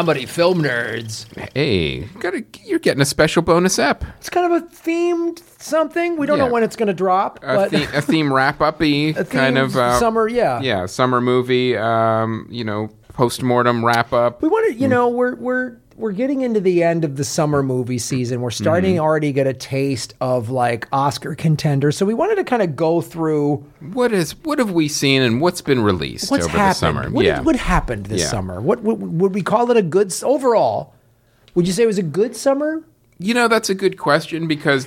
What's 0.00 0.08
up, 0.08 0.14
comedy 0.14 0.26
film 0.26 0.62
nerds? 0.62 1.26
Hey, 1.52 2.04
gotta, 2.20 2.42
you're 2.64 2.78
getting 2.78 3.02
a 3.02 3.04
special 3.04 3.42
bonus 3.42 3.78
app. 3.78 4.02
It's 4.16 4.30
kind 4.30 4.50
of 4.50 4.62
a 4.62 4.66
themed 4.66 5.42
something. 5.60 6.16
We 6.16 6.26
don't 6.26 6.38
Yeah. 6.38 6.46
know 6.46 6.50
when 6.50 6.62
it's 6.62 6.74
going 6.74 6.86
to 6.86 6.94
drop, 6.94 7.38
A, 7.42 7.54
but 7.54 7.70
the- 7.70 7.98
a 7.98 8.00
theme 8.00 8.32
wrap 8.32 8.62
up 8.62 8.80
y 8.80 8.86
a 9.16 9.24
kind 9.26 9.58
themed 9.58 9.62
of 9.64 9.76
uh, 9.76 9.98
summer. 9.98 10.26
Yeah, 10.26 10.62
Yeah, 10.62 10.86
summer 10.86 11.20
movie. 11.20 11.76
Um, 11.76 12.46
you 12.48 12.64
know, 12.64 12.88
post 13.12 13.42
mortem 13.42 13.84
wrap 13.84 14.14
up. 14.14 14.40
We 14.40 14.48
want 14.48 14.72
to, 14.72 14.80
you 14.80 14.88
know, 14.88 15.06
we're 15.10 15.34
we're 15.34 15.76
we're 16.00 16.12
getting 16.12 16.40
into 16.40 16.60
the 16.60 16.82
end 16.82 17.04
of 17.04 17.16
the 17.16 17.24
summer 17.24 17.62
movie 17.62 17.98
season. 17.98 18.40
We're 18.40 18.50
starting 18.50 18.94
Mm-hmm. 18.94 19.02
already 19.02 19.32
get 19.32 19.46
a 19.46 19.52
taste 19.54 20.14
of 20.20 20.50
like 20.50 20.88
Oscar 20.92 21.34
contenders. 21.34 21.96
So 21.96 22.04
we 22.06 22.14
wanted 22.14 22.36
to 22.36 22.44
kind 22.44 22.62
of 22.62 22.74
go 22.74 23.00
through 23.00 23.56
What 23.92 24.12
is? 24.12 24.32
What 24.44 24.58
have 24.58 24.72
we 24.72 24.88
seen 24.88 25.22
and 25.22 25.40
what's 25.40 25.60
been 25.60 25.80
released 25.82 26.30
what's 26.30 26.46
over 26.46 26.56
happened. 26.56 26.70
the 26.70 26.74
summer? 27.02 27.10
What, 27.10 27.24
yeah, 27.24 27.40
what 27.42 27.56
happened 27.56 28.06
this 28.06 28.22
Yeah. 28.22 28.28
summer? 28.28 28.60
What, 28.60 28.80
what 28.82 28.98
would 28.98 29.34
we 29.34 29.42
call 29.42 29.70
it 29.70 29.76
a 29.76 29.82
good 29.82 30.12
overall? 30.22 30.94
Would 31.54 31.66
you 31.66 31.72
say 31.72 31.82
it 31.82 31.86
was 31.86 31.98
a 31.98 32.02
good 32.02 32.34
summer? 32.36 32.82
you 33.22 33.34
know 33.34 33.48
that's 33.48 33.68
a 33.68 33.74
good 33.74 33.98
question 33.98 34.48
because, 34.48 34.86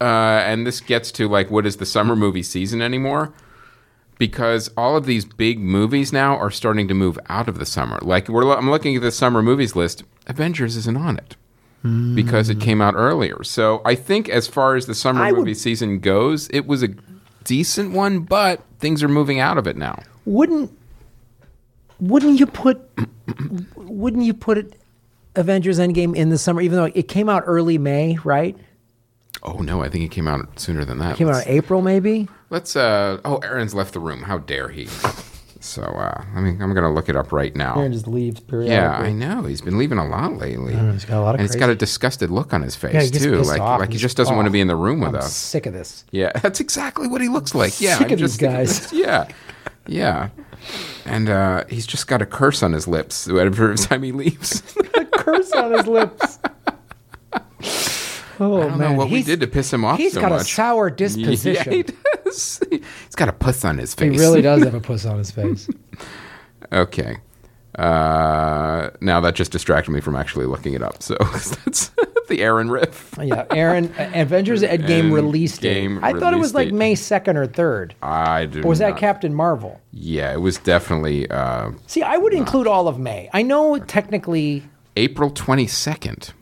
uh, 0.00 0.04
and 0.04 0.64
this 0.64 0.80
gets 0.80 1.10
to 1.12 1.28
like, 1.28 1.50
what 1.50 1.66
is 1.66 1.78
the 1.78 1.86
summer 1.86 2.14
movie 2.14 2.42
season 2.44 2.80
anymore? 2.80 3.32
Because 4.18 4.68
all 4.76 4.96
of 4.96 5.06
these 5.06 5.24
big 5.24 5.58
movies 5.60 6.12
now 6.12 6.36
are 6.36 6.50
starting 6.50 6.88
to 6.88 6.94
move 6.94 7.18
out 7.28 7.48
of 7.48 7.58
the 7.58 7.66
summer. 7.66 7.98
Like 8.02 8.28
we're, 8.28 8.52
I'm 8.56 8.68
looking 8.70 8.96
at 8.96 9.02
the 9.02 9.12
summer 9.12 9.42
movies 9.42 9.76
list. 9.76 10.02
Avengers 10.26 10.76
isn't 10.76 10.96
on 10.96 11.16
it. 11.18 11.36
because 12.16 12.48
it 12.50 12.60
came 12.60 12.80
out 12.82 12.94
earlier. 12.96 13.44
So 13.44 13.80
I 13.84 13.94
think 13.94 14.28
as 14.28 14.48
far 14.48 14.74
as 14.74 14.86
the 14.86 14.94
summer 14.94 15.22
I 15.22 15.30
would- 15.30 15.38
movie 15.40 15.54
season 15.54 16.00
goes, 16.00 16.48
it 16.50 16.66
was 16.66 16.82
a 16.82 16.88
decent 17.44 17.92
one, 17.92 18.20
but 18.20 18.62
things 18.80 19.02
are 19.02 19.08
moving 19.08 19.38
out 19.38 19.56
of 19.58 19.66
it 19.68 19.76
now. 19.76 20.02
Wouldn't 20.24 20.76
wouldn't 22.00 22.38
you 22.40 22.46
put 22.46 22.80
wouldn't 23.76 24.24
you 24.24 24.34
put 24.34 24.58
it 24.58 24.74
Avengers 25.36 25.78
Endgame 25.78 26.14
in 26.16 26.28
the 26.30 26.38
summer, 26.38 26.60
even 26.60 26.76
though 26.76 26.90
it 26.92 27.06
came 27.08 27.28
out 27.28 27.44
early 27.46 27.78
May, 27.78 28.18
right? 28.24 28.56
Oh 29.42 29.58
no, 29.60 29.82
I 29.82 29.88
think 29.88 30.04
it 30.04 30.10
came 30.10 30.26
out 30.28 30.58
sooner 30.58 30.84
than 30.84 30.98
that. 30.98 31.16
Came 31.16 31.28
out 31.28 31.46
in 31.46 31.52
April, 31.52 31.80
maybe. 31.82 32.28
let's 32.50 32.74
uh 32.76 33.20
oh 33.24 33.36
Aaron's 33.38 33.74
left 33.74 33.94
the 33.94 34.00
room. 34.00 34.22
How 34.22 34.38
dare 34.38 34.68
he? 34.68 34.86
So 35.60 35.82
uh 35.82 36.24
I 36.34 36.40
mean 36.40 36.60
I'm 36.62 36.74
gonna 36.74 36.92
look 36.92 37.08
it 37.08 37.16
up 37.16 37.32
right 37.32 37.54
now. 37.54 37.76
Aaron 37.78 37.92
just 37.92 38.06
leaves 38.08 38.40
periodically. 38.40 38.74
Yeah, 38.76 38.92
I 38.98 39.12
know. 39.12 39.42
He's 39.42 39.60
been 39.60 39.78
leaving 39.78 39.98
a 39.98 40.06
lot 40.06 40.34
lately. 40.38 40.74
he's 40.74 41.04
got 41.04 41.18
a 41.18 41.22
lot 41.22 41.34
of 41.34 41.40
and 41.40 41.42
he's 41.42 41.50
crazy- 41.52 41.60
got 41.60 41.70
a 41.70 41.74
disgusted 41.76 42.30
look 42.30 42.52
on 42.52 42.62
his 42.62 42.74
face 42.76 42.94
Yeah, 42.94 43.02
he 43.02 43.10
gets 43.10 43.24
too. 43.24 43.36
pissed 43.38 43.50
Like 43.50 43.60
off. 43.60 43.80
like 43.80 43.88
he 43.90 43.94
He's- 43.94 44.02
just 44.02 44.16
doesn't 44.16 44.34
want 44.34 44.46
to 44.46 44.50
oh, 44.50 44.52
be 44.52 44.60
in 44.60 44.68
the 44.68 44.76
room 44.76 45.00
with 45.00 45.10
I'm 45.10 45.16
us. 45.16 45.34
sick 45.34 45.66
of 45.66 45.72
this. 45.72 46.04
Yeah, 46.10 46.32
that's 46.42 46.60
exactly 46.60 47.06
what 47.08 47.20
he 47.20 47.28
looks 47.28 47.54
like. 47.54 47.80
Yeah, 47.80 47.96
Sick 47.98 48.08
I'm 48.08 48.12
of 48.14 48.18
these 48.20 48.36
guys. 48.36 48.92
Yeah, 48.92 49.28
yeah. 49.86 50.30
And 51.06 51.28
uh, 51.30 51.64
he's 51.68 51.86
just 51.86 52.08
got 52.08 52.20
a 52.20 52.26
curse 52.26 52.62
on 52.64 52.72
his 52.72 52.86
lips 52.88 53.28
every 53.28 53.76
time 53.76 54.02
he 54.02 54.10
leaves. 54.12 54.62
A 54.94 55.04
curse 55.06 55.52
on 55.52 55.72
his 55.72 55.86
lips. 55.86 56.38
Oh 58.40 58.58
I 58.58 58.68
don't 58.68 58.78
man, 58.78 58.90
know 58.92 58.96
what 58.98 59.10
we 59.10 59.22
did 59.22 59.40
to 59.40 59.46
piss 59.46 59.72
him 59.72 59.84
off 59.84 59.98
He's 59.98 60.12
so 60.12 60.20
got 60.20 60.32
a 60.32 60.36
much. 60.36 60.52
sour 60.54 60.88
yeah, 60.88 60.94
disposition. 60.94 61.72
he 61.72 61.82
does. 62.24 62.60
He's 62.70 63.14
got 63.16 63.28
a 63.28 63.32
puss 63.32 63.64
on 63.64 63.78
his 63.78 63.94
face. 63.94 64.12
He 64.12 64.18
really 64.18 64.42
does 64.42 64.62
have 64.64 64.74
a 64.74 64.80
puss 64.90 65.04
on 65.06 65.18
his 65.18 65.30
face. 65.30 65.68
Okay. 66.72 67.16
Uh, 67.78 68.90
now 69.00 69.20
that 69.20 69.34
just 69.36 69.52
distracted 69.52 69.90
me 69.92 70.00
from 70.00 70.16
actually 70.16 70.46
looking 70.46 70.74
it 70.74 70.82
up. 70.82 71.00
So 71.02 71.16
that's 71.32 71.90
the 72.28 72.42
Aaron 72.42 72.70
riff. 72.70 73.14
yeah, 73.22 73.44
Aaron. 73.50 73.92
Avengers 74.14 74.62
Endgame 74.62 74.78
Endgame 74.86 75.12
release 75.12 75.56
date. 75.58 75.98
I 76.02 76.12
thought 76.18 76.32
it 76.32 76.38
was 76.38 76.54
like. 76.54 76.72
May 76.72 76.94
second 76.96 77.36
or 77.36 77.46
third. 77.46 77.94
I 78.02 78.46
do. 78.46 78.62
Or 78.62 78.68
was 78.68 78.78
that 78.80 78.96
Captain 78.96 79.32
Marvel? 79.34 79.80
Yeah, 79.92 80.32
it 80.32 80.40
was 80.40 80.58
definitely 80.58 81.30
uh, 81.30 81.70
See, 81.86 82.02
I 82.02 82.16
would 82.16 82.34
include 82.34 82.66
all 82.66 82.88
of 82.88 82.98
May. 82.98 83.30
I 83.32 83.42
know 83.42 83.78
technically. 83.78 84.64
April 84.96 85.30
twenty 85.30 85.68
second. 85.68 86.32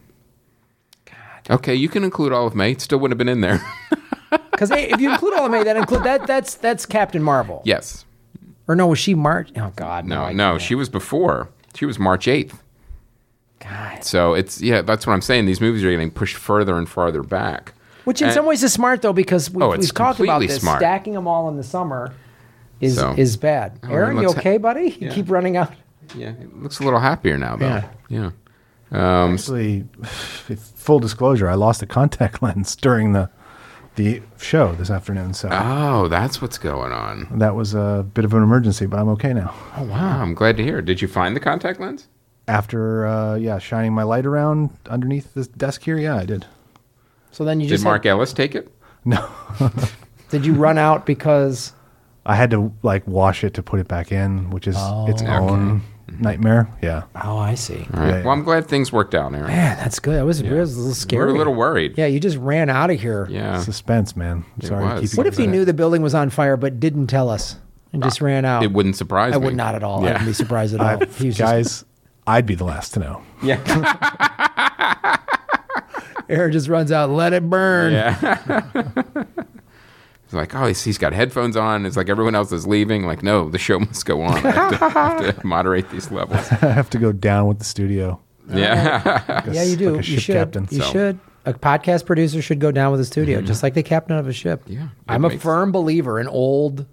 Okay, 1.51 1.75
you 1.75 1.89
can 1.89 2.03
include 2.05 2.33
all 2.33 2.47
of 2.47 2.55
May. 2.55 2.73
It 2.73 2.81
still 2.81 2.99
wouldn't 2.99 3.13
have 3.13 3.19
been 3.19 3.29
in 3.33 3.41
there. 3.41 3.61
Because 4.51 4.71
hey, 4.71 4.91
if 4.91 5.01
you 5.03 5.11
include 5.13 5.35
all 5.35 5.45
of 5.45 5.51
May, 5.53 5.63
that 5.65 5.77
include 5.77 6.03
that 6.05 6.27
that's 6.27 6.55
that's 6.55 6.87
Captain 6.87 7.23
Marvel. 7.23 7.61
yes. 7.67 8.07
Or 8.67 8.75
no, 8.75 8.87
was 8.87 8.99
she 8.99 9.15
March? 9.15 9.51
Oh 9.57 9.71
God, 9.77 10.07
No, 10.07 10.23
I 10.23 10.33
no, 10.33 10.57
she 10.59 10.75
was 10.75 10.89
before. 10.89 11.51
She 11.75 11.85
was 11.85 11.99
March 11.99 12.27
eighth. 12.27 12.63
God. 13.61 14.03
So 14.03 14.33
it's 14.35 14.61
yeah, 14.63 14.81
that's 14.83 15.07
what 15.07 15.13
I'm 15.13 15.21
saying. 15.21 15.45
These 15.47 15.61
movies 15.61 15.85
are 15.85 15.91
getting 15.91 16.11
pushed 16.11 16.37
further 16.37 16.77
and 16.79 16.89
farther 16.89 17.23
back. 17.23 17.75
Which 18.05 18.21
in 18.23 18.29
And- 18.29 18.35
some 18.35 18.47
ways 18.47 18.63
is 18.65 18.73
smart 18.73 19.03
though, 19.03 19.13
because 19.13 19.51
we, 19.51 19.63
oh, 19.63 19.77
we've 19.77 19.93
talked 19.95 20.21
about 20.21 20.41
this. 20.41 20.61
smart. 20.61 20.81
Stacking 20.81 21.13
them 21.13 21.29
all 21.29 21.49
in 21.51 21.57
the 21.57 21.63
summer 21.63 22.15
is 22.81 22.97
So- 22.97 23.15
is 23.17 23.37
bad. 23.37 23.79
Aaron, 23.85 24.17
you 24.17 24.23
let's 24.23 24.35
ha- 24.35 24.41
okay, 24.41 24.57
buddy? 24.57 24.89
You 24.99 25.09
Yeah. 25.09 25.15
keep 25.15 25.31
running 25.31 25.57
out. 25.59 25.73
Yeah, 26.15 26.31
it 26.31 26.57
looks 26.63 26.81
a 26.81 26.83
little 26.83 27.01
happier 27.01 27.37
now 27.37 27.57
though. 27.57 27.67
Yeah. 27.67 27.89
Yeah. 28.09 28.31
Um, 28.93 29.35
Actually, 29.35 29.85
full 30.05 30.99
disclosure, 31.01 31.49
I 31.49 31.55
lost 31.55 31.83
a 31.83 31.87
contact 31.87 32.43
lens 32.43 32.77
during 32.77 33.13
the 33.13 33.31
the 33.97 34.21
show 34.39 34.73
this 34.75 34.91
afternoon, 34.91 35.33
so 35.33 35.49
oh, 35.51 36.07
that's 36.09 36.43
what's 36.43 36.59
going 36.59 36.93
on. 36.93 37.39
that 37.39 37.55
was 37.55 37.73
a 37.75 38.07
bit 38.13 38.27
of 38.27 38.35
an 38.35 38.43
emergency, 38.43 38.85
but 38.85 38.99
I'm 39.01 39.09
okay 39.11 39.33
now. 39.33 39.55
Oh 39.77 39.85
wow, 39.85 40.21
I'm 40.21 40.35
glad 40.35 40.59
to 40.59 40.63
hear. 40.63 40.83
Did 40.83 41.01
you 41.01 41.09
find 41.09 41.35
the 41.35 41.41
contact 41.41 41.81
lens? 41.81 42.07
After 42.47 43.07
uh, 43.07 43.37
yeah, 43.37 43.59
shining 43.59 43.95
my 43.95 44.03
light 44.03 44.27
around 44.27 44.69
underneath 44.91 45.33
this 45.33 45.49
desk 45.49 45.83
here, 45.83 45.97
yeah, 45.97 46.15
I 46.17 46.27
did. 46.27 46.45
So 47.31 47.43
then 47.45 47.59
you 47.59 47.67
Did 47.69 47.75
just 47.77 47.85
Mark 47.85 48.05
had- 48.05 48.11
Ellis 48.11 48.33
take 48.35 48.55
it? 48.55 48.71
No, 49.07 49.27
did 50.29 50.45
you 50.45 50.53
run 50.53 50.77
out 50.79 51.07
because 51.07 51.73
I 52.27 52.35
had 52.37 52.51
to 52.51 52.73
like 52.83 53.07
wash 53.07 53.45
it 53.45 53.55
to 53.55 53.63
put 53.63 53.81
it 53.81 53.89
back 53.89 54.13
in, 54.13 54.51
which 54.51 54.67
is 54.69 54.77
its 54.77 55.23
Okay. 55.23 55.31
own 55.33 55.83
Mm-hmm. 56.11 56.23
nightmare. 56.23 56.69
Yeah, 56.83 57.03
oh 57.23 57.37
I 57.37 57.55
see. 57.57 57.75
All 57.93 58.01
right. 58.01 58.09
Yeah, 58.09 58.17
yeah. 58.19 58.23
Well, 58.23 58.33
I'm 58.33 58.45
glad 58.45 58.69
things 58.69 58.93
worked 58.93 59.15
out, 59.15 59.35
Aaron. 59.35 59.49
Man, 59.49 59.77
that's 59.79 59.99
good. 59.99 60.19
I 60.19 60.23
was, 60.23 60.41
it 60.41 60.51
was 60.53 60.77
a 60.77 60.79
little 60.79 60.95
scared. 60.95 61.19
We 61.19 61.23
scary. 61.23 61.27
were 61.33 61.35
a 61.35 61.39
little 61.39 61.55
worried. 61.55 61.95
Yeah, 61.99 62.07
you 62.07 62.21
just 62.21 62.37
ran 62.37 62.69
out 62.71 62.91
of 62.91 63.01
here. 63.01 63.27
Yeah. 63.29 63.61
suspense, 63.61 64.15
man. 64.17 64.45
It 64.61 64.67
Sorry, 64.67 64.85
was. 64.85 65.01
to 65.03 65.09
keep 65.09 65.19
What 65.19 65.27
if 65.27 65.37
he 65.37 65.47
knew 65.49 65.65
the 65.65 65.75
building 65.75 66.03
was 66.03 66.15
on 66.15 66.31
fire 66.31 66.57
but 66.57 66.79
didn't 66.79 67.09
tell 67.09 67.29
us 67.29 67.57
and 67.93 68.03
just 68.05 68.21
ran 68.21 68.45
out? 68.45 68.63
It 68.63 68.73
wouldn't 68.73 68.95
surprise 68.97 69.35
I 69.35 69.39
me. 69.39 69.43
I 69.43 69.47
would 69.47 69.57
not 69.57 69.75
at 69.75 69.83
all. 69.83 70.01
I 70.01 70.05
Yeah. 70.05 70.13
wouldn't 70.13 70.27
be 70.29 70.33
surprised 70.33 70.75
at 70.75 70.81
all. 70.83 70.87
I- 71.03 71.07
He 71.07 71.27
was 71.27 71.37
just- 71.37 71.41
guys? 71.41 71.85
I'd 72.29 72.47
be 72.47 72.55
the 72.55 72.65
last 72.65 72.95
to 72.95 73.01
know. 73.01 73.23
Yeah. 73.43 73.59
Aaron 76.29 76.51
just 76.53 76.69
runs 76.69 76.91
out. 76.91 77.11
Let 77.11 77.33
it 77.33 77.49
burn. 77.49 77.93
yeah. 77.93 79.23
It's 80.27 80.35
like, 80.35 80.55
oh, 80.55 80.67
he's, 80.67 80.83
he's 80.85 80.99
got 80.99 81.13
headphones 81.13 81.57
on. 81.57 81.87
It's 81.87 81.97
like 81.97 82.09
everyone 82.09 82.35
else 82.35 82.53
is 82.53 82.67
leaving. 82.67 83.07
Like, 83.07 83.23
no, 83.23 83.49
the 83.49 83.59
show 83.59 83.79
must 83.81 84.05
go 84.07 84.23
on. 84.23 84.35
I 84.47 84.51
have 84.51 84.71
to, 84.79 84.89
have 84.89 85.41
to 85.41 85.47
moderate 85.47 85.89
these 85.91 86.11
levels. 86.11 86.51
I 86.63 86.67
have 86.73 86.91
to 86.91 86.99
go 86.99 87.13
down 87.13 87.47
with 87.47 87.59
the 87.61 87.65
studio. 87.65 88.21
Yeah. 88.53 89.23
Like 89.29 89.47
a 89.47 89.53
Yeah, 89.55 89.63
you 89.63 89.77
do. 89.77 89.91
Like 89.97 90.05
a 90.05 90.11
you 90.11 90.15
ship 90.19 90.21
should. 90.23 90.35
captain. 90.35 90.69
You 90.71 90.83
So- 90.83 90.91
should. 90.93 91.19
A 91.49 91.55
podcast 91.55 92.07
producer 92.07 92.43
should 92.43 92.59
go 92.59 92.73
down 92.73 92.91
with 92.91 92.99
the 93.01 93.05
studio, 93.05 93.41
just 93.41 93.63
like 93.63 93.75
the 93.75 93.83
captain 93.85 94.17
of 94.17 94.27
a 94.27 94.33
ship. 94.33 94.65
Yeah, 94.67 94.89
I'm 95.07 95.25
a 95.25 95.39
firm 95.39 95.71
believer 95.71 96.19
in 96.19 96.27
old 96.27 96.87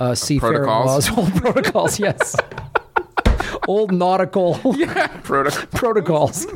uh, 0.00 0.16
seafaring 0.16 0.64
protocols? 0.64 1.08
laws, 1.08 1.16
old 1.16 1.34
protocols. 1.36 2.00
Yes, 2.00 2.34
old 3.68 3.92
nautical 3.92 4.54
Proto- 5.22 5.66
protocols. 5.68 6.46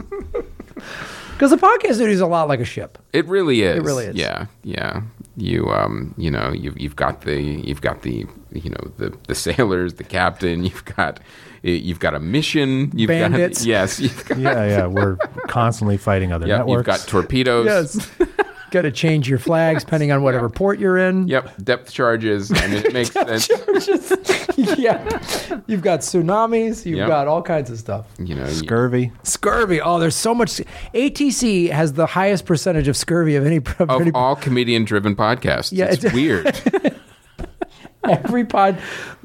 Because 1.34 1.50
the 1.50 1.56
podcast 1.56 1.94
studio 1.94 2.08
is 2.08 2.20
a 2.20 2.26
lot 2.26 2.48
like 2.48 2.58
a 2.58 2.64
ship. 2.64 2.98
It 3.12 3.26
really 3.28 3.62
is. 3.62 3.76
It 3.76 3.82
really 3.84 4.06
is. 4.06 4.16
Yeah, 4.16 4.46
yeah. 4.64 5.02
You 5.36 5.68
um, 5.70 6.14
you 6.16 6.30
know, 6.30 6.52
you've 6.52 6.78
you've 6.78 6.96
got 6.96 7.22
the 7.22 7.40
you've 7.40 7.80
got 7.80 8.02
the 8.02 8.26
you 8.52 8.70
know 8.70 8.92
the 8.98 9.16
the 9.26 9.34
sailors, 9.34 9.94
the 9.94 10.04
captain. 10.04 10.62
You've 10.64 10.84
got 10.84 11.20
you've 11.62 11.98
got 11.98 12.14
a 12.14 12.20
mission. 12.20 12.92
You've 12.94 13.08
Bandits. 13.08 13.60
got 13.60 13.66
yes. 13.66 14.22
Got, 14.24 14.38
Yeah, 14.38 14.66
yeah. 14.66 14.86
We're 14.86 15.16
constantly 15.48 15.96
fighting 15.96 16.32
other 16.32 16.46
yep, 16.46 16.58
networks. 16.58 16.76
you've 16.78 16.86
got 16.86 17.08
torpedoes. 17.08 17.66
Yes. 17.66 18.10
Got 18.74 18.82
to 18.82 18.90
change 18.90 19.28
your 19.28 19.38
flags 19.38 19.84
depending 19.84 20.10
on 20.10 20.24
whatever 20.24 20.48
port 20.50 20.80
you're 20.80 20.98
in. 20.98 21.28
Yep, 21.28 21.62
depth 21.62 21.92
charges. 21.92 22.50
and 22.50 22.74
it 22.74 22.92
makes 22.92 23.12
sense. 23.12 23.48
yeah. 24.76 25.60
You've 25.68 25.80
got 25.82 26.00
tsunamis. 26.00 26.84
You've 26.84 26.98
Yep. 26.98 27.06
got 27.08 27.28
all 27.28 27.40
kinds 27.40 27.70
of 27.70 27.78
stuff. 27.78 28.06
You 28.18 28.34
know, 28.34 28.46
you- 28.48 28.50
Scurvy. 28.50 29.12
Scurvy. 29.22 29.80
Oh, 29.80 30.00
there's 30.00 30.16
so 30.16 30.34
much. 30.34 30.60
ATC 30.92 31.70
has 31.70 31.92
the 31.92 32.06
highest 32.06 32.46
percentage 32.46 32.88
of 32.88 32.96
scurvy 32.96 33.36
of 33.36 33.46
any. 33.46 33.58
Of 33.58 33.80
of 33.82 34.00
any 34.00 34.10
all 34.12 34.34
comedian-driven 34.34 35.14
podcasts. 35.14 35.70
Yeah, 35.70 35.84
it's 35.84 35.98
it's- 36.04 36.12
weird. 36.12 36.60
every 38.04 38.44
pod. 38.44 38.78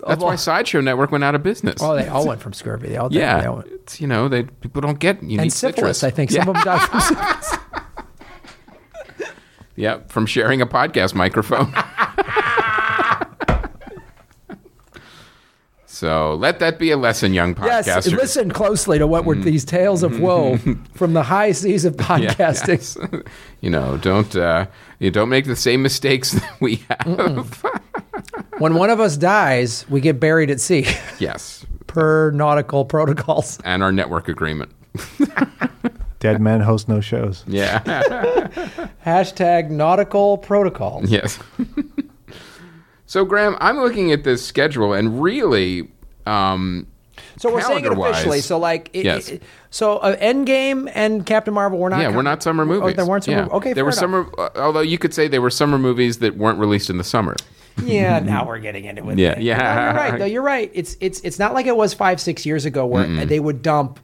That's 0.07 0.23
why 0.23 0.35
Sideshow 0.35 0.79
Network 0.81 1.11
went 1.11 1.23
out 1.23 1.33
of 1.33 1.41
business. 1.41 1.81
Oh, 1.81 1.95
they 1.95 2.07
all 2.07 2.27
went 2.27 2.39
from 2.41 2.53
scurvy. 2.53 2.89
They 2.89 2.97
all. 2.97 3.09
They 3.09 3.17
yeah, 3.19 3.47
all 3.47 3.55
went. 3.57 3.67
it's, 3.71 3.99
you 3.99 4.05
know, 4.07 4.27
they 4.29 4.43
people 4.43 4.81
don't 4.81 4.99
get 4.99 5.23
you 5.23 5.39
And 5.39 5.45
need 5.45 5.53
syphilis. 5.53 5.97
citrus. 5.99 6.03
I 6.03 6.11
think 6.11 6.29
Yeah. 6.31 6.41
some 6.45 6.49
of 6.49 6.55
them 6.55 6.63
died 6.65 6.87
from 6.87 6.99
syphilis. 7.41 7.58
Yeah, 9.79 9.99
from 10.09 10.25
sharing 10.25 10.61
a 10.61 10.67
podcast 10.67 11.13
microphone. 11.15 11.73
so 15.85 16.35
let 16.35 16.59
that 16.59 16.77
be 16.79 16.91
a 16.91 16.97
lesson, 16.97 17.33
young 17.33 17.55
Yes, 17.63 18.07
listen 18.07 18.51
closely 18.51 18.99
to 18.99 19.07
what 19.07 19.23
were 19.23 19.35
these 19.35 19.63
tales 19.63 20.03
of 20.03 20.19
woe 20.19 20.57
from 20.93 21.13
the 21.13 21.23
high 21.23 21.53
seas 21.53 21.85
of 21.85 21.95
Mm-hmm. 21.95 22.23
Yeah, 22.23 22.33
podcasting. 22.33 22.67
yes. 22.67 22.97
you 23.61 23.69
know, 23.69 23.97
don't 23.97 24.35
uh, 24.35 24.65
you 24.99 25.11
don't 25.11 25.29
make 25.29 25.45
the 25.45 25.55
same 25.55 25.81
mistakes 25.81 26.31
that 26.33 26.59
we 26.59 26.83
have. 26.89 27.63
When 28.57 28.75
one 28.75 28.89
of 28.89 28.99
us 28.99 29.15
dies, 29.15 29.85
we 29.89 30.01
get 30.01 30.19
buried 30.19 30.49
at 30.49 30.59
sea. 30.59 30.87
yes, 31.19 31.65
per 31.87 32.31
nautical 32.31 32.83
protocols. 32.83 33.59
and 33.63 33.81
our 33.81 33.93
network 33.93 34.27
agreement. 34.27 34.71
Dead 36.19 36.41
men 36.41 36.61
host 36.61 36.87
no 36.89 36.99
shows. 37.01 37.43
Yeah. 37.47 37.79
Hashtag 39.05 39.69
nautical 39.69 40.37
protocol. 40.37 41.01
yes. 41.05 41.39
so, 43.05 43.25
Graham, 43.25 43.55
I'm 43.59 43.77
looking 43.77 44.11
at 44.11 44.23
this 44.23 44.45
schedule, 44.45 44.93
and 44.93 45.21
really, 45.21 45.89
um, 46.25 46.87
So 47.37 47.51
we're 47.53 47.61
saying 47.61 47.79
it 47.79 47.81
Calendar-wise, 47.83 48.11
officially. 48.15 48.41
So 48.41 48.59
like, 48.59 48.89
it, 48.93 49.05
yes. 49.05 49.29
it- 49.29 49.43
so 49.71 49.97
uh, 49.99 50.15
Endgame 50.17 50.91
and 50.95 51.25
Captain 51.25 51.53
Marvel 51.53 51.77
were 51.79 51.89
not. 51.91 52.01
yeah, 52.01 52.13
we're 52.15 52.23
not 52.23 52.41
summer 52.41 52.65
movies. 52.65 52.93
Oh, 52.97 53.03
they 53.03 53.07
weren't 53.07 53.23
summer. 53.23 53.37
Yeah. 53.37 53.45
Okay, 53.55 53.73
there 53.73 53.75
fair 53.75 53.83
were 53.83 53.89
enough. 53.89 53.99
summer. 53.99 54.29
uh, 54.39 54.49
although 54.55 54.81
you 54.81 54.97
could 54.97 55.13
say 55.13 55.27
they 55.27 55.37
were 55.39 55.51
summer 55.51 55.77
movies 55.77 56.17
that 56.19 56.35
weren't 56.37 56.57
released 56.59 56.89
in 56.89 56.97
the 56.97 57.03
summer. 57.03 57.35
Yeah, 57.83 58.17
now 58.23 58.47
we're 58.47 58.57
getting 58.59 58.85
into 58.85 59.07
it. 59.11 59.19
Yeah, 59.19 59.37
yeah. 59.39 59.57
No, 59.57 59.63
you're 59.85 59.93
right. 59.93 60.19
Though 60.19 60.25
you're 60.25 60.41
right. 60.41 60.71
It's 60.73 60.97
it's 60.99 61.19
it's 61.21 61.37
not 61.37 61.53
like 61.53 61.67
it 61.67 61.77
was 61.77 61.93
five 61.93 62.19
six 62.19 62.45
years 62.47 62.65
ago 62.65 62.85
where 62.87 63.25
they 63.27 63.39
would 63.39 63.61
dump, 63.61 63.99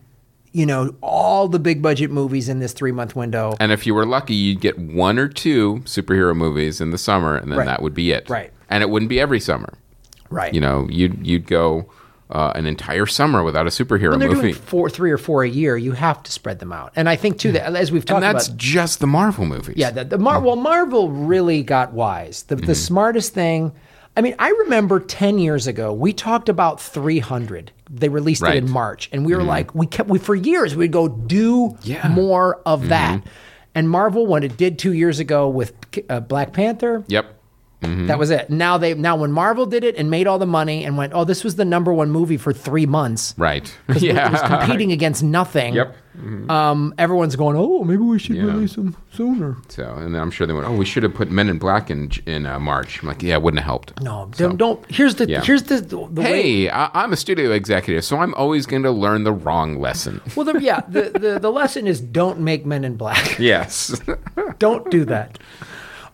you 0.55 0.65
know, 0.65 0.95
all 1.01 1.47
the 1.47 1.59
big 1.59 1.81
budget 1.81 2.09
movies 2.11 2.47
in 2.49 2.59
this 2.59 2.71
three 2.73 2.91
month 2.93 3.15
window. 3.15 3.55
And 3.59 3.71
if 3.71 3.85
you 3.85 3.93
were 3.93 4.05
lucky, 4.05 4.33
you'd 4.35 4.61
get 4.61 4.77
one 4.79 5.19
or 5.19 5.27
two 5.27 5.81
superhero 5.85 6.35
movies 6.35 6.79
in 6.79 6.91
the 6.91 6.97
summer, 6.97 7.35
and 7.35 7.51
then 7.51 7.59
Right. 7.59 7.65
that 7.65 7.81
would 7.81 7.93
be 7.93 8.11
it. 8.11 8.29
Right. 8.29 8.51
And 8.69 8.81
it 8.81 8.89
wouldn't 8.89 9.09
be 9.09 9.19
every 9.19 9.39
summer. 9.39 9.73
Right. 10.29 10.53
You 10.53 10.61
know, 10.61 10.87
you'd 10.89 11.25
you'd 11.27 11.45
go 11.47 11.91
uh, 12.31 12.51
an 12.55 12.65
entire 12.65 13.05
summer 13.05 13.43
without 13.43 13.67
a 13.67 13.69
superhero 13.69 14.11
when 14.11 14.19
they're 14.19 14.29
movie. 14.29 14.41
doing 14.53 14.53
four, 14.55 14.89
three 14.89 15.11
or 15.11 15.17
four 15.19 15.43
a 15.43 15.49
year, 15.49 15.77
you 15.77 15.91
have 15.91 16.23
to 16.23 16.31
spread 16.31 16.57
them 16.59 16.71
out. 16.73 16.91
And 16.95 17.07
I 17.07 17.15
think 17.15 17.37
too 17.37 17.51
that 17.51 17.75
as 17.75 17.91
we've 17.91 18.03
talked 18.03 18.23
and 18.23 18.35
that's 18.35 18.47
about, 18.47 18.57
just 18.57 18.99
the 18.99 19.05
Marvel 19.07 19.45
movies. 19.45 19.75
yeah, 19.77 19.91
the, 19.91 20.03
the 20.05 20.17
Mar- 20.17 20.39
well, 20.39 20.55
Marvel 20.55 21.11
really 21.11 21.61
got 21.61 21.93
wise. 21.93 22.43
The, 22.43 22.55
Mm-hmm. 22.55 22.65
the 22.65 22.73
smartest 22.75 23.33
thing. 23.35 23.73
I 24.17 24.21
mean, 24.21 24.33
I 24.39 24.49
remember 24.49 24.99
ten 24.99 25.37
years 25.37 25.67
ago 25.67 25.93
we 25.93 26.13
talked 26.13 26.49
about 26.49 26.81
300. 26.81 27.71
They 27.89 28.09
released 28.09 28.41
Right. 28.41 28.55
it 28.55 28.63
in 28.63 28.69
March, 28.71 29.09
and 29.11 29.25
we 29.25 29.35
were 29.35 29.43
like, 29.43 29.75
we 29.75 29.85
kept 29.85 30.09
we 30.09 30.17
for 30.19 30.33
years 30.35 30.75
we'd 30.75 30.91
go 30.91 31.07
do 31.07 31.77
Yeah. 31.83 32.01
Mm-hmm. 32.01 32.13
more 32.15 32.61
of 32.65 32.89
that. 32.89 33.21
And 33.75 33.89
Marvel, 33.89 34.25
when 34.25 34.43
it 34.43 34.55
did 34.57 34.79
two 34.79 34.93
years 34.93 35.19
ago 35.19 35.49
with 35.49 35.73
uh, 36.09 36.21
Black 36.21 36.53
Panther, 36.53 37.03
Yep. 37.07 37.34
That 38.07 38.19
was 38.19 38.29
it. 38.31 38.49
Now 38.49 38.77
they 38.77 38.93
now 38.93 39.15
when 39.15 39.31
Marvel 39.31 39.65
did 39.65 39.83
it 39.83 39.95
and 39.97 40.09
made 40.09 40.27
all 40.27 40.39
the 40.39 40.45
money 40.45 40.83
and 40.85 40.97
went, 40.97 41.13
oh, 41.13 41.23
this 41.23 41.43
was 41.43 41.55
the 41.55 41.65
number 41.65 41.93
one 41.93 42.09
movie 42.11 42.37
for 42.37 42.53
three 42.53 42.85
months. 42.85 43.33
Right. 43.37 43.73
It 43.89 44.01
Yeah. 44.01 44.31
was 44.31 44.41
competing 44.41 44.91
against 44.91 45.23
nothing. 45.23 45.73
Yep. 45.73 45.95
Um, 46.49 46.93
everyone's 46.97 47.35
going, 47.35 47.57
oh, 47.57 47.83
maybe 47.83 48.01
we 48.01 48.19
should 48.19 48.37
Yeah. 48.37 48.43
release 48.43 48.75
them 48.75 48.95
sooner. 49.11 49.57
So, 49.67 49.83
and 49.95 50.15
then 50.15 50.21
I'm 50.21 50.31
sure 50.31 50.47
they 50.47 50.53
went, 50.53 50.65
"Oh, 50.65 50.71
we 50.73 50.85
should 50.85 51.03
have 51.03 51.13
put 51.13 51.29
Men 51.29 51.49
in 51.49 51.57
Black 51.57 51.89
in 51.91 52.09
in 52.25 52.45
uh, 52.45 52.57
March." 52.57 53.01
I'm 53.01 53.09
like, 53.09 53.21
"Yeah, 53.21 53.33
it 53.35 53.41
wouldn't 53.41 53.59
have 53.59 53.65
helped." 53.65 54.01
No, 54.01 54.29
don't, 54.37 54.55
don't. 54.55 54.79
Here's 54.89 55.15
the 55.15 55.27
Yeah. 55.29 55.41
here's 55.43 55.63
the 55.63 55.81
the 55.81 55.97
way. 56.21 56.23
Hey, 56.23 56.69
I, 56.69 56.89
I'm 56.93 57.11
a 57.11 57.17
studio 57.17 57.51
executive, 57.51 58.05
so 58.05 58.17
I'm 58.17 58.33
always 58.35 58.65
going 58.65 58.83
to 58.83 58.91
learn 58.91 59.25
the 59.25 59.33
wrong 59.33 59.77
lesson. 59.81 60.21
Well, 60.37 60.45
the, 60.45 60.57
yeah, 60.61 60.81
the, 60.87 61.11
the 61.19 61.39
the 61.39 61.51
lesson 61.51 61.85
is 61.85 61.99
don't 61.99 62.39
make 62.39 62.65
Men 62.65 62.85
in 62.85 62.95
Black. 62.95 63.37
yes. 63.39 63.99
don't 64.59 64.89
do 64.89 65.03
that. 65.05 65.37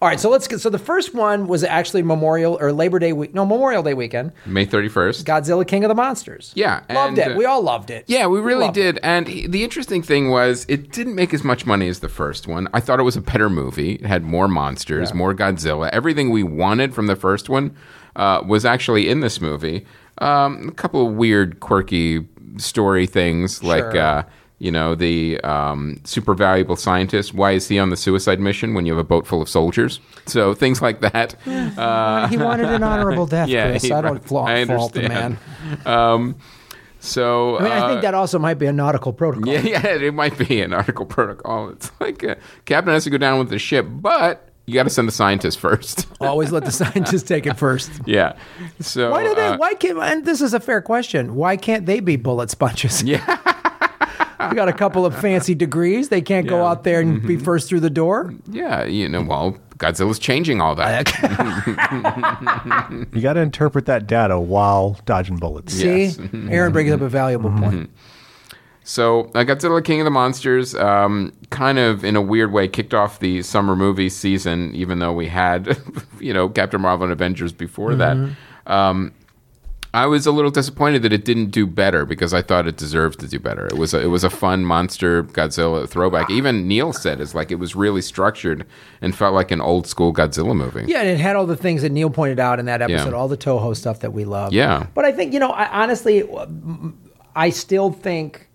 All 0.02 0.08
right, 0.08 0.20
so 0.20 0.32
let's 0.32 0.48
get. 0.48 0.60
So 0.60 0.72
the 0.72 0.80
first 0.80 1.14
one 1.14 1.46
was 1.46 1.64
actually 1.64 2.02
Memorial 2.02 2.58
or 2.60 2.74
Labor 2.74 2.98
Day 2.98 3.14
week. 3.14 3.36
No, 3.36 3.46
Memorial 3.46 3.84
Day 3.84 3.94
weekend. 3.94 4.32
May 4.48 4.66
31st. 4.66 5.26
Godzilla 5.26 5.68
King 5.68 5.84
of 5.84 5.90
the 5.90 5.96
Monsters. 5.96 6.52
Yeah, 6.56 6.82
loved 6.90 7.20
and, 7.20 7.32
it. 7.32 7.32
uh, 7.34 7.38
we 7.38 7.46
all 7.46 7.62
loved 7.62 7.92
it. 7.92 8.06
Yeah, 8.08 8.26
we 8.26 8.40
really 8.40 8.66
it. 8.66 8.74
did. 8.74 9.00
And 9.04 9.28
he, 9.28 9.46
the 9.46 9.64
interesting 9.64 10.02
thing 10.02 10.32
was, 10.32 10.66
it 10.68 10.92
didn't 10.92 11.14
make 11.14 11.36
as 11.36 11.44
much 11.44 11.68
money 11.68 11.88
as 11.88 12.00
the 12.00 12.10
first 12.10 12.48
one. 12.48 12.68
I 12.74 12.80
thought 12.80 13.00
it 13.00 13.04
was 13.04 13.16
a 13.16 13.22
better 13.22 13.48
movie. 13.48 13.94
It 13.94 14.06
had 14.06 14.24
more 14.24 14.48
monsters, 14.48 15.14
more 15.14 15.36
Godzilla. 15.36 15.90
Everything 15.92 16.32
we 16.32 16.42
wanted 16.42 16.96
from 16.96 17.06
the 17.06 17.16
first 17.16 17.48
one 17.48 17.76
uh, 18.16 18.42
was 18.44 18.66
actually 18.66 19.08
in 19.08 19.20
this 19.20 19.40
movie. 19.40 19.86
Um, 20.18 20.70
a 20.70 20.72
couple 20.74 21.08
of 21.08 21.14
weird, 21.14 21.60
quirky 21.60 22.28
story 22.58 23.06
things, 23.06 23.64
like, 23.64 23.96
uh, 23.96 24.24
you 24.62 24.72
know, 24.72 24.94
the 24.94 25.42
um, 25.42 26.00
super 26.04 26.36
valuable 26.36 26.76
scientist. 26.76 27.34
Why 27.34 27.54
is 27.54 27.68
he 27.68 27.80
on 27.80 27.90
the 27.90 27.98
suicide 27.98 28.40
mission 28.40 28.76
when 28.76 28.86
you 28.86 28.94
have 28.94 29.00
a 29.00 29.04
boat 29.04 29.26
full 29.26 29.42
of 29.42 29.50
soldiers? 29.50 30.00
So 30.28 30.54
things 30.54 30.84
like 30.84 31.02
that. 31.02 31.36
Uh, 31.48 32.28
he 32.30 32.38
wanted 32.38 32.68
an 32.68 32.84
honorable 32.84 33.26
death, 33.26 33.50
yeah, 33.50 33.72
Chris. 33.72 33.82
he- 33.84 33.92
I 33.92 34.02
don't 34.02 34.24
flaw, 34.24 34.46
I 34.46 34.66
fault 34.66 34.94
the 34.94 35.10
man. 35.10 35.40
Um, 35.84 36.36
so 37.00 37.58
I 37.58 37.64
mean, 37.64 37.72
I 37.72 37.80
uh, 37.80 37.88
think 37.90 38.02
that 38.04 38.14
also 38.14 38.38
might 38.38 38.60
be 38.60 38.68
a 38.68 38.72
nautical 38.72 39.14
protocol. 39.14 39.52
Yeah, 39.52 39.62
yeah, 39.82 39.88
it 39.88 40.14
might 40.14 40.38
be 40.38 40.62
an 40.62 40.74
article 40.74 41.08
protocol. 41.08 41.70
It's 41.70 41.92
like 42.00 42.24
uh, 42.24 42.36
captain 42.66 42.94
has 42.94 43.06
to 43.06 43.10
go 43.10 43.18
down 43.18 43.40
with 43.40 43.50
the 43.50 43.58
ship, 43.58 43.88
but 43.90 44.48
you 44.68 44.76
got 44.76 44.84
to 44.84 44.92
send 44.92 45.08
the 45.08 45.12
scientist 45.12 45.60
first. 45.60 46.06
Always 46.22 46.52
let 46.52 46.66
the 46.66 46.72
scientists 46.72 47.24
take 47.24 47.48
it 47.48 47.58
first. 47.58 47.92
yeah. 48.06 48.38
So 48.80 49.10
Why 49.10 49.24
do 49.24 49.34
they? 49.34 49.48
uh, 49.48 49.58
why 49.58 49.74
can't? 49.74 49.98
And 49.98 50.24
this 50.24 50.40
is 50.40 50.54
a 50.54 50.60
fair 50.60 50.84
question. 50.84 51.34
Why 51.34 51.58
can't 51.58 51.88
they 51.88 52.00
be 52.00 52.16
bullet 52.16 52.52
sponges? 52.52 53.02
Yeah. 53.02 53.40
We 54.50 54.56
got 54.56 54.68
a 54.68 54.74
couple 54.74 55.06
of 55.06 55.18
fancy 55.20 55.56
degrees. 55.56 56.10
They 56.10 56.22
can't 56.22 56.48
go 56.48 56.66
out 56.66 56.84
there 56.84 57.00
and 57.02 57.18
Mm-hmm. 57.20 57.28
be 57.28 57.38
first 57.38 57.70
through 57.70 57.82
the 57.82 57.90
door. 57.90 58.34
Yeah, 58.50 58.84
you 58.86 59.08
know, 59.10 59.22
well, 59.22 59.58
Godzilla's 59.78 60.20
changing 60.20 60.62
all 60.62 60.76
that. 60.76 61.12
You 63.14 63.22
got 63.22 63.34
to 63.34 63.42
interpret 63.42 63.86
that 63.88 64.08
data 64.08 64.40
while 64.40 64.98
dodging 65.06 65.38
bullets. 65.38 65.74
See, 65.74 66.06
Yes. 66.06 66.20
Aaron 66.50 66.72
brings 66.74 66.92
up 66.92 67.02
a 67.02 67.10
valuable 67.10 67.50
Mm-hmm. 67.50 67.64
point. 67.64 67.90
So, 68.84 69.26
uh, 69.36 69.44
Godzilla 69.44 69.84
King 69.84 70.02
of 70.02 70.06
the 70.06 70.12
Monsters, 70.12 70.74
um, 70.76 71.34
kind 71.52 71.78
of 71.78 72.04
in 72.04 72.16
a 72.16 72.22
weird 72.22 72.52
way, 72.52 72.68
kicked 72.68 72.94
off 72.96 73.20
the 73.20 73.44
summer 73.44 73.76
movie 73.76 74.10
season, 74.10 74.74
even 74.74 74.98
though 75.00 75.14
we 75.14 75.28
had, 75.28 75.78
you 76.20 76.34
know, 76.34 76.50
Captain 76.50 76.82
Marvel 76.82 77.04
and 77.06 77.14
Avengers 77.14 77.54
before 77.54 77.92
Mm-hmm. 77.92 78.34
that. 78.66 78.74
Um, 78.74 79.14
I 79.94 80.06
was 80.06 80.26
a 80.26 80.32
little 80.32 80.52
disappointed 80.52 81.02
that 81.02 81.12
it 81.12 81.26
didn't 81.26 81.48
do 81.52 81.68
better 81.68 82.06
because 82.06 82.34
I 82.34 82.42
thought 82.42 82.66
it 82.66 82.78
deserved 82.78 83.20
to 83.20 83.28
do 83.28 83.40
better. 83.40 83.66
It 83.68 83.78
was 83.78 83.94
a, 83.94 84.00
it 84.02 84.06
was 84.06 84.24
a 84.24 84.30
fun 84.30 84.64
monster 84.64 85.24
Godzilla 85.24 85.88
throwback. 85.88 86.30
Even 86.30 86.66
Neil 86.66 86.94
said 86.94 87.20
it's 87.20 87.36
like 87.36 87.52
it 87.52 87.56
was 87.56 87.76
really 87.76 88.02
structured 88.02 88.66
and 89.02 89.14
felt 89.14 89.34
like 89.34 89.52
an 89.52 89.60
old 89.60 89.88
school 89.88 90.14
Godzilla 90.14 90.56
movie. 90.56 90.86
Yeah, 90.88 91.02
and 91.02 91.10
it 91.10 91.20
had 91.20 91.36
all 91.36 91.46
the 91.46 91.58
things 91.58 91.82
that 91.82 91.92
Neil 91.92 92.10
pointed 92.10 92.40
out 92.40 92.58
in 92.58 92.68
that 92.68 92.82
episode, 92.82 93.10
Yeah. 93.10 93.16
all 93.18 93.28
the 93.28 93.36
Toho 93.38 93.76
stuff 93.76 94.00
that 94.00 94.14
we 94.14 94.24
love. 94.24 94.54
Yeah. 94.54 94.86
But 94.94 95.04
I 95.04 95.12
think, 95.12 95.34
you 95.34 95.40
know, 95.40 95.50
I, 95.52 95.84
honestly, 95.84 96.24
I 97.36 97.50
still 97.50 97.92
think 97.92 98.48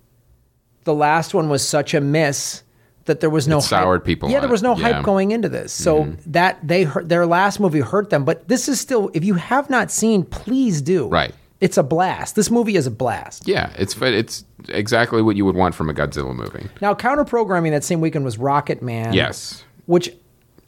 the 0.84 0.94
last 0.94 1.34
one 1.34 1.50
was 1.50 1.66
such 1.66 1.92
a 1.92 2.00
miss 2.00 2.62
that 3.06 3.20
there 3.20 3.30
was 3.30 3.48
no 3.48 3.58
It 3.58 3.62
soured 3.62 4.04
people 4.04 4.28
Yeah, 4.30 4.40
there 4.40 4.48
was 4.48 4.62
no 4.62 4.76
Yeah. 4.76 4.84
Mm-hmm. 4.84 4.94
hype 4.96 5.04
going 5.04 5.30
into 5.30 5.48
this. 5.48 5.72
So 5.72 6.12
that 6.26 6.58
they 6.66 6.84
hurt, 6.84 7.08
their 7.08 7.26
last 7.26 7.58
movie 7.60 7.80
hurt 7.80 8.10
them. 8.10 8.25
But 8.25 8.48
this 8.48 8.68
is 8.68 8.78
still, 8.80 9.10
if 9.14 9.25
you 9.25 9.34
have 9.34 9.70
not 9.70 9.90
seen, 9.90 10.25
please 10.25 10.82
do. 10.82 11.08
Right. 11.08 11.32
It's 11.60 11.78
a 11.78 11.82
blast. 11.82 12.36
This 12.36 12.50
movie 12.50 12.76
is 12.76 12.86
a 12.86 12.90
blast. 12.90 13.48
Yeah, 13.48 13.70
it's 13.78 13.96
it's 14.02 14.44
exactly 14.68 15.22
what 15.22 15.36
you 15.36 15.44
would 15.46 15.56
want 15.56 15.75
from 15.75 15.88
a 15.88 15.94
Godzilla 15.94 16.34
movie. 16.36 16.68
Now, 16.82 16.94
counter 16.94 17.25
programming 17.25 17.72
that 17.72 17.82
same 17.82 18.00
weekend 18.02 18.26
was 18.26 18.36
Rocket 18.36 18.82
Man. 18.82 19.14
Yes. 19.14 19.64
Which 19.86 20.10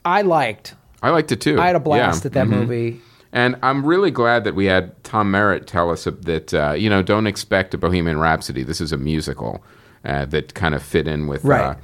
I 0.04 0.23
liked. 0.23 0.75
I 1.02 1.11
liked 1.11 1.30
it 1.30 1.40
too. 1.42 1.61
I 1.61 1.66
had 1.66 1.76
a 1.76 1.80
blast 1.80 2.25
Yeah. 2.25 2.28
at 2.28 2.33
that 2.33 2.47
Mhm. 2.47 2.50
movie. 2.50 3.00
And 3.35 3.57
I'm 3.62 3.85
really 3.85 4.11
glad 4.11 4.45
that 4.45 4.54
we 4.54 4.64
had 4.64 5.04
Tom 5.04 5.30
Merritt 5.30 5.66
tell 5.66 5.90
us 5.90 6.04
that, 6.23 6.54
uh, 6.54 6.73
you 6.73 6.88
know, 6.88 7.02
don't 7.02 7.26
expect 7.26 7.75
a 7.75 7.78
Bohemian 7.78 8.18
Rhapsody. 8.18 8.62
This 8.62 8.80
is 8.80 8.90
a 8.90 8.97
musical 8.97 9.62
uh, 10.04 10.25
that 10.26 10.54
kind 10.54 10.75
of 10.76 10.83
fit 10.83 11.07
in 11.09 11.26
with, 11.26 11.45
Right. 11.45 11.61
uh, 11.61 11.75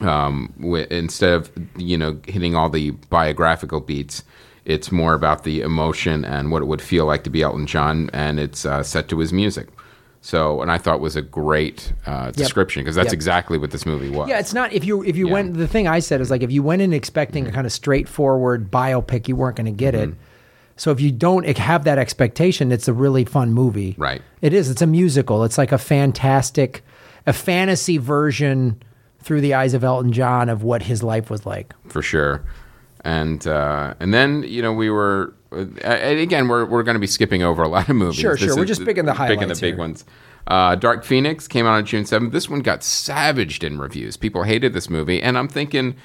um, 0.00 0.52
instead 0.90 1.32
of, 1.34 1.50
you 1.76 1.96
know, 1.96 2.18
hitting 2.26 2.54
all 2.56 2.68
the 2.68 2.90
biographical 3.10 3.80
beats, 3.80 4.24
it's 4.64 4.90
more 4.90 5.14
about 5.14 5.44
the 5.44 5.60
emotion 5.60 6.24
and 6.24 6.50
what 6.50 6.62
it 6.62 6.66
would 6.66 6.80
feel 6.82 7.04
like 7.06 7.22
to 7.24 7.30
be 7.30 7.42
Elton 7.42 7.66
John, 7.66 8.10
and 8.12 8.40
it's 8.40 8.64
uh, 8.64 8.82
set 8.82 9.08
to 9.08 9.18
his 9.18 9.32
music. 9.32 9.68
So, 10.22 10.62
and 10.62 10.72
I 10.72 10.78
thought 10.78 11.00
was 11.00 11.16
a 11.16 11.22
great 11.22 11.92
uh, 12.06 12.30
description 12.30 12.82
because 12.82 12.96
that's 12.96 13.08
Yep. 13.08 13.12
exactly 13.12 13.58
what 13.58 13.72
this 13.72 13.84
movie 13.84 14.08
was. 14.08 14.26
Yeah, 14.30 14.38
it's 14.38 14.54
not 14.54 14.72
if 14.72 14.82
you 14.82 15.04
if 15.04 15.16
you 15.18 15.26
Yeah. 15.26 15.32
went 15.34 15.54
the 15.54 15.68
thing 15.68 15.86
I 15.86 15.98
said 15.98 16.22
is 16.22 16.30
like 16.30 16.42
if 16.42 16.50
you 16.50 16.62
went 16.62 16.80
in 16.80 16.94
expecting 16.94 17.46
a 17.46 17.52
kind 17.52 17.66
of 17.66 17.72
straightforward 17.74 18.70
biopic, 18.70 19.28
you 19.28 19.36
weren't 19.36 19.56
going 19.56 19.66
to 19.66 19.70
get 19.72 19.92
Mm-hmm. 19.92 20.12
it. 20.12 20.16
So 20.76 20.90
if 20.90 20.98
you 21.00 21.12
don't 21.12 21.46
have 21.58 21.84
that 21.84 21.98
expectation, 21.98 22.72
it's 22.72 22.88
a 22.88 22.94
really 22.94 23.26
fun 23.26 23.52
movie. 23.52 23.94
Right. 23.98 24.22
It 24.40 24.54
is. 24.54 24.70
It's 24.70 24.80
a 24.82 24.86
musical. 24.86 25.44
It's 25.44 25.58
like 25.58 25.72
a 25.72 25.78
fantastic, 25.78 26.82
a 27.26 27.32
fantasy 27.34 27.98
version 27.98 28.82
through 29.24 29.40
the 29.40 29.54
eyes 29.54 29.74
of 29.74 29.82
Elton 29.82 30.12
John 30.12 30.48
of 30.48 30.62
what 30.62 30.82
his 30.82 31.02
life 31.02 31.30
was 31.30 31.44
like. 31.46 31.74
for 31.88 32.02
sure. 32.02 32.44
And 33.06 33.46
uh, 33.46 33.94
and 34.00 34.14
then 34.14 34.44
you 34.44 34.62
know 34.62 34.72
we 34.72 34.88
were 34.88 35.34
uh, 35.52 35.66
and 35.82 36.18
again 36.18 36.48
we're 36.48 36.64
we're 36.64 36.82
going 36.82 36.94
to 36.94 37.00
be 37.00 37.06
skipping 37.06 37.42
over 37.42 37.62
a 37.62 37.68
lot 37.68 37.88
of 37.88 37.96
movies. 37.96 38.16
Sure, 38.20 38.36
sure. 38.36 38.48
This 38.48 38.56
We're 38.56 38.64
just 38.64 38.84
picking 38.84 39.04
the 39.04 39.12
picking 39.12 39.48
the 39.48 39.54
big 39.54 39.74
here. 39.74 39.76
ones. 39.76 40.04
Uh, 40.46 40.74
Dark 40.74 41.04
Phoenix 41.04 41.46
came 41.48 41.66
out 41.66 41.74
on 41.74 41.84
June 41.84 42.06
seventh. 42.06 42.32
This 42.32 42.48
one 42.48 42.60
got 42.60 42.82
savaged 42.82 43.62
in 43.64 43.78
reviews. 43.78 44.16
People 44.16 44.44
hated 44.44 44.72
this 44.72 44.88
movie, 44.88 45.22
and 45.22 45.36
I'm 45.38 45.48
thinking. 45.48 45.96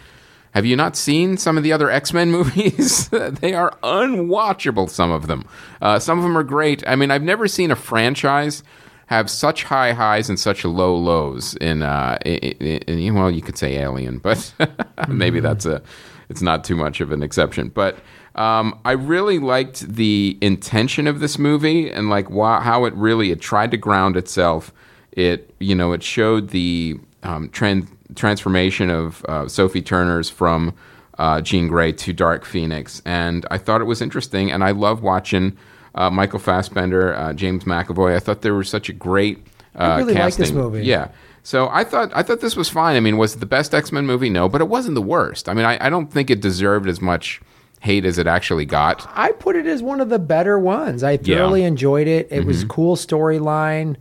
Have 0.53 0.65
you 0.65 0.75
not 0.75 0.95
seen 0.95 1.37
some 1.37 1.57
of 1.59 1.63
the 1.63 1.71
other 1.71 1.91
X 1.91 2.11
Men 2.11 2.31
movies? 2.37 3.07
they 3.09 3.53
are 3.53 3.77
unwatchable. 3.83 4.89
Some 4.89 5.11
of 5.11 5.27
them. 5.27 5.45
Uh, 5.79 5.99
some 5.99 6.17
of 6.17 6.23
them 6.23 6.35
are 6.37 6.43
great. 6.43 6.83
I 6.87 6.95
mean, 6.95 7.11
I've 7.11 7.21
never 7.21 7.47
seen 7.47 7.69
a 7.69 7.75
franchise 7.75 8.63
have 9.09 9.27
such 9.27 9.63
high 9.63 9.91
highs 9.93 10.29
and 10.29 10.39
such 10.39 10.63
low 10.63 10.95
lows. 10.95 11.55
In, 11.55 11.81
uh, 11.81 12.19
in, 12.25 12.77
in 12.87 13.15
well, 13.15 13.31
you 13.31 13.41
could 13.41 13.57
say 13.57 13.77
Alien, 13.77 14.19
but 14.19 14.53
maybe 15.07 15.39
that's 15.39 15.65
a. 15.65 15.81
It's 16.29 16.43
not 16.43 16.63
too 16.63 16.75
much 16.75 17.01
of 17.01 17.11
an 17.11 17.23
exception, 17.23 17.69
but 17.69 17.97
Um, 18.35 18.79
I 18.85 18.91
really 18.91 19.39
liked 19.39 19.79
the 19.95 20.37
intention 20.41 21.07
of 21.07 21.19
this 21.19 21.39
movie 21.39 21.89
and 21.89 22.09
like 22.09 22.29
how 22.29 22.85
it 22.85 22.93
really 22.93 23.31
it 23.31 23.41
tried 23.41 23.71
to 23.71 23.77
ground 23.77 24.15
itself. 24.15 24.71
It 25.11 25.53
you 25.59 25.75
know 25.75 25.91
it 25.93 26.03
showed 26.03 26.49
the 26.49 26.99
um, 27.23 27.49
trans- 27.49 27.89
transformation 28.15 28.89
of 28.91 29.25
uh, 29.25 29.47
Sophie 29.47 29.81
Turner's 29.81 30.29
from 30.29 30.73
uh, 31.17 31.41
Jean 31.41 31.67
Grey 31.67 31.91
to 31.93 32.13
Dark 32.13 32.45
Phoenix, 32.45 33.01
and 33.05 33.45
I 33.49 33.57
thought 33.57 33.81
it 33.81 33.85
was 33.85 34.01
interesting. 34.01 34.51
And 34.51 34.63
I 34.63 34.71
love 34.71 35.01
watching 35.01 35.57
uh, 35.95 36.09
Michael 36.09 36.39
Fassbender, 36.39 37.13
uh, 37.15 37.33
James 37.33 37.63
McAvoy. 37.65 38.15
I 38.15 38.19
thought 38.19 38.41
there 38.41 38.53
was 38.55 38.69
such 38.69 38.89
a 38.89 38.93
great. 38.93 39.45
Uh, 39.75 39.95
really 39.99 40.13
like 40.15 40.35
this 40.35 40.51
movie. 40.51 40.83
Yeah. 40.85 41.09
So 41.43 41.69
I 41.69 41.83
thought 41.83 42.11
I 42.13 42.21
thought 42.23 42.41
this 42.41 42.55
was 42.55 42.67
fine. 42.69 42.95
I 42.95 42.99
mean, 42.99 43.17
was 43.17 43.35
it 43.35 43.39
the 43.39 43.45
best 43.45 43.73
X 43.73 43.91
Men 43.91 44.05
movie? 44.05 44.29
No, 44.29 44.49
but 44.49 44.61
it 44.61 44.67
wasn't 44.67 44.95
the 44.95 45.01
worst. 45.01 45.47
I 45.47 45.53
mean, 45.53 45.65
I, 45.65 45.85
I 45.85 45.89
don't 45.89 46.11
think 46.11 46.29
it 46.29 46.41
deserved 46.41 46.87
as 46.89 47.01
much 47.01 47.41
hate 47.81 48.03
as 48.03 48.17
it 48.17 48.27
actually 48.27 48.65
got. 48.65 49.09
I 49.15 49.31
put 49.31 49.55
it 49.55 49.65
as 49.65 49.81
one 49.81 50.01
of 50.01 50.09
the 50.09 50.19
better 50.19 50.59
ones. 50.59 51.01
I 51.01 51.11
Yeah. 51.11 51.17
Mm-hmm. 51.17 51.33
thoroughly 51.33 51.63
enjoyed 51.63 52.07
it. 52.07 52.27
It 52.29 52.45
was 52.45 52.65
cool 52.65 52.97
storyline. 52.97 53.95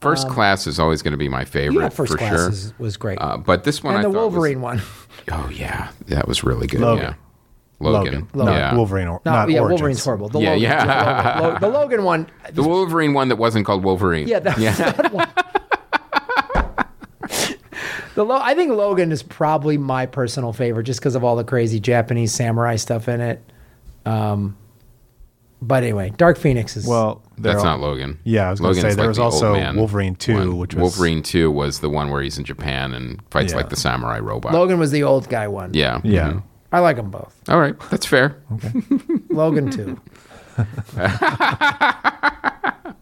First 0.00 0.28
class 0.28 0.66
is 0.66 0.78
always 0.80 1.00
going 1.00 1.12
to 1.12 1.16
be 1.18 1.28
my 1.28 1.44
favorite 1.44 1.76
Um, 1.76 1.82
Yeah, 1.84 1.88
first 1.88 2.12
for 2.12 2.18
class 2.18 2.30
sure. 2.32 2.48
is, 2.50 2.74
was 2.78 2.96
great. 2.96 3.18
Uh, 3.20 3.36
but 3.38 3.62
this 3.64 3.82
one 3.84 3.94
and 3.94 4.04
I 4.04 4.08
the 4.08 4.12
thought 4.12 4.26
was- 4.26 4.32
Wolverine 4.34 4.60
one. 4.60 4.82
oh 5.30 5.48
yeah, 5.52 5.90
that 6.08 6.26
was 6.28 6.42
really 6.44 6.66
good. 6.66 6.80
Logan. 6.80 7.04
Yeah, 7.04 7.14
Logan. 7.90 8.28
Not 8.34 8.52
Yeah. 8.54 8.74
Wolverine 8.74 9.08
or 9.08 9.20
No, 9.24 9.32
not 9.32 9.50
yeah, 9.50 9.58
Origins. 9.60 9.70
Wolverine's 9.80 10.04
horrible. 10.04 10.28
The 10.28 10.38
Yeah, 10.40 10.48
Logan, 10.50 10.62
yeah. 10.62 11.36
the, 11.36 11.42
Logan, 11.42 11.60
the 11.60 11.68
Logan 11.68 12.04
one. 12.04 12.26
The 12.52 12.62
Wolverine 12.62 13.12
one 13.14 13.28
that 13.28 13.36
wasn't 13.36 13.66
called 13.66 13.82
Wolverine. 13.84 14.28
Yeah, 14.28 14.38
that, 14.40 14.56
that 14.56 15.12
one. 15.12 15.28
the 18.14 18.24
Lo- 18.24 18.40
I 18.42 18.54
think 18.54 18.72
Logan 18.72 19.10
is 19.12 19.22
probably 19.22 19.78
my 19.78 20.06
personal 20.06 20.52
favorite, 20.52 20.84
just 20.84 21.00
because 21.00 21.14
of 21.14 21.24
all 21.24 21.36
the 21.36 21.44
crazy 21.44 21.80
Japanese 21.80 22.32
samurai 22.32 22.76
stuff 22.76 23.08
in 23.08 23.20
it. 23.20 23.42
Um, 24.04 24.56
but 25.62 25.84
anyway, 25.84 26.12
Dark 26.16 26.36
Phoenix 26.38 26.76
is 26.76 26.86
Well, 26.86 27.22
That's 27.38 27.58
all- 27.58 27.64
not 27.64 27.80
Logan. 27.80 28.18
Yeah, 28.24 28.48
I 28.48 28.50
was 28.50 28.60
gonna 28.60 28.74
say, 28.74 28.80
there 28.94 28.96
like 28.96 29.08
was 29.08 29.16
the 29.18 29.22
also 29.22 29.72
Wolverine 29.76 30.16
2, 30.16 30.34
one. 30.34 30.56
which 30.58 30.74
was- 30.74 30.82
Wolverine 30.82 31.22
Two 31.22 31.50
was 31.50 31.78
the 31.80 31.88
one 31.88 32.10
where 32.10 32.20
he's 32.20 32.36
in 32.36 32.44
Japan 32.44 32.92
and 32.92 33.20
fights 33.30 33.52
Yeah. 33.52 33.58
like 33.58 33.68
the 33.70 33.76
samurai 33.76 34.18
robot. 34.18 34.52
Logan 34.52 34.78
was 34.80 34.90
the 34.90 35.04
old 35.04 35.28
guy 35.28 35.46
one. 35.48 35.70
Yeah, 35.72 36.00
Yeah. 36.02 36.30
mhm. 36.32 36.42
I 36.72 36.80
like 36.80 36.96
them 36.96 37.10
both. 37.10 37.34
All 37.48 37.60
right, 37.60 37.78
that's 37.90 38.06
fair. 38.06 38.36
Logan 39.30 39.70
too. 39.70 40.00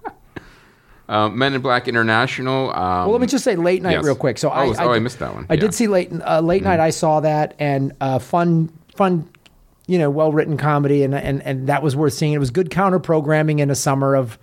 Uh, 1.08 1.28
Men 1.28 1.54
in 1.54 1.60
Black 1.60 1.88
International. 1.88 2.70
Um, 2.70 2.76
Well, 3.06 3.10
let 3.10 3.20
me 3.20 3.26
just 3.26 3.42
say 3.42 3.56
late 3.56 3.82
night 3.82 3.94
yes. 3.94 4.04
real 4.04 4.14
quick. 4.14 4.38
So 4.38 4.48
Oh, 4.48 4.52
I, 4.52 4.66
oh, 4.84 4.90
I 4.90 4.94
did- 4.94 5.02
missed 5.02 5.18
that 5.18 5.34
one. 5.34 5.44
I 5.50 5.54
Yeah. 5.54 5.58
Mm-hmm. 5.58 5.66
did 5.66 5.74
see 5.74 5.88
late 5.88 6.12
uh, 6.24 6.40
late 6.40 6.62
night. 6.62 6.78
I 6.78 6.90
saw 6.90 7.18
that 7.18 7.56
and 7.58 7.92
uh, 8.00 8.20
fun 8.20 8.70
fun, 8.94 9.28
you 9.88 9.98
know, 9.98 10.08
well 10.08 10.30
written 10.30 10.56
comedy 10.56 11.02
and 11.02 11.12
and 11.12 11.42
and 11.42 11.66
that 11.66 11.82
was 11.82 11.96
worth 11.96 12.12
seeing. 12.12 12.32
It 12.32 12.38
was 12.38 12.52
good 12.52 12.70
counter 12.70 13.00
programming 13.00 13.58
in 13.58 13.70
a 13.70 13.74
summer 13.74 14.14
of. 14.14 14.38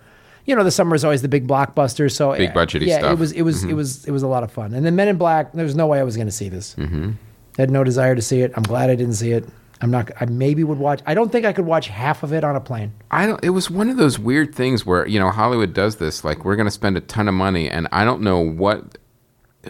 You 0.46 0.56
know, 0.58 0.64
the 0.66 0.72
summer 0.72 0.94
is 0.96 1.04
always 1.06 1.22
the 1.22 1.28
big 1.30 1.46
blockbuster, 1.48 2.10
so 2.12 2.34
Big 2.36 2.52
budgety 2.54 2.86
yeah, 2.88 3.00
stuff. 3.00 3.14
it 3.14 3.20
was 3.20 3.32
it 3.34 3.42
was 3.44 3.64
it 3.66 3.74
was 3.74 4.04
it 4.06 4.12
was 4.12 4.24
a 4.24 4.28
lot 4.28 4.44
of 4.44 4.52
fun. 4.52 4.74
And 4.74 4.86
then 4.86 4.96
Men 4.98 5.08
in 5.10 5.18
Black, 5.18 5.52
there 5.54 5.64
was 5.66 5.76
no 5.76 5.88
way 5.88 6.00
I 6.00 6.04
was 6.04 6.16
going 6.18 6.28
to 6.28 6.32
see 6.34 6.48
this. 6.50 6.74
Mm-hmm. 6.76 7.12
Had 7.58 7.72
no 7.72 7.84
desire 7.84 8.16
to 8.16 8.22
see 8.22 8.42
it. 8.42 8.52
I'm 8.56 8.64
glad 8.64 8.90
I 8.90 8.96
didn't 8.96 9.16
see 9.16 9.32
it. 9.32 9.46
I'm 9.82 9.92
not. 9.92 10.12
I 10.20 10.26
maybe 10.26 10.64
would 10.64 10.80
watch. 10.80 11.02
I 11.06 11.14
don't 11.14 11.32
think 11.32 11.46
I 11.46 11.54
could 11.54 11.66
watch 11.66 11.88
half 11.88 12.24
of 12.24 12.34
it 12.34 12.44
on 12.44 12.56
a 12.56 12.60
plane. 12.60 12.94
I 13.12 13.26
don't. 13.26 13.44
It 13.44 13.50
was 13.50 13.70
one 13.70 13.90
of 13.90 13.98
those 13.98 14.18
weird 14.18 14.56
things 14.56 14.86
where 14.86 15.08
you 15.08 15.20
know 15.20 15.30
Hollywood 15.30 15.74
does 15.74 15.98
this. 15.98 16.24
Like 16.24 16.46
we're 16.46 16.56
going 16.56 16.68
to 16.68 16.72
spend 16.72 16.98
a 16.98 17.02
ton 17.02 17.28
of 17.28 17.34
money, 17.34 17.70
and 17.70 17.88
I 17.92 18.04
don't 18.04 18.22
know 18.22 18.40
what, 18.40 18.98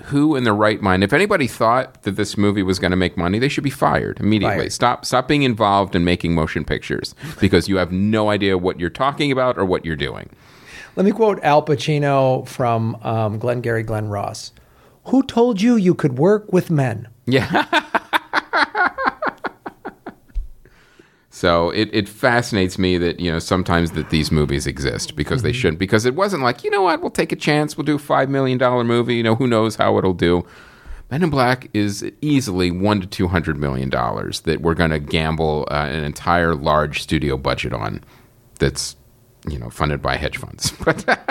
who 0.05 0.35
in 0.35 0.43
their 0.43 0.55
right 0.55 0.81
mind. 0.81 1.03
If 1.03 1.11
anybody 1.11 1.47
thought 1.47 2.03
that 2.03 2.11
this 2.11 2.37
movie 2.37 2.63
was 2.63 2.79
going 2.79 2.91
to 2.91 2.97
make 2.97 3.17
money, 3.17 3.39
they 3.39 3.49
should 3.49 3.63
be 3.63 3.69
fired 3.69 4.19
immediately. 4.19 4.57
Fired. 4.57 4.73
Stop. 4.73 5.05
Stop 5.05 5.27
being 5.27 5.43
involved 5.43 5.95
in 5.95 6.05
making 6.05 6.33
motion 6.35 6.63
pictures 6.63 7.13
because 7.41 7.67
you 7.67 7.77
have 7.77 7.91
no 7.91 8.29
idea 8.29 8.57
what 8.57 8.79
you're 8.79 8.89
talking 8.89 9.31
about 9.31 9.57
or 9.57 9.65
what 9.65 9.85
you're 9.85 9.95
doing. 9.97 10.29
Let 10.95 11.05
me 11.05 11.11
quote 11.11 11.43
Al 11.43 11.63
Pacino 11.63 12.47
from 12.47 12.95
um, 13.03 13.39
Glengarry 13.39 13.83
Glen 13.83 14.07
Ross. 14.07 14.51
Who 15.05 15.21
told 15.23 15.61
you 15.61 15.75
you 15.75 15.93
could 15.93 16.17
work 16.17 16.51
with 16.51 16.71
men? 16.71 17.07
Yeah. 17.27 17.65
so 21.29 21.69
it, 21.71 21.89
it 21.93 22.07
fascinates 22.09 22.79
me 22.79 22.97
that 22.97 23.19
you 23.19 23.31
know 23.31 23.39
sometimes 23.39 23.91
that 23.91 24.09
these 24.09 24.31
movies 24.31 24.65
exist 24.65 25.15
because 25.15 25.41
they 25.43 25.51
shouldn't 25.51 25.77
because 25.79 26.05
it 26.05 26.15
wasn't 26.15 26.41
like 26.41 26.63
you 26.63 26.69
know 26.71 26.81
what 26.83 27.01
we'll 27.01 27.11
take 27.11 27.31
a 27.31 27.35
chance 27.35 27.77
we'll 27.77 27.85
do 27.85 27.95
a 27.95 27.99
five 27.99 28.29
million 28.29 28.57
dollar 28.57 28.83
movie 28.83 29.15
you 29.15 29.23
know 29.23 29.35
who 29.35 29.47
knows 29.47 29.75
how 29.75 29.97
it'll 29.97 30.13
do. 30.13 30.45
Men 31.09 31.23
in 31.23 31.29
Black 31.29 31.69
is 31.73 32.03
easily 32.21 32.69
one 32.71 32.99
to 33.01 33.07
two 33.07 33.27
hundred 33.29 33.57
million 33.57 33.89
dollars 33.89 34.41
that 34.41 34.61
we're 34.61 34.73
going 34.73 34.91
to 34.91 34.99
gamble 34.99 35.65
uh, 35.71 35.85
an 35.85 36.03
entire 36.03 36.53
large 36.53 37.01
studio 37.01 37.37
budget 37.37 37.71
on. 37.71 38.03
That's 38.59 38.97
you 39.47 39.57
know 39.57 39.69
funded 39.69 40.01
by 40.01 40.17
hedge 40.17 40.37
funds, 40.37 40.71
but. 40.83 41.03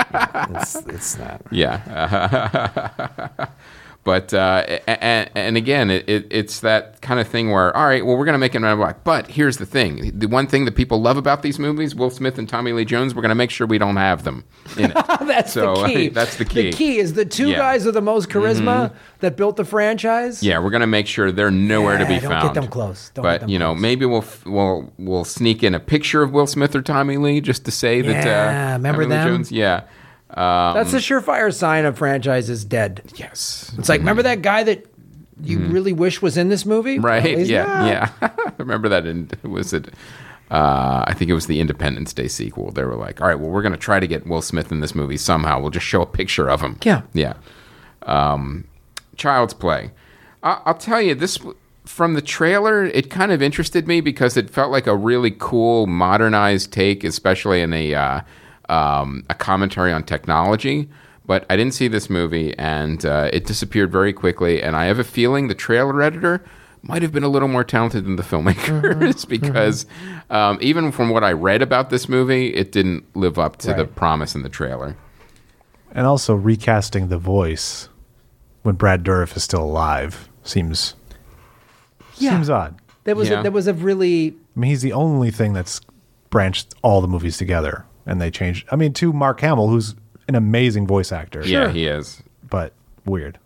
It's, 0.48 0.76
it's 0.76 1.18
not. 1.18 1.42
Yeah. 1.50 3.48
but 4.06 4.32
uh, 4.32 4.78
and, 4.86 5.28
and 5.34 5.56
again, 5.58 5.90
it, 5.90 6.08
it, 6.08 6.26
it's 6.30 6.60
that 6.60 7.02
kind 7.02 7.20
of 7.20 7.28
thing 7.28 7.50
where, 7.50 7.76
all 7.76 7.84
right, 7.86 8.06
well, 8.06 8.16
we're 8.16 8.24
going 8.24 8.32
to 8.34 8.38
make 8.38 8.54
it 8.54 8.60
Men 8.60 8.70
in 8.72 8.78
Black. 8.78 9.04
But 9.04 9.26
here's 9.26 9.58
the 9.58 9.66
thing: 9.66 10.16
the 10.18 10.26
one 10.28 10.46
thing 10.46 10.64
that 10.64 10.76
people 10.76 11.02
love 11.02 11.16
about 11.18 11.42
these 11.42 11.58
movies, 11.58 11.94
Will 11.94 12.08
Smith 12.08 12.38
and 12.38 12.48
Tommy 12.48 12.72
Lee 12.72 12.84
Jones, 12.86 13.14
we're 13.14 13.20
going 13.22 13.30
to 13.30 13.34
make 13.34 13.50
sure 13.50 13.66
we 13.66 13.76
don't 13.78 13.96
have 13.96 14.22
them 14.24 14.44
in 14.78 14.92
it. 14.92 14.94
That's 15.26 15.52
So, 15.52 15.74
the 15.82 15.88
key. 15.88 16.08
that's 16.08 16.36
the 16.36 16.44
key. 16.44 16.70
The 16.70 16.72
key 16.72 16.98
is 16.98 17.12
the 17.14 17.24
two 17.24 17.48
Yeah. 17.48 17.54
Mm-hmm. 17.54 17.60
guys 17.60 17.84
with 17.84 17.94
the 17.94 18.00
most 18.00 18.28
charisma 18.30 18.94
that 19.20 19.36
built 19.36 19.56
the 19.56 19.64
franchise. 19.64 20.42
yeah, 20.42 20.58
we're 20.60 20.70
going 20.70 20.80
to 20.82 20.86
make 20.86 21.06
sure 21.08 21.32
they're 21.32 21.50
nowhere 21.50 21.98
to 21.98 22.06
be 22.06 22.14
Yeah, 22.14 22.20
don't 22.20 22.30
get 22.30 22.40
found. 22.42 22.56
them 22.56 22.68
close. 22.68 23.10
Don't 23.14 23.24
get 23.24 23.28
but 23.28 23.40
them 23.40 23.50
you 23.50 23.58
know, 23.58 23.72
close. 23.72 23.82
maybe 23.82 24.06
we'll 24.06 24.22
f- 24.22 24.46
we'll 24.46 24.92
we'll 24.98 25.24
sneak 25.24 25.64
in 25.64 25.74
a 25.74 25.80
picture 25.80 26.22
of 26.22 26.30
Will 26.32 26.46
Smith 26.46 26.76
or 26.76 26.82
Tommy 26.82 27.16
Lee 27.16 27.40
just 27.40 27.64
to 27.64 27.70
say 27.72 28.02
that. 28.02 28.24
Yeah, 28.24 28.70
uh, 28.70 28.76
remember 28.76 29.02
Tommy 29.02 29.14
them? 29.16 29.28
Jones, 29.28 29.50
yeah. 29.52 29.82
Um, 30.30 30.74
That's 30.74 30.92
a 30.92 30.96
surefire 30.96 31.54
sign 31.54 31.84
a 31.84 31.92
franchise 31.92 32.50
is 32.50 32.64
dead. 32.64 33.02
yes. 33.14 33.72
It's 33.78 33.88
like, 33.88 34.00
remember 34.00 34.22
that 34.24 34.42
guy 34.42 34.64
that 34.64 34.86
you 35.40 35.58
really 35.60 35.92
wish 35.92 36.20
was 36.20 36.36
in 36.36 36.48
this 36.48 36.66
movie? 36.66 36.98
Right. 36.98 37.22
Well, 37.22 37.36
he's 37.38 37.48
yeah. 37.50 37.64
not. 37.64 37.86
Yeah. 37.86 38.10
I 38.22 38.52
remember 38.58 38.88
that. 38.88 39.06
In 39.06 39.30
was 39.42 39.72
it? 39.72 39.88
Uh, 40.50 41.04
I 41.06 41.14
think 41.14 41.30
it 41.30 41.34
was 41.34 41.46
the 41.46 41.60
Independence 41.60 42.12
Day 42.12 42.28
sequel. 42.28 42.70
They 42.70 42.84
were 42.84 42.94
like, 42.94 43.20
"All 43.20 43.26
right, 43.28 43.34
well, 43.38 43.50
we're 43.50 43.62
going 43.62 43.72
to 43.72 43.78
try 43.78 43.98
to 44.00 44.06
get 44.06 44.26
Will 44.26 44.42
Smith 44.42 44.70
in 44.72 44.80
this 44.80 44.94
movie 44.94 45.16
somehow. 45.16 45.60
We'll 45.60 45.70
just 45.70 45.86
show 45.86 46.02
a 46.02 46.06
picture 46.06 46.48
of 46.48 46.60
him." 46.60 46.78
Yeah. 46.82 47.02
Yeah. 47.12 47.34
Um, 48.02 48.66
Child's 49.16 49.54
Play. 49.54 49.90
I- 50.42 50.60
I'll 50.64 50.74
tell 50.74 51.02
you 51.02 51.14
this 51.14 51.38
from 51.84 52.14
the 52.14 52.22
trailer. 52.22 52.84
It 52.84 53.10
kind 53.10 53.32
of 53.32 53.42
interested 53.42 53.86
me 53.88 54.00
because 54.00 54.36
it 54.36 54.48
felt 54.50 54.70
like 54.70 54.86
a 54.86 54.96
really 54.96 55.32
cool, 55.36 55.86
modernized 55.86 56.72
take, 56.72 57.04
especially 57.04 57.60
in 57.60 57.72
a 57.72 57.94
uh, 57.94 58.20
um, 58.68 59.24
a 59.30 59.34
commentary 59.34 59.92
on 59.92 60.02
technology. 60.04 60.88
But 61.24 61.44
I 61.50 61.56
didn't 61.56 61.74
see 61.74 61.88
this 61.88 62.08
movie, 62.08 62.56
and 62.56 63.04
uh, 63.04 63.30
it 63.32 63.46
disappeared 63.46 63.90
very 63.90 64.12
quickly. 64.12 64.62
And 64.62 64.76
I 64.76 64.84
have 64.84 65.00
a 65.00 65.04
feeling 65.04 65.48
the 65.48 65.54
trailer 65.56 66.00
editor 66.00 66.44
might 66.82 67.02
have 67.02 67.10
been 67.10 67.24
a 67.24 67.28
little 67.28 67.48
more 67.48 67.64
talented 67.64 68.04
than 68.04 68.14
the 68.14 68.22
filmmakers 68.22 69.26
because 69.28 69.86
um, 70.30 70.56
even 70.60 70.92
from 70.92 71.10
what 71.10 71.24
I 71.24 71.32
read 71.32 71.62
about 71.62 71.90
this 71.90 72.08
movie, 72.08 72.54
it 72.54 72.70
didn't 72.70 73.04
live 73.16 73.40
up 73.40 73.56
to 73.58 73.74
the 73.74 73.86
promise 73.86 74.36
in 74.36 74.42
the 74.42 74.48
trailer. 74.48 74.96
And 75.90 76.06
also 76.06 76.34
recasting 76.36 77.08
the 77.08 77.18
voice 77.18 77.88
when 78.62 78.76
Brad 78.76 79.02
Dourif 79.02 79.36
is 79.36 79.42
still 79.42 79.64
alive 79.64 80.28
seems 80.44 80.94
Yeah. 82.18 82.32
seems 82.32 82.50
odd. 82.50 82.76
There 83.04 83.16
was 83.16 83.28
Yeah. 83.30 83.40
a, 83.40 83.42
there 83.42 83.50
was 83.52 83.66
a 83.66 83.74
really 83.74 84.36
I 84.56 84.60
mean, 84.60 84.70
he's 84.70 84.82
the 84.82 84.92
only 84.92 85.30
thing 85.32 85.52
that's 85.54 85.80
branched 86.30 86.74
all 86.82 87.00
the 87.00 87.08
movies 87.08 87.36
together, 87.36 87.84
and 88.06 88.20
they 88.20 88.30
changed. 88.30 88.66
I 88.70 88.76
mean, 88.76 88.92
to 88.94 89.12
Mark 89.12 89.40
Hamill, 89.40 89.68
who's 89.68 89.94
an 90.28 90.34
amazing 90.34 90.86
voice 90.86 91.12
actor. 91.12 91.42
Yeah, 91.44 91.68
he 91.70 91.86
is. 91.86 92.22
but 92.48 92.72
weird. 93.04 93.38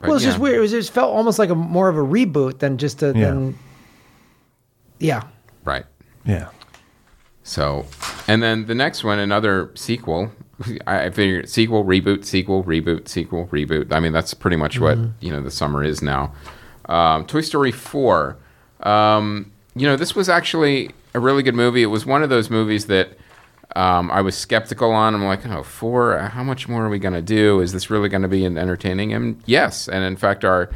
But 0.00 0.08
well, 0.08 0.16
it's 0.16 0.24
just 0.24 0.38
weird. 0.38 0.56
It 0.56 0.60
was 0.60 0.70
just 0.70 0.92
felt 0.92 1.12
almost 1.14 1.38
like 1.38 1.50
a 1.50 1.54
more 1.56 1.88
of 1.88 1.96
a 1.96 2.00
reboot 2.02 2.58
than 2.60 2.78
just 2.78 3.02
a 3.02 3.06
Yeah. 3.08 3.12
than 3.30 3.58
yeah. 4.98 5.22
Right. 5.64 5.84
Yeah, 6.24 6.48
So, 7.42 7.86
and 8.26 8.42
then 8.42 8.66
the 8.66 8.74
next 8.74 9.02
one, 9.04 9.18
another 9.18 9.70
sequel. 9.74 10.30
I 10.86 11.04
I 11.06 11.10
figured 11.10 11.48
sequel, 11.48 11.84
reboot, 11.84 12.24
sequel, 12.24 12.64
reboot, 12.64 13.08
sequel, 13.08 13.46
reboot. 13.46 13.92
I 13.92 14.00
mean, 14.00 14.12
that's 14.12 14.34
pretty 14.34 14.56
much 14.56 14.78
what 14.78 14.98
you 15.20 15.30
know 15.30 15.40
the 15.40 15.50
summer 15.50 15.82
is 15.82 16.02
now. 16.02 16.32
Um, 16.86 17.24
Toy 17.26 17.40
Story 17.40 17.72
four. 17.72 18.36
Um, 18.82 19.52
you 19.74 19.86
know, 19.86 19.96
this 19.96 20.14
was 20.14 20.28
actually 20.28 20.90
a 21.14 21.20
really 21.20 21.42
good 21.42 21.54
movie. 21.54 21.82
It 21.82 21.86
was 21.86 22.04
one 22.04 22.22
of 22.22 22.28
those 22.28 22.50
movies 22.50 22.86
that 22.86 23.16
um, 23.76 24.10
I 24.10 24.20
was 24.20 24.36
skeptical 24.36 24.90
on. 24.92 25.14
I'm 25.14 25.24
like, 25.24 25.46
oh, 25.46 25.62
four. 25.62 26.18
How 26.18 26.42
much 26.42 26.68
more 26.68 26.86
are 26.86 26.88
we 26.88 26.98
going 26.98 27.14
to 27.14 27.22
do? 27.22 27.60
Is 27.60 27.72
this 27.72 27.90
really 27.90 28.08
going 28.08 28.22
to 28.22 28.28
be 28.28 28.44
entertaining? 28.44 29.12
And 29.12 29.42
yes, 29.46 29.88
and 29.88 30.04
in 30.04 30.16
fact, 30.16 30.44
our 30.44 30.70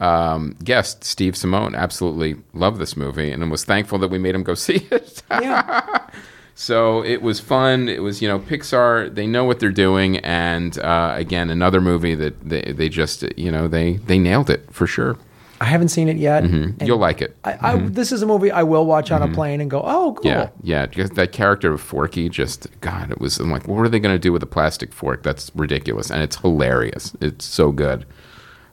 um, 0.00 0.56
guest 0.62 1.04
Steve 1.04 1.36
Simone 1.36 1.74
absolutely 1.74 2.36
loved 2.52 2.78
this 2.78 2.96
movie 2.96 3.30
and 3.30 3.50
was 3.50 3.64
thankful 3.64 3.98
that 3.98 4.08
we 4.08 4.18
made 4.18 4.34
him 4.34 4.42
go 4.42 4.54
see 4.66 4.86
it. 4.90 5.22
Yeah. 5.30 6.06
So 6.58 7.04
it 7.04 7.20
was 7.20 7.38
fun. 7.38 7.86
It 7.86 8.02
was, 8.02 8.22
you 8.22 8.28
know, 8.28 8.38
Pixar. 8.38 9.14
They 9.14 9.26
know 9.26 9.44
what 9.44 9.60
they're 9.60 9.70
doing, 9.70 10.16
and 10.20 10.78
uh, 10.78 11.12
again, 11.14 11.50
another 11.50 11.82
movie 11.82 12.14
that 12.14 12.48
they, 12.48 12.72
they 12.72 12.88
just, 12.88 13.24
you 13.38 13.52
know, 13.52 13.68
they 13.68 13.96
they 13.96 14.18
nailed 14.18 14.48
it 14.48 14.66
for 14.72 14.86
sure. 14.86 15.18
I 15.60 15.64
haven't 15.64 15.88
seen 15.88 16.08
it 16.08 16.16
yet. 16.16 16.44
and 16.44 16.80
You'll 16.82 16.98
like 16.98 17.22
it. 17.22 17.36
I, 17.44 17.58
I, 17.72 17.76
This 17.78 18.12
is 18.12 18.22
a 18.22 18.26
movie 18.26 18.50
I 18.50 18.62
will 18.62 18.84
watch 18.86 19.10
on 19.10 19.22
a 19.22 19.28
plane 19.32 19.60
and 19.60 19.70
go, 19.70 19.80
oh, 19.84 20.14
cool. 20.14 20.30
Yeah, 20.30 20.50
yeah. 20.62 20.86
Because 20.86 21.10
that 21.10 21.32
character 21.32 21.72
of 21.72 21.80
Forky, 21.80 22.28
just 22.28 22.66
God, 22.80 23.10
it 23.10 23.20
was. 23.20 23.38
I'm 23.38 23.50
like, 23.50 23.66
what 23.66 23.78
are 23.80 23.88
they 23.88 23.98
going 23.98 24.14
to 24.14 24.18
do 24.18 24.32
with 24.32 24.42
a 24.42 24.46
plastic 24.46 24.92
fork? 24.92 25.22
That's 25.22 25.50
ridiculous, 25.54 26.10
and 26.10 26.22
it's 26.22 26.36
hilarious. 26.36 27.16
It's 27.20 27.44
so 27.44 27.72
good. 27.72 28.04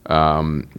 Um, 0.08 0.70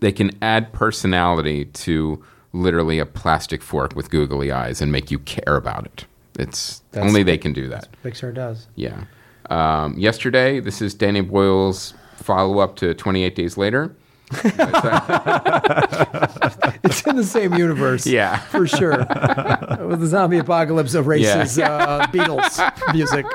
they 0.00 0.12
can 0.12 0.30
add 0.42 0.72
personality 0.72 1.64
to 1.66 2.22
literally 2.52 2.98
a 2.98 3.06
plastic 3.06 3.62
fork 3.62 3.94
with 3.96 4.10
googly 4.10 4.52
eyes 4.52 4.80
and 4.82 4.92
make 4.92 5.10
you 5.10 5.18
care 5.20 5.56
about 5.56 5.86
it. 5.86 6.04
It's 6.38 6.82
That's- 6.92 7.08
only 7.08 7.22
they 7.22 7.38
can 7.38 7.52
do 7.52 7.68
that. 7.68 7.88
Pixar 8.04 8.34
does. 8.34 8.66
Yeah. 8.76 9.04
Um, 9.50 9.98
yesterday, 9.98 10.60
this 10.60 10.82
is 10.82 10.92
Danny 10.94 11.22
Boyle's 11.22 11.94
follow 12.16 12.58
up 12.58 12.76
to 12.76 12.92
28 12.94 13.34
Days 13.34 13.56
Later. 13.56 13.94
It's 16.84 17.06
in 17.06 17.16
the 17.16 17.24
same 17.24 17.54
universe. 17.54 18.06
Yeah. 18.06 18.38
For 18.38 18.66
sure. 18.66 18.98
With 19.80 20.00
the 20.00 20.06
zombie 20.06 20.38
apocalypse 20.38 20.94
of 20.94 21.06
races, 21.06 21.58
uh, 21.58 22.06
Beatles 22.12 22.94
music. 22.94 23.26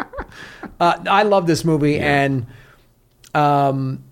Uh, 0.80 1.04
I 1.10 1.24
love 1.24 1.46
this 1.46 1.64
movie, 1.64 2.00
and 2.00 2.48
um, 3.34 4.04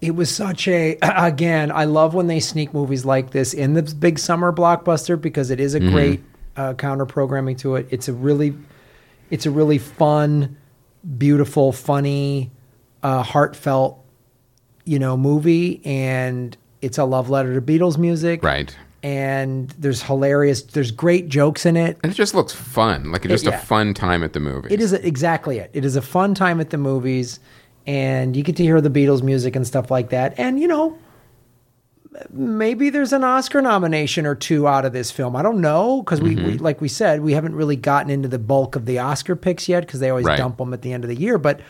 it 0.00 0.14
was 0.14 0.34
such 0.34 0.68
a, 0.68 0.96
again, 1.02 1.70
I 1.70 1.84
love 1.84 2.14
when 2.14 2.28
they 2.28 2.40
sneak 2.40 2.72
movies 2.72 3.04
like 3.04 3.30
this 3.30 3.52
in 3.52 3.74
the 3.74 3.82
big 3.82 4.18
summer 4.18 4.52
blockbuster 4.52 5.20
because 5.20 5.50
it 5.50 5.60
is 5.60 5.74
a 5.74 5.80
great 5.80 6.22
uh, 6.56 6.74
counter 6.74 7.06
programming 7.06 7.56
to 7.56 7.76
it. 7.76 7.88
It's 7.90 8.08
a 8.08 8.12
really, 8.12 8.54
it's 9.30 9.46
a 9.46 9.50
really 9.50 9.78
fun, 9.78 10.56
beautiful, 11.18 11.72
funny, 11.72 12.50
uh, 13.02 13.22
heartfelt, 13.22 14.04
you 14.90 14.98
know, 14.98 15.16
movie, 15.16 15.80
and 15.84 16.56
it's 16.82 16.98
a 16.98 17.04
love 17.04 17.30
letter 17.30 17.54
to 17.54 17.60
Beatles 17.62 17.96
music, 17.96 18.42
Right. 18.42 18.76
And 19.02 19.70
there's 19.78 20.02
hilarious, 20.02 20.60
there's 20.62 20.90
great 20.90 21.28
jokes 21.28 21.64
in 21.64 21.74
it. 21.76 21.96
And 22.02 22.12
it 22.12 22.16
just 22.16 22.34
looks 22.34 22.52
fun. 22.52 23.10
Like 23.12 23.22
just 23.22 23.46
yeah. 23.46 23.52
a 23.54 23.58
fun 23.58 23.94
time 23.94 24.22
at 24.22 24.32
the 24.34 24.40
movies. 24.40 24.72
It 24.72 24.80
is 24.80 24.92
exactly 24.92 25.58
it. 25.58 25.70
It 25.72 25.84
is 25.86 25.96
a 25.96 26.02
fun 26.02 26.34
time 26.34 26.60
at 26.60 26.68
the 26.70 26.76
movies, 26.76 27.40
and 27.86 28.36
you 28.36 28.42
get 28.42 28.56
to 28.56 28.62
hear 28.62 28.80
the 28.82 28.90
Beatles 28.90 29.22
music 29.22 29.56
and 29.56 29.66
stuff 29.66 29.90
like 29.90 30.10
that. 30.10 30.34
And 30.38 30.60
you 30.60 30.68
know, 30.68 30.98
maybe 32.30 32.90
there's 32.90 33.12
an 33.12 33.24
Oscar 33.24 33.62
nomination 33.62 34.26
or 34.26 34.34
two 34.34 34.66
out 34.68 34.84
of 34.84 34.92
this 34.92 35.10
film. 35.10 35.36
I 35.36 35.42
don't 35.42 35.60
know 35.60 36.02
because 36.02 36.20
we, 36.20 36.34
Mm-hmm. 36.36 36.46
we, 36.46 36.58
like 36.58 36.80
we 36.80 36.88
said, 36.88 37.20
we 37.22 37.32
haven't 37.32 37.54
really 37.54 37.76
gotten 37.76 38.10
into 38.10 38.28
the 38.28 38.38
bulk 38.38 38.76
of 38.76 38.84
the 38.84 38.98
Oscar 38.98 39.36
picks 39.36 39.68
yet 39.68 39.80
because 39.86 40.00
they 40.00 40.10
always 40.10 40.26
Right. 40.26 40.36
dump 40.36 40.58
them 40.58 40.74
at 40.74 40.82
the 40.82 40.92
end 40.92 41.04
of 41.04 41.08
the 41.08 41.16
year. 41.16 41.38
But 41.38 41.60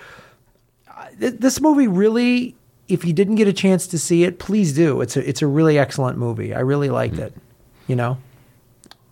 uh, 0.89 1.07
th- 1.21 1.35
this 1.39 1.61
movie 1.61 1.87
really, 1.87 2.57
if 2.91 3.05
you 3.05 3.13
didn't 3.13 3.37
get 3.37 3.49
a 3.49 3.53
chance 3.53 3.87
to 3.89 3.99
see 3.99 4.25
it, 4.25 4.39
please 4.39 4.73
do. 4.75 5.01
It's 5.01 5.17
a 5.17 5.29
it's 5.29 5.43
a 5.43 5.47
really 5.47 5.79
excellent 5.79 6.19
movie. 6.19 6.55
I 6.55 6.61
really 6.61 6.91
liked 6.91 7.15
Mm. 7.17 7.21
it. 7.27 7.35
You 7.87 7.97
know. 7.97 8.19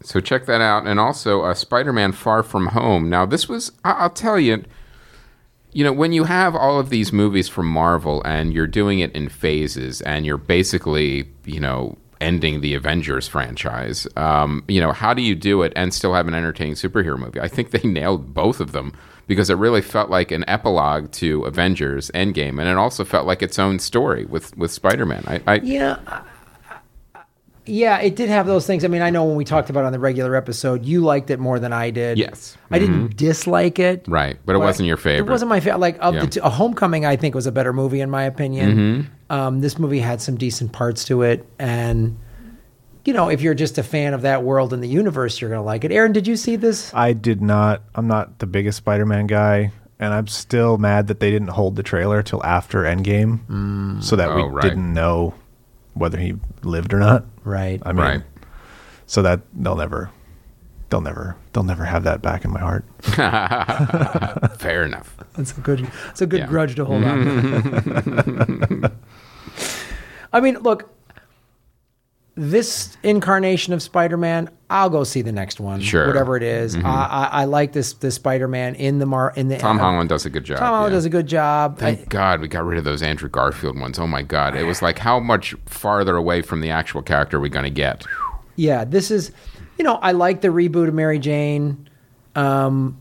So 0.03 0.21
check 0.21 0.47
that 0.47 0.61
out. 0.61 0.87
And 0.87 1.01
also, 1.01 1.43
uh, 1.43 1.55
Spider 1.55 1.93
Man 1.93 2.13
Far 2.13 2.43
From 2.45 2.69
Home. 2.69 3.11
Now, 3.11 3.27
this 3.27 3.49
was, 3.49 3.73
I- 3.85 3.93
I'll 3.95 4.11
tell 4.11 4.39
you, 4.39 4.63
you 5.73 5.83
know, 5.83 5.93
when 5.93 6.13
you 6.13 6.25
have 6.25 6.55
all 6.55 6.79
of 6.79 6.89
these 6.89 7.13
movies 7.13 7.49
from 7.49 7.67
Marvel 7.67 8.23
and 8.25 8.53
you're 8.55 8.69
doing 8.69 9.01
it 9.01 9.11
in 9.13 9.29
phases 9.29 10.01
and 10.03 10.25
you're 10.25 10.37
basically, 10.39 11.29
you 11.45 11.59
know, 11.59 11.99
ending 12.21 12.61
the 12.61 12.75
Avengers 12.75 13.27
franchise, 13.27 14.07
um, 14.17 14.63
you 14.69 14.81
know, 14.81 14.93
how 14.93 15.13
do 15.13 15.21
you 15.23 15.35
do 15.35 15.63
it 15.63 15.73
and 15.75 15.93
still 15.93 16.15
have 16.15 16.29
an 16.29 16.35
entertaining 16.35 16.75
superhero 16.75 17.19
movie? 17.19 17.41
I 17.41 17.49
think 17.49 17.71
they 17.73 17.87
nailed 17.89 18.33
both 18.33 18.61
of 18.61 18.71
them 18.71 18.93
because 19.29 19.51
it 19.51 19.55
really 19.55 19.83
felt 19.83 20.11
like 20.11 20.33
an 20.33 20.45
epilogue 20.49 21.13
to 21.13 21.45
Avengers 21.45 22.11
Endgame. 22.15 22.59
And 22.59 22.63
it 22.69 22.77
also 22.77 23.05
felt 23.05 23.27
like 23.27 23.43
its 23.43 23.59
own 23.59 23.79
story 23.79 24.25
with, 24.25 24.57
with 24.57 24.73
Spider 24.73 25.07
Man. 25.07 25.23
I, 25.29 25.41
I, 25.47 25.55
Yeah. 25.61 26.23
Yeah, 27.71 27.99
it 28.01 28.17
did 28.17 28.31
have 28.31 28.47
those 28.47 28.67
things. 28.67 28.83
I 28.83 28.89
mean, 28.89 29.03
I 29.03 29.11
know 29.11 29.27
when 29.27 29.37
we 29.37 29.45
talked 29.45 29.69
about 29.69 29.81
it 29.85 29.89
on 29.89 29.93
the 29.93 29.99
regular 29.99 30.35
episode, 30.35 30.87
you 30.87 31.03
liked 31.03 31.29
it 31.29 31.39
more 31.39 31.59
than 31.59 31.71
I 31.71 31.91
did. 31.91 32.17
Yes. 32.17 32.57
I 32.71 32.79
didn't 32.79 33.15
dislike 33.19 33.79
it. 33.79 34.07
Right. 34.09 34.39
But 34.47 34.55
it 34.55 34.59
wasn't 34.61 34.87
your 34.87 34.97
favorite. 34.97 35.29
It 35.29 35.31
wasn't 35.31 35.51
my 35.51 35.61
favorite. 35.61 35.79
Like 35.81 35.99
of 36.01 36.15
Yeah. 36.15 36.25
two, 36.25 36.41
a 36.43 36.49
Homecoming, 36.49 37.05
I 37.05 37.17
think 37.17 37.35
was 37.35 37.47
a 37.47 37.53
better 37.53 37.75
movie 37.75 38.01
in 38.01 38.09
my 38.09 38.23
opinion. 38.23 38.73
Mm-hmm. 38.73 39.33
Um, 39.33 39.61
this 39.61 39.79
movie 39.79 40.01
had 40.01 40.23
some 40.23 40.37
decent 40.39 40.73
parts 40.73 41.05
to 41.05 41.21
it, 41.21 41.47
and 41.59 42.17
you 43.09 43.15
know, 43.15 43.31
if 43.31 43.41
you're 43.41 43.55
just 43.55 43.79
a 43.79 43.83
fan 43.83 44.13
of 44.13 44.21
that 44.21 44.43
world 44.43 44.75
and 44.75 44.83
the 44.83 44.87
universe, 44.87 45.41
you're 45.41 45.49
gonna 45.49 45.63
like 45.63 45.83
it. 45.83 45.91
Aaron, 45.91 46.13
did 46.13 46.27
you 46.27 46.37
see 46.37 46.57
this? 46.57 46.93
I 46.93 47.15
did 47.15 47.41
not. 47.41 47.83
I'm 47.95 48.07
not 48.07 48.39
the 48.39 48.45
biggest 48.47 48.77
Spider-Man 48.77 49.27
guy, 49.27 49.73
and 49.99 50.13
I'm 50.13 50.27
still 50.27 50.77
mad 50.77 51.07
that 51.07 51.19
they 51.19 51.31
didn't 51.31 51.49
hold 51.49 51.77
the 51.77 51.83
trailer 51.83 52.23
till 52.23 52.45
after 52.45 52.83
Endgame, 52.83 53.39
mm. 53.49 54.05
so 54.05 54.15
that 54.17 54.35
we 54.37 54.43
Oh, 54.43 54.49
right. 54.49 54.63
didn't 54.63 54.93
know 54.93 55.33
whether 55.95 56.19
he 56.19 56.35
lived 56.63 56.93
or 56.93 56.99
not. 56.99 57.25
Right. 57.45 57.81
I 57.83 57.93
mean, 57.95 58.05
Right. 58.05 58.23
so 59.07 59.23
that 59.23 59.41
they'll 59.55 59.75
never, 59.77 60.11
they'll 60.91 61.01
never, 61.01 61.35
they'll 61.55 61.63
never 61.65 61.87
have 61.87 62.05
that 62.05 62.21
back 62.21 62.45
in 62.45 62.51
my 62.53 62.61
heart. 62.61 62.85
Fair 64.61 64.85
enough. 64.85 65.17
That's 65.33 65.57
a 65.57 65.61
good. 65.63 65.91
It's 66.11 66.21
a 66.21 66.27
good 66.27 66.41
Yeah. 66.41 66.47
grudge 66.47 66.75
to 66.75 66.85
hold 66.85 67.05
on. 67.05 68.93
I 70.31 70.41
mean, 70.41 70.59
look. 70.59 70.91
This 72.41 72.97
incarnation 73.03 73.73
of 73.73 73.83
Spider-Man, 73.83 74.49
I'll 74.71 74.91
go 74.91 75.03
see 75.03 75.23
the 75.23 75.33
next 75.33 75.59
one, 75.59 75.81
Sure. 75.81 76.03
Mm-hmm. 76.03 76.09
whatever 76.11 76.37
it 76.37 76.45
is. 76.45 76.77
I, 76.77 76.81
I, 76.81 77.25
I 77.33 77.45
like 77.47 77.73
this 77.73 77.95
this 77.95 78.15
Spider-Man 78.15 78.77
in 78.77 79.01
the 79.01 79.07
mar 79.07 79.33
in 79.35 79.49
the 79.49 79.59
Tom 79.59 79.79
uh, 79.79 79.83
Holland 79.83 80.09
does 80.09 80.25
a 80.25 80.31
good 80.31 80.45
job. 80.45 80.59
Tom 80.59 80.69
Holland 80.69 80.93
yeah. 80.93 80.97
does 80.97 81.05
a 81.05 81.11
good 81.11 81.27
job. 81.27 81.79
I- 81.79 81.97
Thank 81.97 82.09
God 82.11 82.41
we 82.41 82.47
got 82.47 82.65
rid 82.65 82.79
of 82.79 82.85
those 82.85 83.03
Andrew 83.03 83.29
Garfield 83.29 83.77
ones. 83.81 83.99
Oh 83.99 84.07
my 84.07 84.23
God. 84.23 84.55
It 84.55 84.63
was 84.63 84.83
like, 84.83 84.99
how 85.01 85.19
much 85.19 85.55
farther 85.67 86.15
away 86.15 86.43
from 86.43 86.61
the 86.61 86.71
actual 86.71 87.03
character 87.03 87.39
are 87.39 87.41
we 87.41 87.49
going 87.49 87.65
to 87.65 87.71
get? 87.71 88.07
yeah, 88.55 88.85
this 88.85 89.11
is, 89.11 89.33
you 89.77 89.85
know, 89.85 89.95
I 89.97 90.13
like 90.13 90.41
the 90.41 90.49
reboot 90.49 90.87
of 90.87 90.95
Mary 90.95 91.19
Jane, 91.19 91.89
um, 92.37 92.97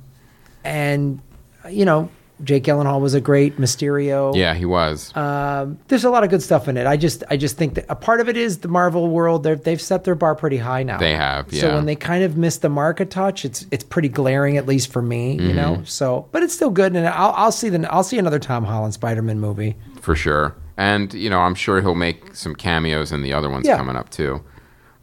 and 0.63 1.21
you 1.69 1.86
know, 1.86 2.10
Jake 2.43 2.63
Gyllenhaal 2.63 3.02
was 3.02 3.13
a 3.13 3.21
great 3.21 3.58
Mysterio. 3.58 4.36
Yeah, 4.36 4.54
he 4.54 4.65
was. 4.65 5.15
Um, 5.15 5.80
there's 5.88 6.04
a 6.04 6.10
lot 6.10 6.23
of 6.23 6.30
good 6.30 6.41
stuff 6.43 6.67
in 6.67 6.78
it. 6.78 6.86
I 6.86 6.95
just, 6.97 7.23
I 7.30 7.38
just 7.38 7.58
think 7.58 7.73
that 7.76 7.86
a 7.89 7.95
part 7.95 8.19
of 8.21 8.30
it 8.30 8.38
is 8.38 8.60
the 8.60 8.67
Marvel 8.67 9.08
world. 9.10 9.43
They're, 9.43 9.56
they've 9.56 9.82
set 9.82 10.04
their 10.04 10.13
bar 10.15 10.36
pretty 10.36 10.58
high 10.58 10.84
now. 10.84 10.97
They 11.00 11.15
have, 11.15 11.52
So 11.54 11.73
when 11.73 11.86
they 11.86 11.95
kind 11.95 12.23
of 12.23 12.38
miss 12.38 12.58
the 12.58 12.69
mark 12.69 13.00
a 13.00 13.06
touch, 13.06 13.43
it's 13.45 13.65
it's 13.71 13.84
pretty 13.84 14.10
glaring, 14.10 14.58
at 14.58 14.67
least 14.67 14.91
for 14.91 15.02
me. 15.02 15.34
You 15.34 15.39
Mm-hmm. 15.41 15.56
know. 15.56 15.82
So, 15.86 16.28
but 16.32 16.43
it's 16.43 16.54
still 16.54 16.69
good, 16.69 16.95
and 16.95 17.08
I'll, 17.08 17.34
I'll 17.36 17.52
see 17.52 17.69
the 17.69 17.91
I'll 17.91 18.04
see 18.04 18.17
another 18.19 18.39
Tom 18.39 18.63
Holland 18.65 18.93
Spider-Man 18.93 19.39
movie. 19.39 19.76
for 20.02 20.15
sure. 20.15 20.56
And, 20.80 21.12
you 21.15 21.30
know, 21.32 21.39
I'm 21.39 21.56
sure 21.56 21.82
he'll 21.82 21.95
make 21.95 22.36
some 22.36 22.54
cameos 22.54 23.12
in 23.12 23.23
the 23.23 23.34
other 23.34 23.50
ones 23.50 23.65
Yeah. 23.65 23.78
coming 23.78 23.95
up 23.95 24.12
too. 24.12 24.43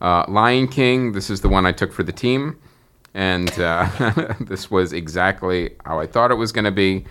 Uh, 0.01 0.25
Lion 0.29 0.69
King, 0.69 1.13
this 1.13 1.31
is 1.31 1.41
the 1.41 1.49
one 1.49 1.67
I 1.67 1.73
took 1.73 1.93
for 1.93 2.05
the 2.05 2.13
team. 2.13 2.57
And 3.13 3.51
uh, 3.61 3.89
this 4.41 4.71
was 4.71 4.93
exactly 4.93 5.71
how 5.85 5.99
I 5.99 6.07
thought 6.07 6.31
it 6.31 6.35
was 6.37 6.53
going 6.53 6.65
to 6.65 6.71
be. 6.71 7.05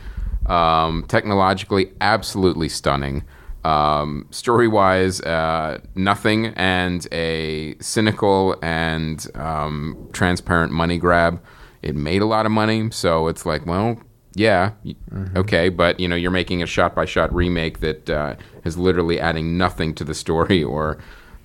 Um, 0.47 1.06
technologically, 1.08 1.91
absolutely 2.01 2.69
stunning. 2.69 3.23
Um, 3.63 4.27
story 4.32 4.67
wise, 4.67 5.21
uh, 5.21 5.79
nothing, 5.95 6.47
and 6.47 7.08
a 7.13 7.75
cynical 7.79 8.58
and 8.62 9.25
um, 9.36 10.10
transparent 10.12 10.73
money 10.73 10.97
grab. 10.97 11.41
It 11.82 11.95
made 11.95 12.21
a 12.21 12.25
lot 12.25 12.45
of 12.45 12.51
money, 12.51 12.89
so 12.91 13.27
it's 13.27 13.45
like, 13.45 13.65
well, 13.65 13.99
yeah, 14.36 14.71
y- 14.84 14.95
okay, 15.36 15.69
but 15.69 15.99
you 15.99 16.08
know, 16.10 16.15
you're 16.15 16.32
making 16.32 16.62
a 16.62 16.65
shot-by-shot 16.65 17.34
remake 17.34 17.79
that 17.79 18.10
uh, 18.10 18.36
is 18.65 18.77
literally 18.77 19.19
adding 19.19 19.58
nothing 19.58 19.93
to 19.95 20.03
the 20.03 20.13
story 20.13 20.62
or 20.63 20.97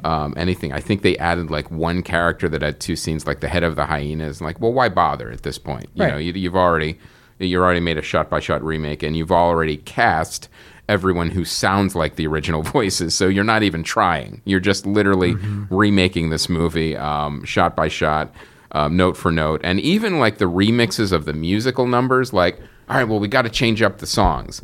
um, 0.05 0.35
anything. 0.37 0.73
I 0.73 0.81
think 0.81 1.03
they 1.03 1.17
added 1.19 1.51
like 1.51 1.71
one 1.71 2.03
character 2.03 2.49
that 2.49 2.63
had 2.63 2.81
two 2.81 2.97
scenes, 2.97 3.27
like 3.29 3.41
the 3.41 3.49
head 3.49 3.63
of 3.63 3.77
the 3.77 3.87
hyenas. 3.87 4.41
Like, 4.41 4.61
well, 4.61 4.73
why 4.73 4.89
bother 4.89 5.31
at 5.31 5.43
this 5.43 5.59
point? 5.59 5.87
You 5.95 6.03
Right. 6.05 6.13
know, 6.13 6.19
you, 6.19 6.33
you've 6.33 6.57
already 6.57 6.99
you 7.46 7.61
already 7.61 7.81
made 7.81 7.98
a 7.98 8.03
shot-by-shot 8.03 8.62
remake, 8.64 9.03
and 9.03 9.16
you've 9.16 9.33
already 9.33 9.77
cast 9.77 10.48
everyone 10.88 11.31
who 11.31 11.44
sounds 11.44 11.94
like 11.94 12.16
the 12.16 12.27
original 12.27 12.62
voices. 12.74 13.14
So 13.14 13.29
you're 13.29 13.44
not 13.44 13.62
even 13.62 13.83
trying. 13.83 14.40
You're 14.44 14.61
just 14.61 14.87
literally 14.87 15.35
remaking 15.70 16.31
this 16.31 16.48
movie 16.48 16.96
um, 16.96 17.44
shot 17.44 17.77
by 17.77 17.88
shot 17.88 18.33
um, 18.72 18.96
note 18.96 19.16
for 19.16 19.31
note, 19.31 19.61
and 19.64 19.81
even 19.81 20.18
like 20.18 20.38
the 20.38 20.44
remixes 20.46 21.12
of 21.12 21.24
the 21.24 21.33
musical 21.33 21.87
numbers. 21.87 22.33
Like, 22.33 22.59
all 22.88 22.96
right, 22.96 23.05
well, 23.05 23.20
we 23.20 23.29
got 23.29 23.42
to 23.42 23.51
change 23.51 23.83
up 23.83 23.98
the 23.98 24.07
songs. 24.07 24.62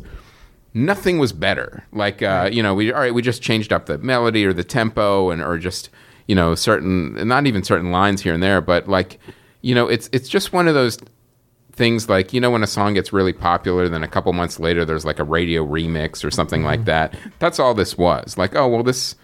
Nothing 0.73 1.19
was 1.19 1.31
better. 1.31 1.85
Like, 1.91 2.21
uh, 2.21 2.49
you 2.51 2.61
know, 2.61 2.75
we 2.75 2.91
all 2.91 2.99
right, 2.99 3.13
we 3.13 3.21
just 3.21 3.41
changed 3.41 3.71
up 3.71 3.85
the 3.85 3.97
melody 3.97 4.45
or 4.45 4.53
the 4.53 4.63
tempo, 4.63 5.29
and 5.31 5.41
or 5.41 5.57
just 5.57 5.89
you 6.27 6.35
know 6.35 6.53
certain, 6.55 7.27
not 7.27 7.47
even 7.47 7.63
certain 7.63 7.91
lines 7.91 8.21
here 8.21 8.33
and 8.33 8.43
there, 8.43 8.61
but 8.61 8.87
like, 8.87 9.19
you 9.61 9.73
know, 9.73 9.87
it's 9.87 10.09
it's 10.11 10.29
just 10.29 10.53
one 10.53 10.67
of 10.67 10.73
those 10.75 10.99
things 11.75 12.07
like 12.09 12.33
you 12.33 12.39
know 12.39 12.51
when 12.51 12.63
a 12.63 12.67
song 12.67 12.93
gets 12.93 13.11
really 13.11 13.33
popular 13.33 13.89
then 13.89 14.01
a 14.03 14.07
couple 14.07 14.31
months 14.31 14.59
later 14.59 14.85
there's 14.85 15.05
like 15.05 15.19
a 15.19 15.23
radio 15.23 15.65
remix 15.65 16.23
or 16.23 16.31
something 16.31 16.63
like 16.63 16.79
mm-hmm. 16.81 16.85
that 16.85 17.15
that's 17.39 17.59
all 17.59 17.73
this 17.73 17.97
was 17.97 18.37
like 18.37 18.55
oh 18.55 18.67
well 18.67 18.83
this 18.83 19.15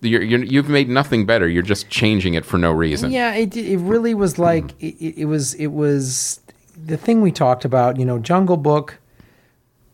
you're, 0.00 0.22
you're, 0.22 0.42
you've 0.44 0.68
made 0.68 0.88
nothing 0.88 1.24
better 1.24 1.48
you're 1.48 1.62
just 1.62 1.88
changing 1.88 2.34
it 2.34 2.44
for 2.44 2.58
no 2.58 2.70
reason 2.72 3.10
Yeah, 3.10 3.34
it 3.34 3.56
it 3.56 3.78
really 3.78 4.14
was 4.14 4.34
hmm. 4.34 4.42
like 4.42 4.70
it, 4.80 4.94
it 5.00 5.18
it 5.22 5.24
was 5.24 5.54
it 5.54 5.68
was 5.68 6.40
the 6.76 6.96
thing 6.96 7.20
we 7.20 7.32
talked 7.32 7.64
about. 7.64 7.98
You 7.98 8.04
know, 8.04 8.18
Jungle 8.18 8.56
Book 8.56 8.98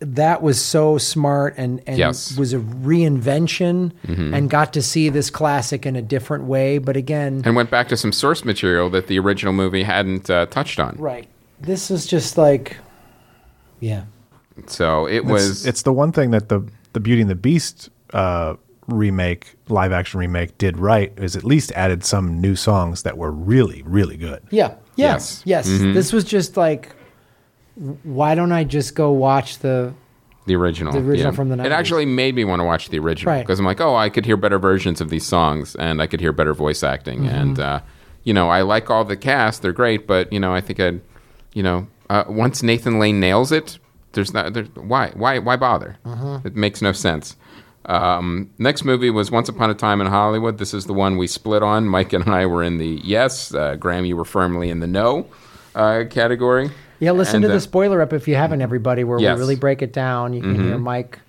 that 0.03 0.41
was 0.41 0.59
so 0.59 0.97
smart 0.97 1.53
and, 1.59 1.83
and 1.87 1.99
Yes. 1.99 2.35
was 2.39 2.55
a 2.55 2.59
reinvention 2.59 3.93
mm-hmm. 4.07 4.33
and 4.33 4.49
got 4.49 4.73
to 4.73 4.81
see 4.81 5.11
this 5.11 5.29
classic 5.29 5.85
in 5.85 5.95
a 5.95 6.01
different 6.01 6.45
way. 6.45 6.79
But 6.79 6.97
again, 6.97 7.43
and 7.45 7.55
went 7.55 7.71
back 7.71 7.89
to 7.89 7.97
some 7.99 8.13
source 8.13 8.45
material 8.45 8.89
that 8.91 9.09
the 9.09 9.19
original 9.19 9.53
movie 9.53 9.83
hadn't 9.83 10.31
uh, 10.31 10.47
touched 10.47 10.81
on. 10.81 10.97
right. 10.97 11.29
This 11.61 11.91
was 11.91 12.07
just 12.07 12.39
like, 12.39 12.77
yeah. 13.81 14.05
So 14.67 15.07
it 15.07 15.25
was. 15.25 15.67
it's 15.67 15.83
the 15.83 15.93
one 15.93 16.13
thing 16.13 16.31
that 16.33 16.49
the 16.49 16.67
the 16.93 17.01
Beauty 17.01 17.23
and 17.23 17.31
the 17.31 17.35
Beast 17.35 17.89
uh, 18.13 18.57
remake, 18.87 19.55
live 19.69 19.93
action 19.93 20.21
remake, 20.21 20.59
did 20.59 20.79
right 20.79 21.13
is 21.17 21.37
at 21.37 21.45
least 21.45 21.73
added 21.73 22.05
some 22.05 22.41
new 22.41 22.57
songs 22.57 23.03
that 23.05 23.17
were 23.17 23.31
really 23.31 23.83
really 23.83 24.17
good. 24.17 24.43
Yeah. 24.51 24.75
Yes. 24.97 25.43
Yes. 25.45 25.69
Yes. 25.69 25.81
This 25.95 26.13
was 26.13 26.25
just 26.25 26.57
like, 26.57 26.95
why 28.03 28.35
don't 28.35 28.53
I 28.53 28.65
just 28.65 28.95
go 28.95 29.13
watch 29.13 29.59
the 29.61 29.95
The 30.47 30.57
original. 30.57 30.93
The 30.93 30.99
original 30.99 31.33
yeah. 31.33 31.37
from 31.37 31.49
the 31.49 31.65
It 31.65 31.73
actually 31.73 32.05
made 32.07 32.35
me 32.35 32.45
want 32.45 32.61
to 32.61 32.65
watch 32.65 32.91
the 32.91 32.99
original 32.99 33.33
Right. 33.33 33.41
because 33.43 33.59
I'm 33.59 33.65
like, 33.65 33.81
oh, 33.81 33.97
I 33.97 34.11
could 34.11 34.27
hear 34.27 34.37
better 34.37 34.59
versions 34.59 35.01
of 35.01 35.09
these 35.09 35.27
songs 35.27 35.75
and 35.77 36.03
I 36.03 36.07
could 36.07 36.21
hear 36.21 36.33
better 36.33 36.53
voice 36.53 36.83
acting. 36.83 37.21
Mm-hmm. 37.21 37.35
And, 37.35 37.59
uh, 37.61 37.81
you 38.25 38.35
know, 38.35 38.51
I 38.51 38.61
like 38.63 38.91
all 38.91 39.05
the 39.05 39.17
cast. 39.17 39.63
They're 39.63 39.73
great. 39.73 40.07
But, 40.07 40.31
you 40.33 40.41
know, 40.41 40.53
I 40.53 40.61
think 40.61 40.81
I'd, 40.81 41.01
you 41.55 41.63
know, 41.63 41.87
uh, 42.09 42.25
once 42.29 42.63
Nathan 42.63 42.99
Lane 42.99 43.21
nails 43.21 43.53
it, 43.53 43.79
there's 44.13 44.35
not, 44.35 44.53
there's, 44.55 44.69
why, 44.75 45.11
why, 45.15 45.39
why 45.39 45.57
bother? 45.57 45.97
Mm-hmm. 46.05 46.47
It 46.47 46.57
makes 46.57 46.83
no 46.83 46.93
sense. 46.93 47.37
Um, 47.87 48.51
next 48.59 48.85
movie 48.85 49.11
was 49.11 49.31
Once 49.31 49.49
Upon 49.49 49.71
a 49.71 49.75
Time 49.75 50.01
in 50.01 50.07
Hollywood. 50.07 50.59
This 50.59 50.75
is 50.75 50.87
the 50.87 50.93
one 50.93 51.17
we 51.17 51.27
split 51.27 51.63
on. 51.63 51.87
Mike 51.87 52.13
and 52.13 52.29
I 52.29 52.47
were 52.47 52.63
in 52.63 52.79
the 52.79 53.01
yes. 53.03 53.55
Uh, 53.55 53.77
Graham, 53.77 54.05
you 54.05 54.17
were 54.17 54.25
firmly 54.25 54.69
in 54.71 54.81
the 54.81 54.87
no 54.87 55.27
uh, 55.75 56.05
category. 56.11 56.71
Yeah, 56.99 57.13
listen 57.13 57.37
And, 57.37 57.45
to 57.45 57.51
uh, 57.51 57.55
the 57.55 57.61
spoiler 57.61 58.03
up 58.03 58.13
if 58.13 58.29
you 58.29 58.35
haven't, 58.35 58.61
everybody, 58.61 59.05
where 59.05 59.19
Yes. 59.19 59.35
we 59.37 59.41
really 59.41 59.57
break 59.57 59.81
it 59.81 59.93
down. 59.93 60.35
You 60.35 60.43
can 60.43 60.55
hear 60.55 60.77
Mike. 60.79 61.21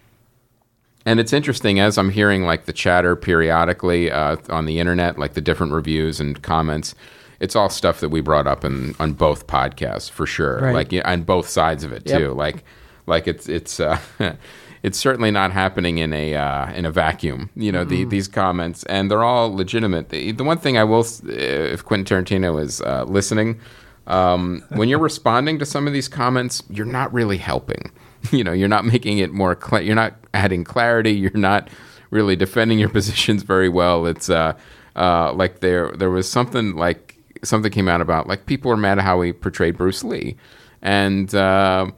And 1.06 1.20
it's 1.20 1.32
interesting 1.34 1.80
as 1.80 1.98
I'm 1.98 2.10
hearing 2.12 2.44
like 2.44 2.66
the 2.66 2.74
chatter 2.74 3.16
periodically 3.16 4.12
uh, 4.12 4.36
on 4.50 4.66
the 4.66 4.80
internet, 4.80 5.18
like 5.18 5.34
the 5.34 5.42
different 5.42 5.72
reviews 5.74 6.20
and 6.20 6.40
comments. 6.44 6.94
It's 7.42 7.56
all 7.56 7.70
stuff 7.70 8.00
that 8.00 8.10
we 8.10 8.22
brought 8.22 8.48
up 8.48 8.64
in, 8.64 8.96
on 9.00 9.14
both 9.14 9.48
podcasts 9.48 10.10
for 10.10 10.26
sure, 10.26 10.60
Right. 10.62 10.74
like 10.74 10.92
yeah, 10.94 11.12
on 11.12 11.24
both 11.24 11.50
sides 11.50 11.84
of 11.84 11.92
it 11.92 12.04
Yep. 12.06 12.18
too. 12.20 12.34
Like, 12.34 12.64
like 13.08 13.28
it's 13.28 13.50
it's 13.50 13.80
uh, 13.80 13.98
it's 14.84 14.98
certainly 14.98 15.32
not 15.32 15.52
happening 15.52 15.98
in 15.98 16.14
a 16.14 16.36
uh, 16.36 16.72
in 16.74 16.86
a 16.86 16.92
vacuum. 16.92 17.50
You 17.56 17.72
know, 17.72 17.84
the, 17.84 18.06
these 18.06 18.28
comments, 18.28 18.84
and 18.86 19.10
they're 19.12 19.24
all 19.24 19.54
legitimate. 19.54 20.10
The, 20.10 20.32
the 20.32 20.44
one 20.44 20.58
thing 20.60 20.78
I 20.78 20.84
will, 20.84 21.06
if 21.28 21.84
Quentin 21.84 22.06
Tarantino 22.24 22.62
is 22.62 22.80
uh, 22.82 23.04
listening, 23.06 23.60
um, 24.08 24.64
when 24.70 24.88
you're 24.90 25.00
responding 25.12 25.60
to 25.60 25.66
some 25.66 25.88
of 25.88 25.94
these 25.94 26.08
comments, 26.08 26.64
you're 26.70 26.86
not 26.86 27.12
really 27.14 27.38
helping. 27.38 27.92
You 28.32 28.44
know, 28.44 28.52
you're 28.54 28.68
not 28.68 28.86
making 28.86 29.18
it 29.18 29.32
more. 29.32 29.58
Cl- 29.60 29.82
you're 29.82 29.96
not 29.96 30.14
adding 30.36 30.64
clarity. 30.64 31.12
You're 31.12 31.32
not 31.34 31.70
really 32.12 32.36
defending 32.36 32.78
your 32.78 32.90
positions 32.90 33.42
very 33.42 33.68
well. 33.68 34.06
It's 34.06 34.30
uh, 34.30 34.54
uh, 34.96 35.34
like 35.34 35.62
there 35.62 35.90
there 35.94 36.12
was 36.12 36.30
something 36.30 36.76
like 36.76 37.11
something 37.44 37.72
came 37.72 37.88
out 37.88 38.02
about 38.02 38.28
like 38.28 38.46
people 38.46 38.72
are 38.72 38.78
mad 38.78 38.98
at 39.00 39.04
how 39.04 39.22
he 39.22 39.34
portrayed 39.34 39.78
Bruce 39.78 40.04
Lee, 40.04 40.36
and. 40.82 41.34
Uh, 41.34 41.92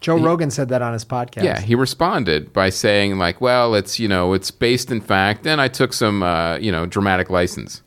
Joe 0.00 0.16
Rogan 0.16 0.50
said 0.50 0.70
that 0.70 0.80
on 0.80 0.94
his 0.94 1.04
podcast. 1.04 1.42
yeah, 1.42 1.60
he 1.60 1.74
responded 1.74 2.54
by 2.54 2.70
saying 2.70 3.18
like, 3.18 3.42
"Well, 3.42 3.74
it's 3.74 3.98
you 4.00 4.08
know, 4.08 4.32
it's 4.32 4.50
based 4.50 4.90
in 4.90 5.02
fact." 5.02 5.46
and 5.46 5.60
I 5.60 5.68
took 5.68 5.92
some 5.92 6.22
uh, 6.22 6.56
you 6.56 6.72
know 6.72 6.86
dramatic 6.86 7.28
license. 7.28 7.82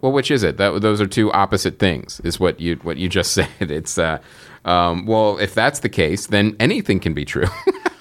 Well, 0.00 0.10
which 0.12 0.30
is 0.30 0.42
it? 0.42 0.56
That 0.56 0.80
those 0.80 1.02
are 1.02 1.06
two 1.06 1.30
opposite 1.32 1.78
things. 1.78 2.18
Is 2.24 2.40
what 2.40 2.60
you 2.60 2.76
what 2.76 2.96
you 2.96 3.10
just 3.10 3.32
said. 3.34 3.48
It's 3.60 3.98
uh, 3.98 4.20
um, 4.64 5.04
well, 5.04 5.36
if 5.36 5.54
that's 5.54 5.80
the 5.80 5.90
case, 5.90 6.28
then 6.28 6.56
anything 6.58 6.98
can 6.98 7.12
be 7.12 7.24
true. 7.26 7.44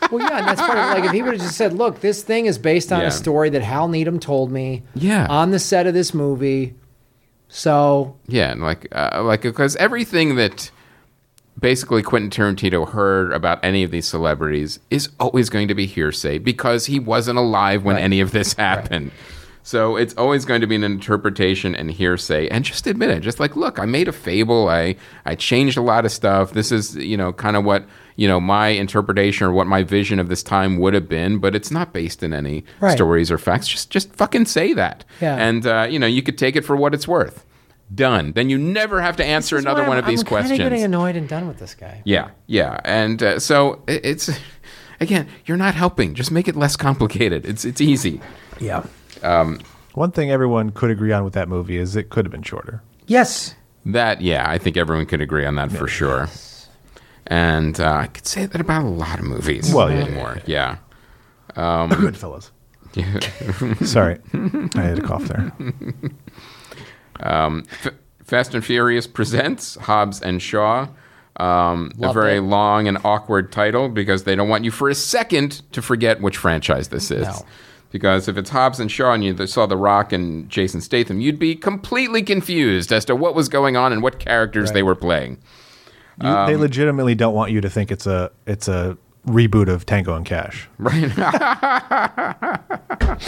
Well, 0.09 0.19
yeah, 0.29 0.39
and 0.39 0.47
that's 0.47 0.59
part 0.59 0.77
of. 0.77 0.93
Like, 0.93 1.05
if 1.05 1.11
he 1.11 1.21
would 1.21 1.33
have 1.35 1.41
just 1.41 1.55
said, 1.55 1.71
look, 1.71 2.01
this 2.01 2.21
thing 2.21 2.45
is 2.45 2.57
based 2.57 2.91
on 2.91 2.99
Yeah. 2.99 3.07
a 3.07 3.11
story 3.11 3.49
that 3.51 3.61
Hal 3.61 3.87
Needham 3.87 4.19
told 4.19 4.51
me 4.51 4.83
Yeah. 4.93 5.25
on 5.29 5.51
the 5.51 5.59
set 5.59 5.87
of 5.87 5.93
this 5.93 6.13
movie. 6.13 6.73
So, 7.53 8.15
yeah, 8.27 8.53
and 8.53 8.61
like 8.61 8.87
uh, 8.95 9.21
like 9.23 9.41
because 9.41 9.75
everything 9.75 10.35
that 10.35 10.71
basically 11.59 12.01
Quentin 12.01 12.29
Tarantino 12.29 12.89
heard 12.89 13.33
about 13.33 13.59
any 13.61 13.83
of 13.83 13.91
these 13.91 14.07
celebrities 14.07 14.79
is 14.89 15.09
always 15.19 15.49
going 15.49 15.67
to 15.67 15.75
be 15.75 15.85
hearsay 15.85 16.37
because 16.37 16.85
he 16.85 16.97
wasn't 16.97 17.37
alive 17.37 17.83
when 17.83 17.97
any 17.97 18.21
of 18.21 18.31
this 18.31 18.53
happened. 18.53 19.11
So 19.63 19.97
it's 19.97 20.13
always 20.15 20.45
going 20.45 20.61
to 20.61 20.67
be 20.67 20.75
an 20.75 20.85
interpretation 20.85 21.75
and 21.75 21.91
hearsay. 21.91 22.47
And 22.47 22.63
just 22.63 22.87
admit 22.87 23.09
it. 23.09 23.19
Just 23.19 23.39
like, 23.39 23.57
look, 23.57 23.79
I 23.79 23.85
made 23.85 24.07
a 24.07 24.13
fable. 24.13 24.69
I 24.69 24.95
I 25.25 25.35
changed 25.35 25.77
a 25.77 25.81
lot 25.81 26.05
of 26.05 26.11
stuff. 26.13 26.53
This 26.53 26.71
is 26.71 26.95
you 26.95 27.17
know 27.17 27.33
kind 27.33 27.57
of 27.57 27.65
what 27.65 27.85
you 28.21 28.27
know 28.27 28.39
my 28.39 28.67
interpretation 28.83 29.47
or 29.47 29.51
what 29.51 29.67
my 29.67 29.81
vision 29.83 30.19
of 30.19 30.27
this 30.29 30.43
time 30.43 30.77
would 30.81 30.93
have 30.93 31.07
been. 31.09 31.39
But 31.39 31.55
it's 31.55 31.71
not 31.71 31.87
based 31.93 32.23
in 32.23 32.33
any 32.33 32.63
Right. 32.79 32.95
stories 32.95 33.31
or 33.31 33.37
facts. 33.37 33.67
Just 33.67 33.89
just 33.89 34.07
fucking 34.15 34.45
say 34.45 34.73
that. 34.73 35.03
Yeah. 35.21 35.35
And 35.47 35.65
uh, 35.65 35.87
you 35.89 35.99
know 35.99 36.07
you 36.07 36.21
could 36.21 36.37
take 36.37 36.55
it 36.55 36.63
for 36.65 36.75
what 36.75 36.93
it's 36.93 37.07
worth. 37.07 37.45
Done. 37.93 38.31
Then 38.33 38.49
you 38.49 38.57
never 38.57 39.01
have 39.01 39.17
to 39.17 39.25
answer 39.25 39.57
another 39.57 39.81
one 39.81 39.97
I'm- 39.97 39.99
of 39.99 40.05
these 40.05 40.21
I'm 40.21 40.25
kinda 40.27 40.41
questions. 40.47 40.59
getting 40.59 40.83
annoyed 40.83 41.15
and 41.17 41.27
done 41.27 41.45
with 41.47 41.57
this 41.59 41.75
guy. 41.75 42.01
Yeah, 42.05 42.29
yeah, 42.47 42.79
and 42.85 43.21
uh, 43.21 43.37
so 43.39 43.83
it, 43.87 44.05
it's 44.05 44.29
again, 45.01 45.27
you're 45.45 45.57
not 45.57 45.75
helping. 45.75 46.13
Just 46.13 46.31
make 46.31 46.47
it 46.47 46.55
less 46.55 46.75
complicated. 46.77 47.45
It's 47.45 47.65
it's 47.65 47.81
easy. 47.81 48.21
Yeah. 48.61 48.83
Um, 49.23 49.59
One 49.93 50.11
thing 50.11 50.31
everyone 50.31 50.69
could 50.71 50.89
agree 50.89 51.11
on 51.11 51.25
with 51.25 51.33
that 51.33 51.49
movie 51.49 51.75
is 51.77 51.95
it 51.97 52.09
could 52.09 52.23
have 52.25 52.31
been 52.31 52.43
shorter. 52.43 52.81
Yes. 53.07 53.55
That 53.85 54.21
yeah, 54.21 54.49
I 54.49 54.57
think 54.57 54.77
everyone 54.77 55.05
could 55.05 55.19
agree 55.21 55.45
on 55.45 55.55
that 55.55 55.69
for 55.71 55.87
sure. 55.89 56.29
And 57.27 57.79
uh, 57.79 57.91
I 57.93 58.07
could 58.07 58.27
say 58.27 58.45
that 58.45 58.59
about 58.59 58.83
a 58.83 58.89
lot 58.89 59.19
of 59.19 59.25
movies. 59.25 59.73
Well, 59.73 59.89
yeah, 59.89 59.97
yeah, 59.97 60.05
anymore. 60.05 60.41
Yeah. 60.45 60.77
Goodfellas. 61.55 62.51
Sorry, 63.85 64.19
I 64.75 64.81
had 64.81 64.99
a 64.99 65.01
cough 65.01 65.23
there. 65.25 65.53
F- 67.21 67.93
Fast 68.23 68.53
and 68.53 68.65
Furious 68.65 69.07
presents 69.07 69.75
Hobbs 69.75 70.21
and 70.21 70.41
Shaw. 70.41 70.87
Um, 71.37 71.91
a 72.01 72.13
very 72.13 72.37
it. 72.37 72.41
long 72.41 72.87
and 72.87 72.97
awkward 73.03 73.51
title 73.51 73.89
because 73.89 74.25
they 74.25 74.35
don't 74.35 74.49
want 74.49 74.65
you 74.65 74.71
for 74.71 74.89
a 74.89 74.95
second 74.95 75.61
to 75.71 75.81
forget 75.81 76.21
which 76.21 76.37
franchise 76.37 76.89
this 76.89 77.09
is. 77.09 77.27
No. 77.27 77.45
Because 77.89 78.27
if 78.27 78.37
it's 78.37 78.49
Hobbs 78.49 78.79
and 78.79 78.91
Shaw 78.91 79.13
and 79.13 79.23
you 79.23 79.47
saw 79.47 79.65
The 79.65 79.75
Rock 79.75 80.13
and 80.13 80.49
Jason 80.49 80.81
Statham, 80.81 81.19
you'd 81.19 81.39
be 81.39 81.55
completely 81.55 82.21
confused 82.23 82.93
as 82.93 83.03
to 83.05 83.15
what 83.15 83.35
was 83.35 83.49
going 83.49 83.75
on 83.75 83.91
and 83.91 84.01
what 84.01 84.19
characters 84.19 84.71
they 84.71 84.83
were 84.83 84.95
playing. 84.95 85.37
You, 86.23 86.45
they 86.47 86.55
legitimately 86.55 87.15
don't 87.15 87.33
want 87.33 87.51
you 87.51 87.61
to 87.61 87.69
think 87.69 87.91
it's 87.91 88.07
a 88.07 88.31
it's 88.45 88.67
a 88.67 88.97
reboot 89.27 89.69
of 89.69 89.85
Tango 89.85 90.15
and 90.15 90.25
Cash. 90.25 90.67
Right? 90.79 91.11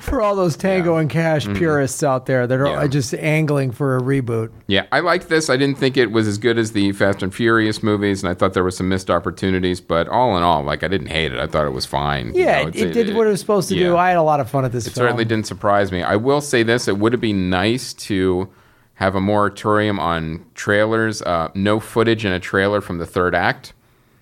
For 0.00 0.20
all 0.20 0.34
those 0.36 0.56
Tango 0.56 0.96
and 0.96 1.08
Cash 1.08 1.46
purists 1.54 2.02
out 2.02 2.26
there 2.26 2.46
that 2.46 2.58
are 2.60 2.62
Mm-hmm. 2.66 2.82
Yeah. 2.82 2.86
just 2.88 3.14
angling 3.14 3.72
for 3.72 3.96
a 3.96 4.00
reboot. 4.00 4.50
yeah, 4.66 4.86
I 4.92 5.00
liked 5.00 5.28
this. 5.28 5.48
I 5.50 5.56
didn't 5.56 5.78
think 5.78 5.96
it 5.96 6.10
was 6.10 6.26
as 6.28 6.38
good 6.38 6.58
as 6.58 6.72
the 6.72 6.92
Fast 6.92 7.22
and 7.22 7.34
Furious 7.34 7.82
movies, 7.82 8.22
and 8.22 8.30
I 8.30 8.34
thought 8.34 8.52
there 8.54 8.62
were 8.64 8.70
some 8.70 8.88
missed 8.88 9.10
opportunities. 9.10 9.80
But 9.80 10.08
all 10.08 10.36
in 10.36 10.42
all, 10.42 10.62
like 10.62 10.82
I 10.84 10.88
didn't 10.88 11.06
hate 11.08 11.32
it. 11.32 11.38
I 11.38 11.46
thought 11.46 11.66
it 11.66 11.70
was 11.72 11.86
fine. 11.86 12.34
You 12.34 12.42
Yeah, 12.44 12.62
know, 12.62 12.68
it, 12.68 12.76
it 12.76 12.92
did 12.92 13.14
what 13.16 13.26
it 13.26 13.30
was 13.30 13.40
supposed 13.40 13.68
to 13.70 13.74
do. 13.74 13.96
I 13.96 14.08
had 14.08 14.16
a 14.18 14.22
lot 14.22 14.40
of 14.40 14.50
fun 14.50 14.64
at 14.64 14.72
this 14.72 14.86
It 14.86 14.90
film. 14.90 15.04
certainly 15.06 15.24
didn't 15.24 15.46
surprise 15.46 15.90
me. 15.92 16.02
I 16.02 16.16
will 16.16 16.40
say 16.40 16.62
this: 16.62 16.88
it 16.88 16.98
would 16.98 17.12
have 17.12 17.20
been 17.20 17.48
nice 17.50 17.92
to 17.94 18.48
have 18.94 19.14
a 19.14 19.20
moratorium 19.20 19.98
on 19.98 20.44
trailers. 20.54 21.22
Uh, 21.22 21.50
no 21.54 21.80
footage 21.80 22.24
in 22.24 22.32
a 22.32 22.40
trailer 22.40 22.80
from 22.80 22.98
the 22.98 23.06
third 23.06 23.34
act. 23.34 23.72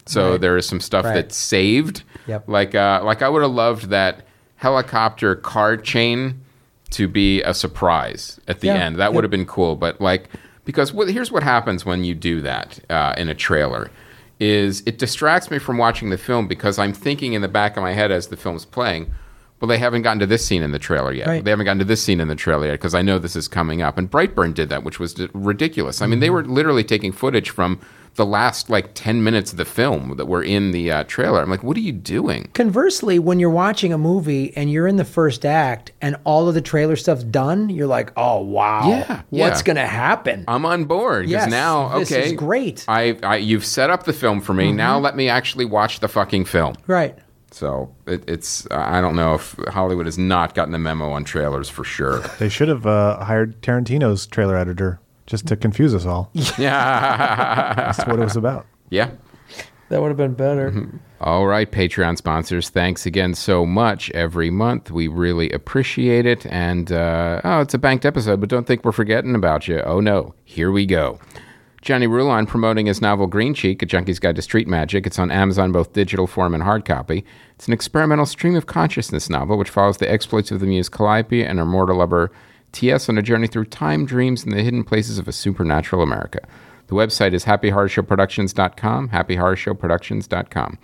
So 0.07 0.33
Right. 0.33 0.41
there 0.41 0.57
is 0.57 0.67
some 0.67 0.81
stuff 0.81 1.05
Right. 1.05 1.15
that's 1.15 1.37
saved. 1.37 2.03
Yep. 2.27 2.45
Like, 2.47 2.75
uh, 2.75 3.03
like 3.05 3.23
I 3.23 3.29
would 3.29 3.43
have 3.43 3.51
loved 3.51 3.91
that 3.91 4.27
helicopter 4.57 5.35
car 5.37 5.77
chain 5.77 6.41
to 6.91 7.07
be 7.09 7.43
a 7.43 7.55
surprise 7.55 8.41
at 8.49 8.61
the 8.61 8.69
Yeah. 8.69 8.75
end. 8.75 8.97
That 8.97 9.07
Yep. 9.07 9.15
would 9.15 9.25
have 9.25 9.31
been 9.31 9.47
cool. 9.47 9.77
But 9.77 10.01
like, 10.01 10.29
because 10.65 10.91
here's 11.09 11.31
what 11.33 11.43
happens 11.43 11.85
when 11.85 12.05
you 12.05 12.15
do 12.15 12.41
that 12.43 12.81
uh, 12.91 13.15
in 13.17 13.29
a 13.29 13.35
trailer 13.35 13.91
is 14.39 14.83
it 14.87 14.99
distracts 14.99 15.51
me 15.51 15.59
from 15.59 15.77
watching 15.79 16.09
the 16.11 16.17
film 16.19 16.47
because 16.49 16.79
I'm 16.79 16.93
thinking 16.95 17.35
in 17.35 17.43
the 17.43 17.49
back 17.49 17.77
of 17.77 17.83
my 17.83 17.93
head 17.93 18.11
as 18.11 18.29
the 18.29 18.37
film's 18.37 18.65
playing, 18.65 19.11
well, 19.61 19.69
they 19.69 19.79
haven't 19.79 20.03
gotten 20.03 20.19
to 20.21 20.27
this 20.27 20.45
scene 20.47 20.63
in 20.63 20.73
the 20.73 20.79
trailer 20.79 21.13
yet. 21.13 21.27
Right. 21.27 21.45
They 21.45 21.51
haven't 21.51 21.67
gotten 21.67 21.79
to 21.81 21.85
this 21.85 22.03
scene 22.03 22.21
in 22.21 22.29
the 22.29 22.35
trailer 22.37 22.67
yet 22.67 22.73
because 22.75 22.95
I 22.95 23.03
know 23.03 23.19
this 23.19 23.37
is 23.37 23.47
coming 23.49 23.83
up. 23.83 23.99
And 23.99 24.11
Brightburn 24.11 24.55
did 24.55 24.69
that, 24.71 24.85
which 24.85 24.99
was 24.99 25.17
ridiculous. 25.35 26.01
I 26.01 26.07
mean, 26.07 26.13
Mm-hmm. 26.15 26.21
they 26.21 26.31
were 26.31 26.45
literally 26.45 26.85
taking 26.85 27.13
footage 27.13 27.51
from 27.51 27.79
the 28.17 28.27
last 28.27 28.69
like 28.69 28.91
10 28.95 29.23
minutes 29.23 29.53
of 29.53 29.57
the 29.59 29.65
film 29.65 30.17
that 30.17 30.27
were 30.27 30.43
in 30.43 30.73
the 30.73 30.91
uh, 30.91 31.05
trailer. 31.05 31.41
I'm 31.41 31.49
like, 31.49 31.63
what 31.63 31.77
are 31.77 31.81
you 31.81 31.93
doing? 31.93 32.51
Conversely, 32.55 33.19
when 33.21 33.39
you're 33.39 33.49
watching 33.51 33.93
a 33.93 33.99
movie 33.99 34.53
and 34.57 34.71
you're 34.71 34.89
in 34.89 34.97
the 34.97 35.05
first 35.05 35.47
act 35.47 35.93
and 36.01 36.17
all 36.25 36.49
of 36.49 36.55
the 36.55 36.61
trailer 36.61 36.97
stuff's 36.97 37.23
done, 37.23 37.69
you're 37.71 37.87
like, 37.87 38.13
"Oh 38.17 38.41
wow, 38.41 38.89
Yeah, 38.89 39.23
what's 39.31 39.61
yeah. 39.61 39.65
gonna 39.65 39.87
happen?" 39.87 40.45
I'm 40.49 40.67
on 40.67 40.85
board 40.87 41.27
because 41.27 41.45
Yes, 41.45 41.51
now, 41.51 41.99
this 42.01 42.11
okay, 42.11 42.27
is 42.27 42.33
great. 42.33 42.85
Mm-hmm. 42.89 43.25
I, 43.25 43.29
I, 43.35 43.37
you've 43.37 43.65
set 43.65 43.91
up 43.91 44.03
the 44.03 44.13
film 44.13 44.41
for 44.41 44.55
me. 44.55 44.73
Now 44.73 44.99
let 44.99 45.15
me 45.15 45.29
actually 45.29 45.65
watch 45.67 46.01
the 46.01 46.09
fucking 46.09 46.47
film. 46.47 46.75
right. 46.89 47.17
So 47.53 47.95
it, 48.07 48.23
it's 48.29 48.67
I 48.71 49.01
don't 49.01 49.17
know 49.17 49.35
if 49.35 49.57
Hollywood 49.69 50.07
has 50.07 50.19
not 50.19 50.55
gotten 50.55 50.73
the 50.73 50.79
memo 50.79 51.11
on 51.11 51.25
trailers 51.25 51.69
for 51.69 51.85
sure. 51.85 52.23
They 52.39 52.49
should 52.49 52.69
have 52.69 52.87
uh, 52.87 53.25
hired 53.25 53.61
Tarantino's 53.63 54.27
trailer 54.27 54.57
editor 54.57 55.01
just 55.27 55.47
to 55.49 55.57
confuse 55.57 55.95
us 55.95 56.07
all. 56.07 56.31
yeah, 56.59 57.75
That's 57.77 58.07
what 58.07 58.19
it 58.19 58.25
was 58.25 58.37
about. 58.37 58.67
yeah. 58.91 59.11
That 59.89 60.01
would 60.01 60.09
have 60.09 60.17
been 60.17 60.35
better. 60.35 60.89
All 61.21 61.49
right, 61.49 61.69
Patreon 61.69 62.17
sponsors, 62.17 62.69
thanks 62.71 63.07
again 63.07 63.35
so 63.35 63.67
much 63.67 64.09
every 64.13 64.49
month. 64.49 64.93
We 64.93 65.09
really 65.09 65.51
appreciate 65.51 66.27
it. 66.27 66.47
And, 66.47 66.93
uh, 66.93 67.41
oh, 67.43 67.59
it's 67.61 67.75
a 67.75 67.79
banked 67.79 68.07
episode, 68.07 68.39
but 68.39 68.49
don't 68.49 68.69
think 68.69 68.85
we're 68.85 68.93
forgetting 68.93 69.35
about 69.35 69.67
you. 69.67 69.81
Oh, 69.81 69.99
no. 69.99 70.33
Here 70.45 70.71
we 70.71 70.87
go. 70.87 71.19
Johnny 71.83 72.07
Rulon 72.07 72.47
promoting 72.47 72.87
his 72.87 73.01
novel 73.01 73.27
Green 73.27 73.55
Cheek, 73.55 73.83
A 73.83 73.87
Junkie's 73.87 74.19
Guide 74.19 74.37
to 74.37 74.43
Street 74.43 74.69
Magic. 74.69 75.07
It's 75.07 75.19
on 75.19 75.31
Amazon, 75.31 75.73
both 75.73 75.95
digital 75.95 76.27
form 76.27 76.53
and 76.53 76.63
hard 76.63 76.85
copy. 76.85 77.25
It's 77.55 77.67
an 77.67 77.73
experimental 77.73 78.27
stream 78.27 78.55
of 78.55 78.67
consciousness 78.67 79.31
novel 79.31 79.57
which 79.57 79.71
follows 79.71 79.97
the 79.97 80.11
exploits 80.11 80.51
of 80.51 80.61
the 80.61 80.67
muse 80.67 80.91
Calliope 80.91 81.43
and 81.43 81.59
her 81.59 81.65
mortal 81.65 81.97
lover 81.97 82.31
T.S. 82.73 83.09
on 83.09 83.19
a 83.19 83.23
journey 83.23 83.47
through 83.47 83.65
time, 83.65 84.05
dreams, 84.05 84.45
and 84.45 84.53
the 84.53 84.63
hidden 84.63 84.85
places 84.85 85.19
of 85.19 85.27
a 85.27 85.33
supernatural 85.33 86.03
America. 86.03 86.41
The 86.89 86.95
website 86.95 87.33
is 87.33 87.45
happyhorrorshowproductions.com, 87.45 89.09
happyhorrorshowproductions.com. 89.09 90.79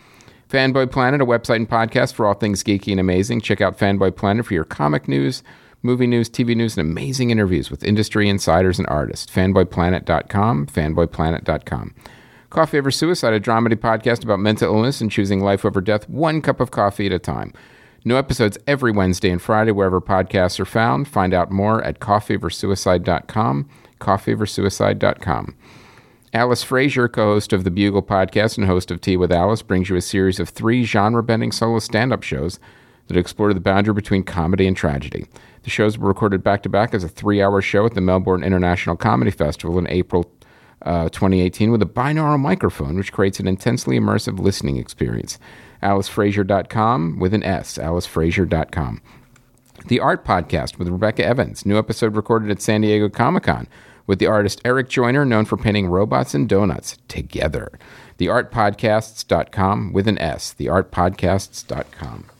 Fanboy 0.48 0.90
Planet, 0.92 1.20
a 1.20 1.26
website 1.26 1.56
and 1.56 1.68
podcast 1.68 2.14
for 2.14 2.26
all 2.26 2.34
things 2.34 2.62
geeky 2.62 2.92
and 2.92 3.00
amazing. 3.00 3.40
Check 3.40 3.60
out 3.60 3.78
Fanboy 3.78 4.14
Planet 4.16 4.46
for 4.46 4.54
your 4.54 4.64
comic 4.64 5.08
news, 5.08 5.42
movie 5.82 6.06
news, 6.06 6.28
TV 6.28 6.56
news, 6.56 6.76
and 6.76 6.88
amazing 6.90 7.30
interviews 7.30 7.70
with 7.70 7.84
industry 7.84 8.28
insiders 8.28 8.78
and 8.78 8.88
artists. 8.88 9.32
Fanboyplanet.com, 9.32 10.66
fanboyplanet.com. 10.66 11.94
Coffee 12.50 12.78
Over 12.78 12.90
Suicide, 12.90 13.34
a 13.34 13.40
dramedy 13.40 13.74
podcast 13.74 14.24
about 14.24 14.40
mental 14.40 14.74
illness 14.74 15.00
and 15.00 15.10
choosing 15.10 15.40
life 15.40 15.64
over 15.64 15.80
death, 15.80 16.08
one 16.08 16.40
cup 16.40 16.60
of 16.60 16.70
coffee 16.70 17.06
at 17.06 17.12
a 17.12 17.18
time. 17.18 17.52
New 18.04 18.16
episodes 18.16 18.56
every 18.66 18.92
Wednesday 18.92 19.30
and 19.30 19.42
Friday, 19.42 19.72
wherever 19.72 20.00
podcasts 20.00 20.60
are 20.60 20.64
found. 20.64 21.08
Find 21.08 21.34
out 21.34 21.50
more 21.50 21.82
at 21.82 21.98
coffeeoversuicide.com, 21.98 23.68
coffeeoversuicide.com. 24.00 25.56
Alice 26.32 26.62
Fraser, 26.62 27.08
co 27.08 27.34
host 27.34 27.52
of 27.52 27.64
the 27.64 27.70
Bugle 27.70 28.02
podcast 28.02 28.58
and 28.58 28.66
host 28.66 28.90
of 28.90 29.00
Tea 29.00 29.16
with 29.16 29.32
Alice, 29.32 29.62
brings 29.62 29.88
you 29.88 29.96
a 29.96 30.00
series 30.00 30.38
of 30.38 30.48
three 30.48 30.84
genre 30.84 31.22
bending 31.22 31.50
solo 31.50 31.78
stand 31.78 32.12
up 32.12 32.22
shows 32.22 32.60
that 33.06 33.16
explore 33.16 33.52
the 33.54 33.60
boundary 33.60 33.94
between 33.94 34.22
comedy 34.22 34.66
and 34.66 34.76
tragedy. 34.76 35.26
The 35.62 35.70
shows 35.70 35.98
were 35.98 36.08
recorded 36.08 36.42
back 36.42 36.62
to 36.62 36.68
back 36.68 36.94
as 36.94 37.04
a 37.04 37.08
three 37.08 37.42
hour 37.42 37.60
show 37.62 37.86
at 37.86 37.94
the 37.94 38.00
Melbourne 38.00 38.44
International 38.44 38.96
Comedy 38.96 39.30
Festival 39.30 39.78
in 39.78 39.88
April 39.88 40.30
uh, 40.82 41.08
2018 41.08 41.70
with 41.70 41.82
a 41.82 41.86
binaural 41.86 42.38
microphone, 42.38 42.96
which 42.96 43.12
creates 43.12 43.40
an 43.40 43.48
intensely 43.48 43.98
immersive 43.98 44.38
listening 44.38 44.76
experience. 44.76 45.38
AliceFraser.com 45.82 47.18
with 47.18 47.34
an 47.34 47.42
S, 47.42 47.78
AliceFraser.com. 47.78 49.02
The 49.86 50.00
Art 50.00 50.24
Podcast 50.24 50.78
with 50.78 50.88
Rebecca 50.88 51.24
Evans. 51.24 51.66
New 51.66 51.78
episode 51.78 52.16
recorded 52.16 52.50
at 52.50 52.62
San 52.62 52.80
Diego 52.80 53.08
Comic 53.08 53.44
Con 53.44 53.68
with 54.06 54.18
the 54.18 54.26
artist 54.26 54.60
Eric 54.64 54.88
Joyner, 54.88 55.24
known 55.24 55.44
for 55.44 55.56
painting 55.56 55.86
robots 55.88 56.34
and 56.34 56.48
donuts 56.48 56.98
together. 57.08 57.78
TheArtPodcasts.com 58.18 59.92
with 59.92 60.08
an 60.08 60.18
S. 60.18 60.54
TheArtPodcasts.com. 60.58 62.35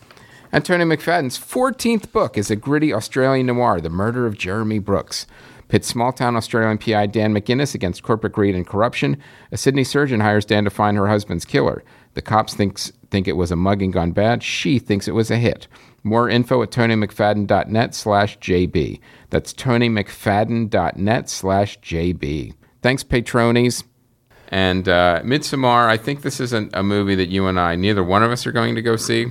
Tony 0.65 0.85
McFadden's 0.85 1.39
14th 1.39 2.13
book 2.13 2.39
is 2.39 2.51
a 2.51 2.57
gritty 2.57 2.95
Australian 2.95 3.47
noir, 3.47 3.79
The 3.79 3.91
Murder 3.91 4.27
of 4.27 4.39
Jeremy 4.39 4.79
Brooks. 4.79 5.27
Pits 5.69 5.87
small 5.87 6.13
town 6.13 6.35
Australian 6.35 6.79
PI 6.79 7.09
Dan 7.09 7.35
McGuinness 7.35 7.75
against 7.75 8.03
corporate 8.03 8.33
greed 8.33 8.55
and 8.55 8.67
corruption. 8.67 9.19
A 9.53 9.59
Sydney 9.59 9.85
surgeon 9.85 10.21
hires 10.21 10.47
Dan 10.47 10.65
to 10.65 10.71
find 10.71 10.97
her 10.97 11.09
husband's 11.09 11.45
killer. 11.45 11.85
The 12.15 12.23
cops 12.23 12.55
thinks, 12.55 12.91
think 13.11 13.29
it 13.29 13.37
was 13.37 13.51
a 13.51 13.57
mugging 13.57 13.91
gone 13.91 14.13
bad. 14.13 14.43
She 14.43 14.79
thinks 14.79 15.07
it 15.07 15.15
was 15.15 15.31
a 15.31 15.37
hit. 15.37 15.69
More 16.03 16.29
info 16.29 16.63
at 16.63 16.71
tonymcfadden.net 16.71 17.95
slash 17.95 18.39
JB. 18.39 19.01
That's 19.29 19.53
tonymcfadden.net 19.53 21.29
slash 21.29 21.81
JB. 21.81 22.55
Thanks, 22.81 23.03
patronies. 23.03 23.85
And 24.49 24.89
uh, 24.89 25.21
Midsommar, 25.25 25.89
I 25.89 25.97
think 25.97 26.23
this 26.23 26.39
is 26.41 26.53
an, 26.53 26.71
a 26.73 26.83
movie 26.83 27.15
that 27.17 27.29
you 27.29 27.47
and 27.49 27.59
I, 27.59 27.75
neither 27.75 28.05
one 28.05 28.23
of 28.23 28.31
us 28.31 28.47
are 28.47 28.53
going 28.53 28.77
to 28.77 28.83
go 28.83 28.95
see 28.97 29.25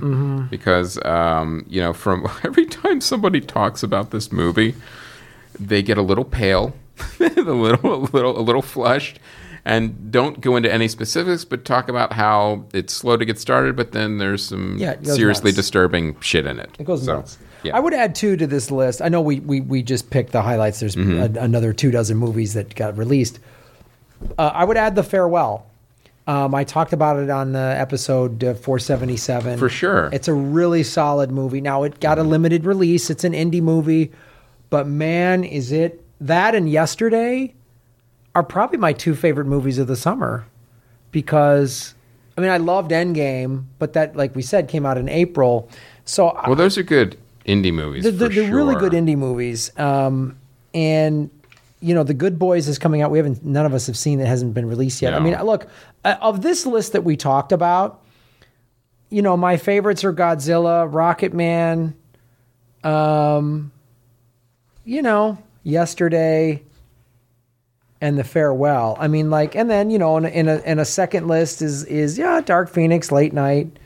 because, 0.50 1.02
um, 1.04 1.64
you 1.68 1.80
know, 1.80 1.92
from 1.92 2.26
every 2.44 2.66
time 2.66 3.00
somebody 3.00 3.40
talks 3.40 3.82
about 3.82 4.10
this 4.10 4.30
movie, 4.30 4.74
they 5.58 5.82
get 5.82 5.96
a 5.96 6.02
little 6.02 6.24
pale, 6.24 6.74
a 7.20 7.24
little, 7.40 7.94
a 7.94 8.02
little, 8.12 8.38
a 8.38 8.42
little 8.42 8.60
flushed, 8.62 9.18
and 9.64 10.12
don't 10.12 10.40
go 10.42 10.54
into 10.54 10.72
any 10.72 10.86
specifics, 10.86 11.44
but 11.44 11.64
talk 11.64 11.88
about 11.88 12.12
how 12.12 12.66
it's 12.74 12.92
slow 12.92 13.16
to 13.16 13.24
get 13.24 13.38
started, 13.38 13.74
but 13.74 13.92
then 13.92 14.18
there's 14.18 14.44
some 14.44 14.76
Yeah, 14.78 14.96
seriously 15.02 15.48
nuts. 15.50 15.56
disturbing 15.56 16.20
shit 16.20 16.46
in 16.46 16.60
it. 16.60 16.70
It 16.78 16.84
goes 16.84 17.04
So, 17.04 17.16
nuts. 17.16 17.38
Yeah. 17.62 17.74
I 17.74 17.80
would 17.80 17.94
add 17.94 18.14
two 18.14 18.36
to 18.36 18.46
this 18.46 18.70
list. 18.70 19.00
I 19.02 19.08
know 19.08 19.20
we 19.22 19.40
we, 19.40 19.60
we 19.60 19.82
just 19.82 20.10
picked 20.10 20.30
the 20.32 20.42
highlights. 20.42 20.78
There's 20.78 20.94
Mm-hmm. 20.94 21.36
a, 21.36 21.40
another 21.40 21.72
two 21.72 21.90
dozen 21.90 22.16
movies 22.18 22.52
that 22.54 22.74
got 22.76 22.96
released. 22.96 23.40
Uh, 24.38 24.50
I 24.54 24.64
would 24.64 24.76
add 24.76 24.94
The 24.94 25.02
Farewell. 25.02 25.66
Um, 26.26 26.54
I 26.54 26.64
talked 26.64 26.92
about 26.92 27.18
it 27.18 27.30
on 27.30 27.52
the 27.52 27.74
episode 27.78 28.42
uh, 28.42 28.54
477. 28.54 29.58
For 29.58 29.68
sure. 29.68 30.10
It's 30.12 30.26
a 30.26 30.34
really 30.34 30.82
solid 30.82 31.30
movie. 31.30 31.60
Now, 31.60 31.84
it 31.84 32.00
got 32.00 32.18
a 32.18 32.24
limited 32.24 32.64
release. 32.64 33.10
It's 33.10 33.22
an 33.22 33.32
indie 33.32 33.62
movie. 33.62 34.10
But 34.68 34.88
man, 34.88 35.44
is 35.44 35.70
it 35.70 36.02
that 36.20 36.54
and 36.56 36.68
Yesterday 36.68 37.54
are 38.34 38.42
probably 38.42 38.78
my 38.78 38.92
two 38.92 39.14
favorite 39.14 39.46
movies 39.46 39.78
of 39.78 39.86
the 39.86 39.94
summer 39.96 40.46
because, 41.12 41.94
I 42.36 42.40
mean, 42.40 42.50
I 42.50 42.56
loved 42.56 42.90
Endgame, 42.90 43.64
but 43.78 43.92
that, 43.92 44.16
like 44.16 44.34
we 44.34 44.42
said, 44.42 44.68
came 44.68 44.84
out 44.84 44.98
in 44.98 45.08
April. 45.08 45.68
So 46.04 46.38
Well, 46.46 46.56
those 46.56 46.76
are 46.76 46.82
good 46.82 47.16
indie 47.46 47.72
movies. 47.72 48.02
they're, 48.02 48.12
they're, 48.12 48.28
they're 48.28 48.54
really 48.54 48.74
good 48.74 48.92
indie 48.92 49.16
movies. 49.16 49.70
Um, 49.78 50.36
and 50.74 51.30
you 51.80 51.94
know, 51.94 52.02
The 52.02 52.14
Good 52.14 52.38
Boys 52.38 52.68
is 52.68 52.78
coming 52.78 53.02
out. 53.02 53.10
We 53.10 53.18
haven't, 53.18 53.44
none 53.44 53.66
of 53.66 53.74
us 53.74 53.86
have 53.86 53.96
seen 53.96 54.20
it. 54.20 54.26
Hasn't 54.26 54.54
been 54.54 54.66
released 54.66 55.02
yet. 55.02 55.14
I 55.14 55.18
mean, 55.18 55.38
look, 55.42 55.68
uh, 56.04 56.16
of 56.20 56.42
this 56.42 56.64
list 56.64 56.92
that 56.92 57.04
we 57.04 57.16
talked 57.16 57.52
about, 57.52 58.02
you 59.10 59.22
know, 59.22 59.36
my 59.36 59.56
favorites 59.56 60.02
are 60.02 60.12
Godzilla, 60.12 60.92
Rocket 60.92 61.32
Man, 61.34 61.94
um, 62.82 63.72
you 64.84 65.02
know, 65.02 65.38
Yesterday, 65.62 66.62
and 68.00 68.18
The 68.18 68.24
Farewell. 68.24 68.96
I 68.98 69.08
mean, 69.08 69.30
like, 69.30 69.54
and 69.54 69.70
then 69.70 69.90
you 69.90 69.98
know, 69.98 70.16
in 70.16 70.24
a, 70.24 70.28
in 70.28 70.48
a, 70.48 70.56
in 70.60 70.78
a 70.78 70.84
second 70.84 71.28
list 71.28 71.62
is 71.62 71.84
is 71.84 72.18
yeah, 72.18 72.40
Dark 72.40 72.68
Phoenix, 72.68 73.12
Late 73.12 73.32
Night, 73.32 73.78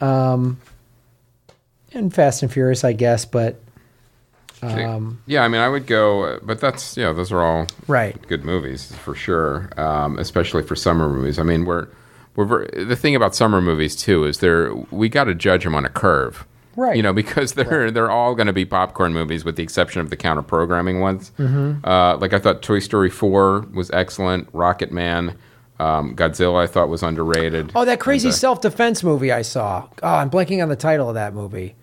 um, 0.00 0.58
and 1.92 2.12
Fast 2.14 2.42
and 2.42 2.52
Furious, 2.52 2.82
I 2.82 2.92
guess, 2.92 3.24
but. 3.24 3.60
Um, 4.62 5.22
yeah, 5.26 5.42
I 5.42 5.48
mean, 5.48 5.60
I 5.60 5.68
would 5.68 5.86
go, 5.86 6.38
but 6.42 6.60
that's 6.60 6.96
yeah, 6.96 7.12
those 7.12 7.32
are 7.32 7.42
all 7.42 7.66
Right. 7.86 8.16
good 8.28 8.44
movies 8.44 8.94
for 8.96 9.14
sure, 9.14 9.70
um, 9.78 10.18
especially 10.18 10.62
for 10.62 10.76
summer 10.76 11.08
movies. 11.08 11.38
I 11.38 11.42
mean, 11.42 11.64
we're 11.64 11.88
we're 12.36 12.44
ver- 12.44 12.66
the 12.84 12.96
thing 12.96 13.16
about 13.16 13.34
summer 13.34 13.60
movies 13.60 13.96
too 13.96 14.24
is 14.24 14.38
they're 14.38 14.72
we 14.90 15.08
got 15.08 15.24
to 15.24 15.34
judge 15.34 15.64
them 15.64 15.74
on 15.74 15.84
a 15.84 15.88
curve, 15.88 16.46
Right. 16.76 16.96
You 16.96 17.02
know, 17.02 17.12
because 17.12 17.54
they're 17.54 17.90
they're 17.90 18.10
all 18.10 18.34
going 18.34 18.46
to 18.46 18.52
be 18.52 18.64
popcorn 18.64 19.12
movies 19.12 19.44
with 19.44 19.56
the 19.56 19.62
exception 19.62 20.00
of 20.00 20.10
the 20.10 20.16
counter 20.16 20.42
programming 20.42 21.00
ones. 21.00 21.32
Mm-hmm. 21.38 21.84
Uh, 21.84 22.16
like 22.18 22.32
I 22.32 22.38
thought, 22.38 22.62
Toy 22.62 22.78
Story 22.78 23.10
four 23.10 23.60
was 23.74 23.90
excellent. 23.92 24.48
Rocket 24.52 24.92
Man, 24.92 25.36
um, 25.78 26.14
Godzilla, 26.14 26.62
I 26.62 26.66
thought 26.66 26.88
was 26.88 27.02
underrated. 27.02 27.72
Oh, 27.74 27.84
that 27.84 27.98
crazy 28.00 28.28
uh, 28.28 28.32
self 28.32 28.60
defense 28.60 29.02
movie 29.02 29.32
I 29.32 29.42
saw. 29.42 29.88
Oh, 30.02 30.08
I'm 30.14 30.30
blanking 30.30 30.62
on 30.62 30.68
the 30.68 30.76
title 30.76 31.08
of 31.08 31.14
that 31.14 31.34
movie. 31.34 31.74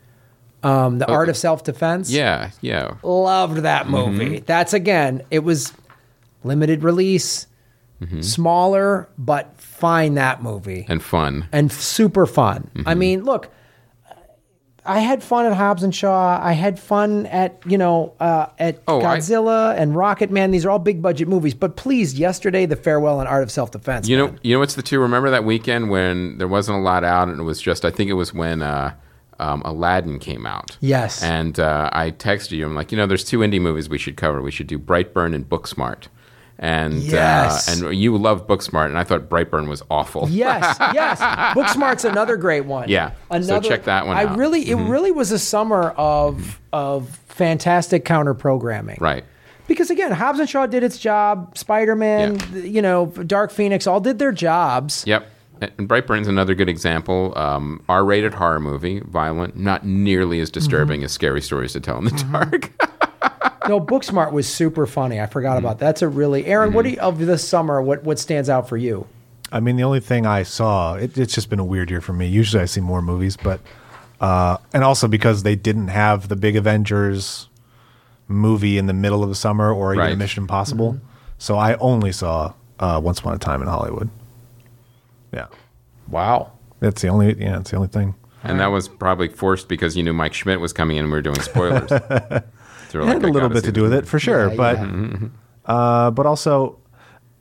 Um, 0.63 0.98
the 1.00 1.08
Art 1.08 1.30
of 1.30 1.38
Self 1.38 1.63
Defense. 1.63 2.10
yeah, 2.12 2.50
yeah, 2.62 2.96
Loved 3.04 3.58
that 3.58 3.88
movie. 3.89 4.39
That's 4.39 4.74
again, 4.74 5.22
it 5.32 5.39
was 5.39 5.72
limited 6.43 6.84
release, 6.84 7.46
smaller, 8.22 9.08
but 9.17 9.60
fine 9.60 10.15
that 10.15 10.41
movie. 10.41 10.86
and 10.89 11.02
fun. 11.04 11.48
and 11.52 11.72
super 11.72 12.26
fun. 12.26 12.70
I 12.76 12.80
Mm-hmm. 12.80 13.00
mean, 13.00 13.24
look, 13.24 13.50
I 14.86 15.00
had 15.00 15.22
fun 15.22 15.46
at 15.46 15.54
Hobbs 15.54 15.84
and 15.84 15.93
Shaw. 15.93 16.39
I 16.41 16.54
had 16.54 16.80
fun 16.80 17.26
at 17.26 17.62
you 17.65 17.78
know 17.78 18.13
uh, 18.20 18.48
at 18.58 18.82
Oh, 18.88 19.02
I- 19.02 19.17
Godzilla 19.17 19.78
and 19.78 19.96
Rocket 19.96 20.32
Man. 20.32 20.52
These 20.52 20.65
are 20.65 20.70
all 20.72 20.80
big 20.80 21.02
budget 21.02 21.28
movies. 21.28 21.54
But 21.54 21.76
please, 21.76 22.17
yesterday, 22.17 22.65
The 22.65 22.78
Farewell 22.78 23.20
and 23.20 23.28
Art 23.28 23.43
of 23.43 23.52
Self 23.52 23.72
Defense. 23.72 24.08
You 24.08 24.17
know, 24.17 24.36
you 24.43 24.56
know 24.56 24.60
what's 24.60 24.76
the 24.76 24.82
two? 24.82 25.00
Remember 25.00 25.30
that 25.30 25.43
weekend 25.43 25.89
when 25.89 26.38
there 26.38 26.48
wasn't 26.48 26.78
a 26.78 26.82
lot 26.82 27.04
out, 27.04 27.28
and 27.28 27.39
it 27.39 27.43
was 27.43 27.62
just 27.62 27.84
I 27.84 27.91
think 27.91 28.10
it 28.10 28.13
was 28.13 28.34
when 28.34 28.62
uh, 28.62 28.93
um, 29.39 29.62
Aladdin 29.65 30.19
came 30.19 30.45
out. 30.45 30.78
Yes. 30.82 31.21
And 31.23 31.60
uh, 31.60 31.89
I 31.93 32.12
texted 32.12 32.52
you. 32.52 32.65
I'm 32.65 32.76
like, 32.76 32.91
you 32.91 32.97
know, 32.97 33.06
there's 33.08 33.23
two 33.23 33.39
indie 33.39 33.62
movies 33.62 33.88
we 33.89 33.97
should 33.97 34.17
cover. 34.17 34.41
We 34.41 34.52
should 34.52 34.67
do 34.67 34.80
Brightburn 34.80 35.36
and 35.36 35.47
Booksmart. 35.47 36.08
And 36.60 36.95
Yes. 37.04 37.69
uh, 37.69 37.88
and 37.88 37.95
you 37.95 38.17
love 38.17 38.47
Booksmart, 38.47 38.88
and 38.88 38.97
I 38.97 39.04
thought 39.04 39.30
Brightburn 39.30 39.67
was 39.67 39.84
awful. 39.91 40.28
Yes, 40.28 40.76
yes. 40.93 41.19
Booksmart's 41.56 42.04
another 42.04 42.36
great 42.36 42.65
one. 42.65 42.89
Yeah, 42.89 43.12
so 43.43 43.62
check 43.62 43.84
that 43.84 44.08
one 44.08 44.17
I 44.17 44.23
out. 44.23 44.30
Mm-hmm. 44.30 44.39
really, 44.39 44.69
it 44.71 44.76
really 44.76 45.12
was 45.12 45.32
a 45.32 45.38
summer 45.38 45.91
of 45.91 46.60
of 46.73 47.10
fantastic 47.28 48.06
counter 48.06 48.34
programming. 48.34 48.97
Right. 49.00 49.23
Because 49.67 49.91
again, 49.91 50.12
Hobbs 50.12 50.39
and 50.39 50.50
Shaw 50.50 50.65
did 50.65 50.82
its 50.82 50.97
job. 50.97 51.56
Spider 51.56 51.95
Man, 51.95 52.39
you 52.54 52.82
know, 52.82 53.06
Dark 53.06 53.52
Phoenix, 53.52 53.86
all 53.86 54.00
did 54.00 54.17
their 54.17 54.32
jobs. 54.32 55.04
Yep. 55.06 55.30
And 55.62 55.88
Brightburn's 55.88 56.28
another 56.28 56.54
good 56.56 56.70
example. 56.70 57.34
Um, 57.38 57.84
R-rated 57.89 58.34
horror 58.36 58.60
movie, 58.60 59.00
violent, 59.02 59.56
not 59.58 59.86
nearly 59.86 60.39
as 60.39 60.50
disturbing 60.50 61.04
as 61.04 61.12
Scary 61.12 61.41
Stories 61.41 61.74
to 61.74 61.80
Tell 61.80 61.98
in 61.98 62.06
the 62.06 62.12
Dark. 62.32 62.72
No, 63.67 63.82
Booksmart 63.82 64.32
was 64.32 64.48
super 64.48 64.86
funny. 64.86 65.20
I 65.20 65.26
forgot 65.26 65.58
Mm-hmm. 65.58 65.65
about 65.65 65.80
that. 65.80 65.86
That's 65.86 66.02
a 66.02 66.08
really 66.08 66.46
Aaron. 66.46 66.74
What 66.74 66.84
do 66.84 66.91
you, 66.91 67.00
of 67.00 67.17
this 67.20 67.48
summer? 67.48 67.82
What 67.82 68.04
what 68.04 68.17
stands 68.20 68.50
out 68.50 68.70
for 68.70 68.78
you? 68.78 69.08
I 69.52 69.60
mean, 69.60 69.76
the 69.78 69.84
only 69.84 70.00
thing 70.02 70.26
I 70.26 70.43
saw, 70.43 70.96
it, 70.96 71.17
it's 71.17 71.34
just 71.34 71.50
been 71.50 71.60
a 71.60 71.65
weird 71.65 71.89
year 71.89 72.02
for 72.02 72.13
me. 72.13 72.28
Usually 72.28 72.62
I 72.62 72.65
see 72.65 72.82
more 72.82 73.02
movies, 73.02 73.38
but, 73.38 73.62
uh, 74.20 74.58
and 74.74 74.84
also 74.84 75.08
because 75.08 75.43
they 75.43 75.56
didn't 75.56 75.88
have 75.88 76.28
the 76.28 76.36
big 76.36 76.58
Avengers 76.58 77.48
movie 78.28 78.78
in 78.78 78.88
the 78.88 78.93
middle 78.93 79.24
of 79.24 79.30
the 79.30 79.36
summer 79.36 79.74
or 79.74 79.93
even 79.93 80.06
Right. 80.06 80.17
Mission 80.17 80.43
Impossible. 80.43 81.00
So 81.38 81.56
I 81.58 81.76
only 81.76 82.12
saw 82.12 82.54
uh, 82.80 83.00
Once 83.02 83.20
Upon 83.20 83.36
a 83.36 83.38
Time 83.38 83.62
in 83.62 83.70
Hollywood. 83.70 84.10
Yeah. 85.34 85.48
Wow. 86.10 86.52
That's 86.80 87.02
the 87.02 87.08
only, 87.10 87.36
yeah, 87.40 87.60
it's 87.60 87.72
the 87.72 87.78
only 87.78 87.88
thing. 87.90 88.16
And 88.44 88.60
that 88.60 88.68
was 88.68 88.88
probably 88.88 89.28
forced 89.28 89.68
because 89.68 89.98
you 89.98 90.04
knew 90.04 90.13
Mike 90.13 90.34
Schmidt 90.34 90.60
was 90.62 90.72
coming 90.72 90.98
in 90.98 91.04
and 91.06 91.12
we 91.12 91.18
were 91.18 91.22
doing 91.22 91.40
spoilers. 91.42 91.90
So 91.90 92.00
we're 92.94 93.02
It 93.02 93.06
like, 93.06 93.13
had 93.16 93.24
a 93.24 93.28
I 93.28 93.30
little 93.30 93.34
gotta 93.34 93.54
bit 93.56 93.62
see 93.63 93.66
to 93.68 93.72
do 93.74 93.82
with 93.82 93.92
movie. 93.92 94.04
it 94.06 94.08
for 94.08 94.20
sure, 94.20 94.50
Yeah, 94.50 94.56
but 94.56 94.78
yeah. 94.78 95.28
uh, 95.66 96.12
but 96.12 96.26
also 96.26 96.80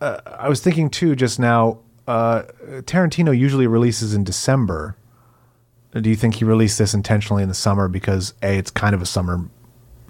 uh, 0.01 0.19
I 0.27 0.49
was 0.49 0.61
thinking 0.61 0.91
too 0.91 1.15
just 1.15 1.39
now. 1.39 1.79
Uh, 2.09 2.43
Tarantino 2.83 3.37
usually 3.37 3.67
releases 3.67 4.15
in 4.15 4.23
December. 4.25 4.97
Do 5.93 6.09
you 6.09 6.17
think 6.17 6.37
he 6.37 6.45
released 6.45 6.79
this 6.79 6.95
intentionally 6.95 7.43
in 7.43 7.49
the 7.49 7.55
summer 7.55 7.89
because 7.89 8.33
a 8.43 8.59
it's 8.59 8.71
kind 8.71 8.95
of 8.95 9.03
a 9.03 9.07
summer 9.07 9.49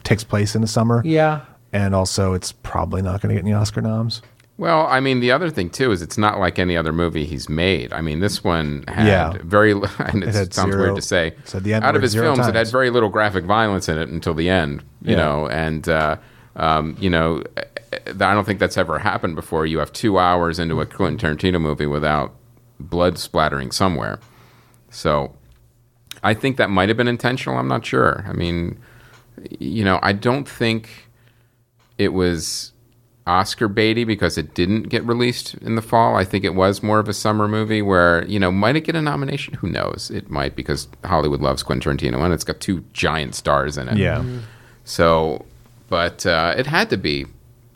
takes 0.04 0.22
place 0.24 0.54
in 0.54 0.60
the 0.62 0.66
summer, 0.68 1.02
Yeah. 1.04 1.42
and 1.72 1.94
also 1.94 2.32
it's 2.34 2.52
probably 2.52 3.00
not 3.02 3.20
going 3.22 3.34
to 3.34 3.40
get 3.40 3.44
any 3.46 3.52
Oscar 3.54 3.80
noms. 3.80 4.20
Well, 4.58 4.86
I 4.86 5.00
mean, 5.00 5.20
the 5.20 5.32
other 5.32 5.50
thing 5.50 5.68
too 5.68 5.92
is 5.92 6.00
it's 6.00 6.16
not 6.16 6.38
like 6.38 6.58
any 6.58 6.76
other 6.78 6.92
movie 6.92 7.26
he's 7.26 7.48
made. 7.48 7.92
I 7.92 8.00
mean, 8.00 8.20
this 8.20 8.42
one 8.42 8.84
had 8.88 9.06
Yeah. 9.06 9.32
very, 9.44 9.72
and 9.98 10.24
it, 10.24 10.34
had 10.34 10.54
sounds 10.54 10.72
zero- 10.72 10.84
weird 10.84 10.96
to 10.96 11.02
say, 11.02 11.34
said 11.44 11.62
the 11.64 11.74
out 11.74 11.94
of 11.94 12.00
his 12.02 12.14
films, 12.14 12.46
it 12.46 12.54
had 12.54 12.68
very 12.68 12.88
little 12.90 13.10
graphic 13.10 13.44
violence 13.44 13.88
in 13.88 13.98
it 13.98 14.08
until 14.08 14.32
the 14.34 14.48
end, 14.48 14.82
you 15.02 15.10
Yeah. 15.12 15.16
know, 15.16 15.48
and, 15.48 15.86
uh, 15.88 16.16
um, 16.56 16.96
you 16.98 17.10
know, 17.10 17.42
I 17.92 18.12
don't 18.34 18.44
think 18.44 18.58
that's 18.58 18.78
ever 18.78 18.98
happened 18.98 19.34
before. 19.36 19.66
You 19.66 19.78
have 19.78 19.92
two 19.92 20.18
hours 20.18 20.58
into 20.58 20.80
a 20.80 20.86
Quentin 20.86 21.36
Tarantino 21.36 21.60
movie 21.60 21.84
without 21.86 22.32
blood 22.80 23.18
splattering 23.18 23.70
somewhere. 23.70 24.18
So 24.90 25.34
I 26.22 26.32
think 26.32 26.56
that 26.56 26.70
might 26.70 26.88
have 26.88 26.96
been 26.96 27.08
intentional. 27.08 27.58
I'm 27.58 27.68
not 27.68 27.84
sure. 27.84 28.24
I 28.26 28.32
mean, 28.32 28.78
you 29.58 29.84
know, 29.84 29.98
I 30.02 30.12
don't 30.14 30.48
think 30.48 30.88
it 31.98 32.14
was 32.14 32.72
Oscar 33.26 33.68
baity 33.68 34.06
because 34.06 34.38
it 34.38 34.54
didn't 34.54 34.84
get 34.84 35.04
released 35.04 35.54
in 35.54 35.74
the 35.74 35.82
fall. 35.82 36.16
I 36.16 36.24
think 36.24 36.44
it 36.44 36.54
was 36.54 36.82
more 36.82 37.00
of 37.00 37.08
a 37.08 37.14
summer 37.14 37.48
movie 37.48 37.82
where, 37.82 38.24
you 38.26 38.38
know, 38.38 38.52
might 38.52 38.76
it 38.76 38.82
get 38.82 38.94
a 38.94 39.02
nomination? 39.02 39.54
Who 39.54 39.68
knows? 39.68 40.10
It 40.12 40.30
might 40.30 40.54
because 40.54 40.86
Hollywood 41.04 41.40
loves 41.40 41.62
Quentin 41.62 41.96
Tarantino 41.96 42.24
and 42.24 42.32
it's 42.32 42.44
got 42.44 42.60
two 42.60 42.84
giant 42.92 43.34
stars 43.34 43.76
in 43.76 43.88
it. 43.88 43.96
Yeah, 43.96 44.24
So, 44.84 45.44
but 45.88 46.24
uh, 46.24 46.54
it 46.56 46.66
had 46.66 46.88
to 46.90 46.96
be. 46.96 47.26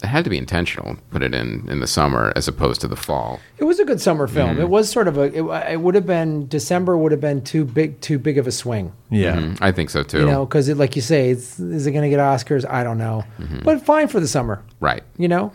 It 0.02 0.06
had 0.06 0.24
to 0.24 0.30
be 0.30 0.38
intentional. 0.38 0.96
Put 1.10 1.22
it 1.22 1.34
in 1.34 1.68
in 1.68 1.80
the 1.80 1.86
summer 1.86 2.32
as 2.34 2.48
opposed 2.48 2.80
to 2.80 2.88
the 2.88 2.96
fall. 2.96 3.38
It 3.58 3.64
was 3.64 3.78
a 3.80 3.84
good 3.84 4.00
summer 4.00 4.26
film. 4.26 4.52
Mm-hmm. 4.52 4.60
It 4.62 4.68
was 4.70 4.90
sort 4.90 5.08
of 5.08 5.18
a. 5.18 5.22
It, 5.24 5.72
it 5.72 5.80
would 5.80 5.94
have 5.94 6.06
been 6.06 6.46
December 6.48 6.96
would 6.96 7.12
have 7.12 7.20
been 7.20 7.42
too 7.42 7.64
big, 7.64 8.00
too 8.00 8.18
big 8.18 8.38
of 8.38 8.46
a 8.46 8.52
swing. 8.52 8.92
yeah. 9.10 9.36
Mm, 9.36 9.58
I 9.60 9.72
think 9.72 9.90
so 9.90 10.02
too. 10.02 10.20
You 10.20 10.26
know, 10.26 10.46
because 10.46 10.68
like 10.70 10.96
you 10.96 11.02
say, 11.02 11.30
it's, 11.30 11.60
is 11.60 11.86
it 11.86 11.92
going 11.92 12.04
to 12.04 12.08
get 12.10 12.18
Oscars? 12.18 12.68
I 12.68 12.82
don't 12.82 12.98
know, 12.98 13.24
Mm-hmm. 13.38 13.60
but 13.64 13.82
fine 13.84 14.08
for 14.08 14.20
the 14.20 14.28
summer. 14.28 14.62
right. 14.80 15.02
You 15.18 15.28
know. 15.28 15.52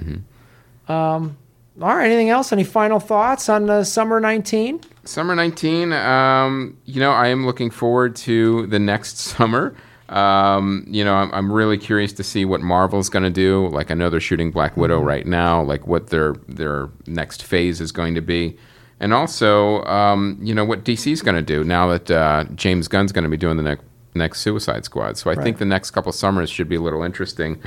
Um, 0.88 1.38
all 1.81 1.95
right. 1.95 2.05
Anything 2.05 2.29
else? 2.29 2.51
Any 2.53 2.63
final 2.63 2.99
thoughts 2.99 3.49
on 3.49 3.69
uh, 3.69 3.84
summer 3.84 4.19
nineteen? 4.19 4.81
Summer 5.08 5.36
19, 5.36 5.93
um, 5.93 6.75
you 6.86 6.99
know, 6.99 7.12
I 7.12 7.27
am 7.27 7.45
looking 7.45 7.69
forward 7.69 8.15
to 8.17 8.65
the 8.67 8.79
next 8.79 9.17
summer. 9.34 9.75
Um, 10.09 10.85
you 10.87 11.03
know, 11.03 11.15
I'm, 11.15 11.33
I'm 11.33 11.51
really 11.51 11.77
curious 11.77 12.13
to 12.13 12.23
see 12.23 12.45
what 12.45 12.61
Marvel's 12.61 13.09
going 13.09 13.23
to 13.23 13.29
do. 13.29 13.67
Like, 13.69 13.89
I 13.89 13.95
know 13.95 14.09
they're 14.09 14.19
shooting 14.19 14.51
Black 14.51 14.77
Widow 14.77 15.01
right 15.01 15.25
now, 15.25 15.63
like 15.63 15.87
what 15.87 16.07
their 16.07 16.33
their 16.47 16.89
next 17.07 17.43
phase 17.43 17.81
is 17.81 17.91
going 17.91 18.15
to 18.15 18.21
be. 18.21 18.57
And 18.99 19.13
also, 19.13 19.83
um, 19.85 20.37
you 20.41 20.53
know, 20.53 20.63
what 20.63 20.85
DC's 20.85 21.21
going 21.21 21.35
to 21.35 21.41
do 21.41 21.63
now 21.63 21.87
that 21.87 22.11
uh, 22.11 22.45
James 22.55 22.87
Gunn's 22.87 23.11
going 23.11 23.23
to 23.23 23.29
be 23.29 23.37
doing 23.37 23.57
the 23.57 23.63
next 23.63 23.83
next 24.13 24.39
Suicide 24.39 24.85
Squad. 24.85 25.17
So 25.17 25.29
I 25.29 25.35
think 25.35 25.57
the 25.57 25.65
next 25.65 25.91
couple 25.91 26.11
summers 26.11 26.49
should 26.49 26.69
be 26.69 26.75
a 26.75 26.81
little 26.81 27.03
interesting. 27.03 27.61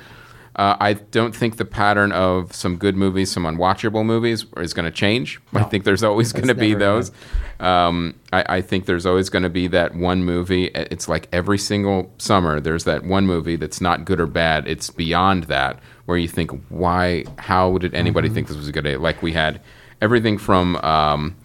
Uh, 0.59 0.77
I 0.81 0.95
don't 0.95 1.35
think 1.35 1.57
the 1.57 1.65
pattern 1.65 2.11
of 2.11 2.53
some 2.53 2.77
good 2.77 2.97
movies, 2.97 3.31
some 3.31 3.45
unwatchable 3.45 4.05
movies, 4.05 4.45
is 4.57 4.75
going 4.75 4.85
to 4.87 4.91
change. 4.91 5.41
I 5.55 5.63
think 5.63 5.85
there's 5.85 6.03
always 6.03 6.33
going 6.33 6.49
to 6.49 6.55
be 6.55 6.75
those. 6.75 7.13
Um, 7.61 8.17
I, 8.33 8.57
I 8.57 8.61
think 8.61 8.87
there's 8.87 9.07
always 9.07 9.31
going 9.31 9.45
to 9.45 9.51
be 9.51 9.69
that 9.69 9.95
one 9.95 10.25
movie. 10.25 10.65
It's 10.75 11.09
like 11.09 11.29
every 11.33 11.59
single 11.59 12.13
summer, 12.19 12.59
there's 12.59 12.83
that 12.85 13.05
one 13.05 13.25
movie 13.25 13.55
that's 13.55 13.81
not 13.81 14.05
good 14.05 14.19
or 14.19 14.27
bad. 14.27 14.67
It's 14.67 14.91
beyond 14.91 15.45
that, 15.45 15.79
where 16.07 16.19
you 16.19 16.29
think, 16.29 16.51
why? 16.69 17.25
How 17.39 17.79
did 17.79 17.95
anybody 17.95 18.29
think 18.29 18.49
this 18.49 18.57
was 18.57 18.67
a 18.67 18.73
good 18.73 18.85
day? 18.85 18.97
Like 18.97 19.23
we 19.23 19.33
had 19.33 19.61
everything 20.03 20.39
from. 20.39 20.77
Um, 20.77 21.37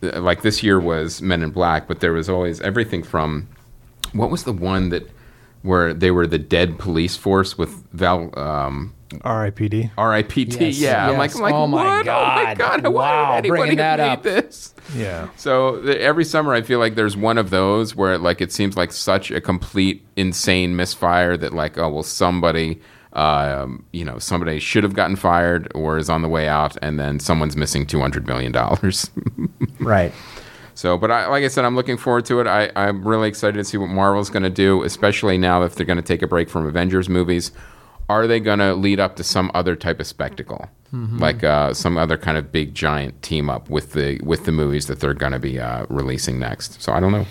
like 0.00 0.42
this 0.42 0.62
year 0.62 0.78
was 0.78 1.22
Men 1.22 1.42
in 1.42 1.50
Black, 1.50 1.88
but 1.88 2.00
there 2.00 2.12
was 2.12 2.28
always 2.28 2.60
everything 2.60 3.02
from 3.02 3.48
what 4.12 4.30
was 4.30 4.44
the 4.44 4.52
one 4.52 4.90
that 4.90 5.08
where 5.66 5.92
they 5.92 6.10
were 6.10 6.26
the 6.26 6.38
dead 6.38 6.78
police 6.78 7.16
force 7.16 7.58
with 7.58 7.70
Val 7.92 8.30
um, 8.38 8.94
R.I.P.D. 9.22 9.90
R.I.P.T. 9.96 10.64
Yes, 10.66 10.78
yeah, 10.78 11.08
I'm 11.08 11.16
like. 11.18 11.34
I'm 11.34 11.40
like, 11.40 11.54
Oh 11.54 11.66
my 11.66 11.84
what? 11.84 12.08
Oh 12.08 12.24
my 12.26 12.54
God. 12.54 12.82
god! 12.82 12.92
Why 12.92 13.12
Wow, 13.12 13.30
would 13.30 13.38
anybody 13.38 13.48
bringing 13.60 13.76
that 13.78 14.00
up. 14.00 14.22
this? 14.22 14.74
Yeah, 14.94 15.28
So 15.36 15.80
the, 15.80 16.00
every 16.00 16.24
summer, 16.24 16.54
I 16.54 16.62
feel 16.62 16.78
like 16.78 16.94
there's 16.94 17.16
one 17.16 17.38
of 17.38 17.50
those 17.50 17.94
where 17.96 18.18
like 18.18 18.40
it 18.40 18.52
seems 18.52 18.76
like 18.76 18.92
such 18.92 19.30
a 19.30 19.40
complete 19.40 20.04
insane 20.16 20.76
misfire 20.76 21.36
that 21.36 21.52
like 21.52 21.76
oh 21.78 21.88
well 21.88 22.02
somebody 22.04 22.80
um, 23.14 23.84
you 23.92 24.04
know 24.04 24.18
somebody 24.18 24.58
should 24.60 24.84
have 24.84 24.94
gotten 24.94 25.16
fired 25.16 25.70
or 25.74 25.98
is 25.98 26.10
on 26.10 26.22
the 26.22 26.28
way 26.28 26.46
out 26.48 26.76
and 26.82 27.00
then 27.00 27.18
someone's 27.18 27.56
missing 27.56 27.86
two 27.86 28.00
hundred 28.00 28.26
million 28.26 28.52
dollars. 28.52 29.10
Right. 29.80 30.12
So, 30.76 30.98
but 30.98 31.10
I, 31.10 31.26
like 31.26 31.42
I 31.42 31.48
said, 31.48 31.64
I'm 31.64 31.74
looking 31.74 31.96
forward 31.96 32.26
to 32.26 32.38
it. 32.40 32.46
I, 32.46 32.70
I'm 32.76 33.06
really 33.06 33.28
excited 33.28 33.56
to 33.56 33.64
see 33.64 33.78
what 33.78 33.88
Marvel's 33.88 34.28
going 34.28 34.42
to 34.42 34.50
do, 34.50 34.82
especially 34.82 35.38
now 35.38 35.62
if 35.62 35.74
they're 35.74 35.86
going 35.86 35.96
to 35.96 36.02
take 36.02 36.20
a 36.20 36.26
break 36.26 36.50
from 36.50 36.66
Avengers 36.66 37.08
movies. 37.08 37.50
Are 38.10 38.26
they 38.26 38.38
going 38.38 38.58
to 38.60 38.74
lead 38.74 39.00
up 39.00 39.16
to 39.16 39.24
some 39.24 39.50
other 39.54 39.74
type 39.74 39.98
of 39.98 40.06
spectacle, 40.06 40.68
like 41.18 41.42
uh, 41.42 41.74
some 41.74 41.98
other 41.98 42.16
kind 42.16 42.38
of 42.38 42.52
big 42.52 42.72
giant 42.74 43.20
team 43.22 43.50
up 43.50 43.68
with 43.68 43.94
the 43.94 44.20
with 44.22 44.44
the 44.44 44.52
movies 44.52 44.86
that 44.86 45.00
they're 45.00 45.12
going 45.14 45.32
to 45.32 45.40
be 45.40 45.58
uh, 45.58 45.86
releasing 45.88 46.38
next? 46.38 46.80
So 46.80 46.92
I 46.92 47.00
don't 47.00 47.10
know. 47.10 47.26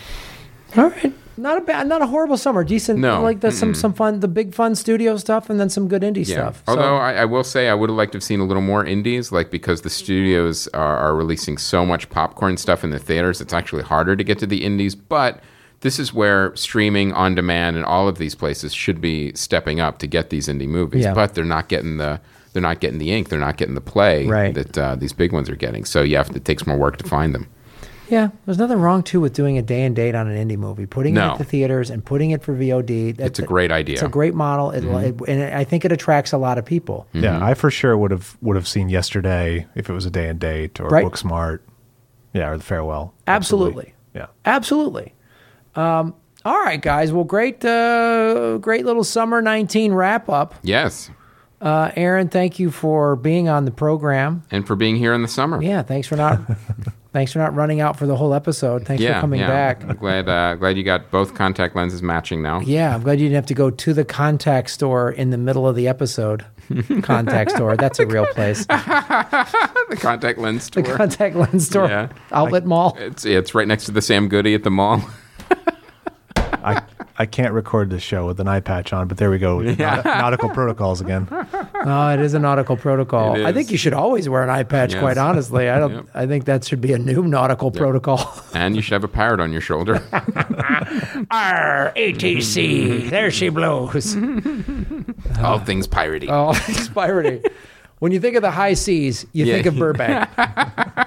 All 0.76 0.90
right. 0.90 1.14
Not 1.38 1.58
a 1.58 1.62
bad, 1.62 1.88
not 1.88 2.02
a 2.02 2.08
horrible 2.08 2.38
summer. 2.38 2.64
Decent. 2.64 3.00
No. 3.00 3.22
Like 3.22 3.42
the, 3.42 3.52
some 3.52 3.74
some 3.74 3.94
fun, 3.94 4.20
the 4.22 4.28
big 4.28 4.54
fun 4.54 4.76
studio 4.76 5.18
stuff, 5.18 5.50
and 5.50 5.60
then 5.60 5.70
some 5.70 5.88
good 5.88 6.02
indie 6.02 6.26
Yeah. 6.28 6.36
stuff. 6.36 6.64
Although 6.68 6.82
so, 6.82 6.96
I, 6.96 7.14
I 7.14 7.26
will 7.26 7.44
say 7.44 7.68
I 7.70 7.74
would 7.74 7.90
have 7.90 7.98
liked 7.98 8.14
to 8.14 8.18
have 8.18 8.24
seen 8.24 8.40
a 8.40 8.46
little 8.46 8.62
more 8.64 8.86
indies, 8.86 9.32
like 9.32 9.52
because 9.52 9.82
the 9.82 9.90
studios 9.90 10.68
are, 10.70 10.98
are 10.98 11.16
releasing 11.16 11.58
so 11.58 11.86
much 11.86 12.10
popcorn 12.10 12.58
stuff 12.58 12.84
in 12.84 12.90
the 12.92 13.00
theaters, 13.00 13.42
it's 13.42 13.54
actually 13.54 13.84
harder 13.84 14.16
to 14.16 14.24
get 14.24 14.40
to 14.40 14.48
the 14.48 14.64
indies. 14.64 14.96
But 14.96 15.42
this 15.82 16.00
is 16.00 16.14
where 16.14 16.56
streaming 16.56 17.12
on 17.14 17.36
demand 17.36 17.76
and 17.76 17.86
all 17.86 18.08
of 18.08 18.18
these 18.18 18.34
places 18.34 18.74
should 18.74 19.02
be 19.02 19.34
stepping 19.36 19.80
up 19.80 20.00
to 20.00 20.08
get 20.08 20.30
these 20.30 20.48
indie 20.48 20.68
movies. 20.68 21.04
Yeah. 21.04 21.14
But 21.14 21.34
they're 21.36 21.44
not 21.44 21.68
getting 21.68 21.98
the 21.98 22.20
they're 22.54 22.62
not 22.62 22.80
getting 22.80 23.00
the 23.00 23.12
ink, 23.12 23.28
they're 23.28 23.38
not 23.38 23.58
getting 23.58 23.76
the 23.76 23.82
play 23.82 24.26
Right. 24.28 24.54
that 24.54 24.78
uh, 24.78 24.96
these 24.96 25.12
big 25.12 25.34
ones 25.34 25.50
are 25.50 25.58
getting. 25.58 25.84
So 25.84 26.02
you 26.04 26.16
have 26.16 26.30
to, 26.30 26.38
it 26.38 26.46
takes 26.46 26.66
more 26.66 26.78
work 26.78 26.96
to 26.98 27.04
find 27.04 27.36
them. 27.36 27.48
Yeah, 28.10 28.30
there's 28.46 28.58
nothing 28.58 28.80
wrong 28.80 29.04
too 29.04 29.20
with 29.20 29.34
doing 29.34 29.58
a 29.58 29.62
day 29.62 29.84
and 29.84 29.96
date 29.96 30.16
on 30.16 30.28
an 30.28 30.48
indie 30.48 30.58
movie, 30.58 30.86
putting 30.86 31.16
it 31.16 31.20
at 31.20 31.38
the 31.38 31.44
theaters 31.44 31.90
and 31.90 32.04
putting 32.06 32.32
it 32.32 32.44
for 32.44 32.54
VOD. 32.56 33.16
That's 33.18 33.30
It's 33.32 33.40
a 33.40 33.44
great 33.44 33.72
idea. 33.72 33.94
It's 33.94 34.02
a 34.04 34.08
great 34.08 34.34
model, 34.36 34.72
it, 34.72 34.84
Mm-hmm. 34.84 35.24
it, 35.26 35.30
and 35.30 35.56
I 35.56 35.64
think 35.64 35.86
it 35.86 35.92
attracts 35.92 36.32
a 36.34 36.38
lot 36.38 36.58
of 36.58 36.66
people. 36.66 37.08
yeah. 37.14 37.44
I 37.46 37.54
for 37.54 37.70
sure 37.72 37.98
would 37.98 38.12
have 38.12 38.38
would 38.42 38.56
have 38.56 38.68
seen 38.68 38.90
yesterday 38.90 39.68
if 39.76 39.90
it 39.90 39.94
was 39.94 40.06
a 40.06 40.12
day 40.12 40.28
and 40.30 40.40
date 40.40 40.80
or 40.80 40.88
Right. 40.90 41.06
Booksmart. 41.06 41.60
Yeah, 42.34 42.50
or 42.50 42.58
the 42.58 42.64
farewell. 42.64 43.14
Absolutely. 43.28 43.94
Yeah. 44.14 44.28
Absolutely. 44.46 45.14
Um, 45.76 46.14
all 46.44 46.60
right, 46.62 46.82
guys. 46.82 47.12
Well, 47.14 47.24
great, 47.24 47.64
uh, 47.66 48.58
great 48.60 48.86
little 48.86 49.04
summer 49.06 49.42
19 49.42 49.94
wrap 49.94 50.30
up. 50.30 50.54
Yes. 50.62 51.10
Uh, 51.62 51.90
Aaron, 51.96 52.28
thank 52.28 52.60
you 52.60 52.70
for 52.70 53.16
being 53.16 53.48
on 53.50 53.64
the 53.66 53.72
program. 53.72 54.44
And 54.52 54.68
for 54.68 54.76
being 54.76 54.98
here 54.98 55.14
in 55.14 55.22
the 55.22 55.28
summer. 55.28 55.62
Yeah, 55.64 55.82
thanks 55.82 56.08
for 56.08 56.16
not, 56.18 56.40
thanks 57.16 57.32
for 57.32 57.40
not 57.40 57.56
running 57.56 57.80
out 57.80 57.98
for 57.98 58.06
the 58.06 58.16
whole 58.18 58.34
episode. 58.34 58.86
Thanks 58.86 59.02
Yeah, 59.02 59.14
for 59.16 59.22
coming 59.22 59.40
yeah. 59.40 59.48
back. 59.48 59.84
I'm 59.84 59.96
glad 59.96 60.28
uh, 60.28 60.56
glad 60.56 60.76
you 60.76 60.84
got 60.84 61.10
both 61.12 61.34
contact 61.34 61.74
lenses 61.74 62.04
matching 62.04 62.44
now. 62.44 62.60
Yeah, 62.60 62.94
I'm 62.94 63.02
glad 63.04 63.22
you 63.22 63.26
didn't 63.28 63.36
have 63.38 63.46
to 63.46 63.54
go 63.54 63.70
to 63.72 63.94
the 63.94 64.04
contact 64.04 64.70
store 64.70 65.10
in 65.12 65.30
the 65.30 65.38
middle 65.38 65.66
of 65.66 65.78
the 65.78 65.88
episode. 65.88 66.46
contact 67.04 67.52
store, 67.52 67.78
that's 67.78 68.00
a 68.00 68.06
real 68.06 68.26
place. 68.34 68.66
the 68.66 69.98
contact 69.98 70.38
lens 70.40 70.64
store. 70.66 70.84
The 70.84 70.94
contact 70.98 71.36
lens 71.38 71.68
store, 71.68 71.88
Yeah. 71.88 72.10
outlet 72.34 72.66
mall. 72.66 72.98
It's 73.00 73.24
it's 73.26 73.56
right 73.56 73.68
next 73.68 73.86
to 73.86 73.92
the 73.92 74.02
Sam 74.02 74.28
Goody 74.28 74.54
at 74.54 74.64
the 74.64 74.72
mall. 74.72 75.02
I 76.36 76.82
I 77.18 77.26
can't 77.26 77.54
record 77.54 77.90
this 77.90 78.04
show 78.04 78.26
with 78.28 78.40
an 78.42 78.48
eye 78.48 78.60
patch 78.60 78.92
on, 78.92 79.08
but 79.08 79.18
there 79.18 79.30
we 79.32 79.38
go. 79.38 79.58
with 79.58 79.78
the 79.78 79.84
naut- 79.86 80.04
nautical 80.06 80.50
protocols 80.50 81.02
again. 81.02 81.28
Oh, 81.88 82.10
it 82.10 82.20
is 82.20 82.34
a 82.34 82.40
nautical 82.40 82.78
protocol. 82.78 83.36
It 83.36 83.46
I 83.46 83.54
think 83.54 83.68
is. 83.68 83.74
you 83.74 83.78
should 83.78 83.94
always 83.94 84.28
wear 84.28 84.42
an 84.42 84.50
eye 84.50 84.64
patch. 84.64 84.94
Yes. 84.94 85.02
Quite 85.02 85.20
honestly, 85.20 85.70
I 85.70 85.78
don't. 85.78 85.94
Yep. 85.96 86.06
I 86.16 86.26
think 86.26 86.46
that 86.46 86.64
should 86.66 86.82
be 86.82 86.94
a 86.94 86.98
new 86.98 87.22
nautical 87.28 87.70
protocol. 87.70 88.28
and 88.56 88.76
you 88.76 88.82
should 88.82 88.94
have 88.94 89.04
a 89.04 89.08
parrot 89.08 89.40
on 89.40 89.52
your 89.52 89.62
shoulder. 89.62 90.02
R 91.30 91.94
ATC. 91.96 93.10
There 93.12 93.30
she 93.30 93.50
blows. 93.50 94.16
All 95.44 95.60
things 95.60 95.88
piratey. 95.88 96.28
Oh, 96.30 96.52
it's 96.68 96.88
pirating. 96.90 97.44
When 98.00 98.12
you 98.12 98.20
think 98.20 98.36
of 98.36 98.42
the 98.42 98.50
high 98.52 98.74
seas, 98.74 99.28
you 99.34 99.46
Yeah. 99.46 99.54
think 99.56 99.68
of 99.68 99.76
Burbank. 99.78 100.28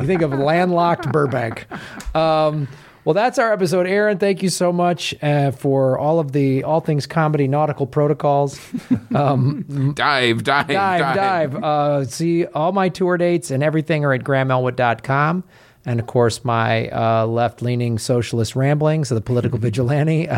you 0.00 0.06
think 0.06 0.22
of 0.22 0.30
landlocked 0.32 1.10
Burbank. 1.10 1.66
Um, 2.14 2.68
well, 3.08 3.14
that's 3.14 3.38
our 3.38 3.54
episode, 3.54 3.86
Aaron. 3.86 4.18
Thank 4.18 4.42
you 4.42 4.50
so 4.50 4.70
much 4.70 5.14
uh, 5.22 5.50
for 5.50 5.98
all 5.98 6.20
of 6.20 6.32
the 6.32 6.62
all 6.64 6.82
things 6.82 7.06
comedy 7.06 7.48
nautical 7.48 7.86
protocols. 7.86 8.60
Dive, 9.10 10.44
dive, 10.44 10.44
dive, 10.44 11.16
dive. 11.16 11.54
Uh, 11.54 12.04
see 12.04 12.44
all 12.44 12.72
my 12.72 12.90
tour 12.90 13.16
dates 13.16 13.50
and 13.50 13.62
everything 13.62 14.04
are 14.04 14.12
at 14.12 14.24
grahamelwood.com. 14.24 15.42
And 15.86 16.00
of 16.00 16.06
course, 16.06 16.44
my 16.44 16.90
uh, 16.90 17.24
left 17.24 17.62
leaning 17.62 17.98
socialist 17.98 18.54
ramblings 18.54 19.10
of 19.10 19.14
the 19.14 19.22
political 19.22 19.58
vigilante. 19.68 20.28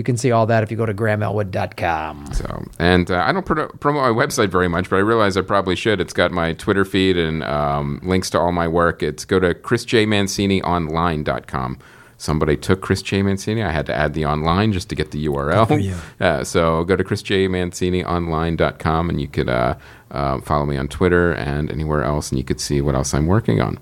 You 0.00 0.04
can 0.04 0.16
see 0.16 0.32
all 0.32 0.46
that 0.46 0.62
if 0.62 0.70
you 0.70 0.78
go 0.78 0.86
to 0.86 0.94
grahamelwood.com. 0.94 2.32
So, 2.32 2.64
and 2.78 3.10
uh, 3.10 3.22
I 3.22 3.32
don't 3.32 3.44
pro- 3.44 3.68
promote 3.68 4.02
my 4.02 4.08
website 4.24 4.48
very 4.48 4.66
much, 4.66 4.88
but 4.88 4.96
I 4.96 5.00
realize 5.00 5.36
I 5.36 5.42
probably 5.42 5.76
should. 5.76 6.00
It's 6.00 6.14
got 6.14 6.32
my 6.32 6.54
Twitter 6.54 6.86
feed 6.86 7.18
and 7.18 7.44
um, 7.44 8.00
links 8.02 8.30
to 8.30 8.40
all 8.40 8.50
my 8.50 8.66
work. 8.66 9.02
It's 9.02 9.26
go 9.26 9.38
to 9.38 9.52
chrisjmancinionline.com. 9.52 11.78
Somebody 12.16 12.56
took 12.56 12.80
Chris 12.80 13.02
J. 13.02 13.20
Mancini. 13.20 13.62
I 13.62 13.72
had 13.72 13.84
to 13.86 13.94
add 13.94 14.14
the 14.14 14.24
online 14.24 14.72
just 14.72 14.88
to 14.88 14.94
get 14.94 15.10
the 15.10 15.26
URL. 15.26 15.94
Uh, 16.18 16.44
so 16.50 16.82
go 16.84 16.96
to 16.96 17.04
chrisjmancinionline.com 17.04 19.10
and 19.10 19.20
you 19.20 19.28
could 19.28 19.50
uh, 19.50 19.74
uh, 20.12 20.40
follow 20.40 20.64
me 20.64 20.78
on 20.78 20.88
Twitter 20.88 21.32
and 21.32 21.70
anywhere 21.70 22.04
else, 22.04 22.30
and 22.30 22.38
you 22.38 22.44
could 22.44 22.58
see 22.58 22.80
what 22.80 22.94
else 22.94 23.12
I'm 23.12 23.26
working 23.26 23.60
on. 23.60 23.78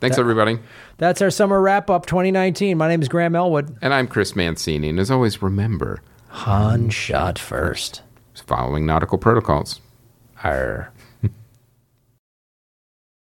Thanks, 0.00 0.16
everybody. 0.16 0.58
That's 1.00 1.22
our 1.22 1.30
summer 1.30 1.62
wrap 1.62 1.88
up 1.88 2.04
2019. 2.04 2.76
My 2.76 2.86
name 2.86 3.00
is 3.00 3.08
Graham 3.08 3.34
Elwood. 3.34 3.74
And 3.80 3.94
I'm 3.94 4.06
Chris 4.06 4.36
Mancini. 4.36 4.90
And 4.90 5.00
as 5.00 5.10
always, 5.10 5.40
remember 5.40 6.02
Han 6.28 6.90
shot 6.90 7.38
first. 7.38 8.02
following 8.46 8.84
nautical 8.84 9.16
protocols. 9.16 9.80
Arr. 10.44 10.92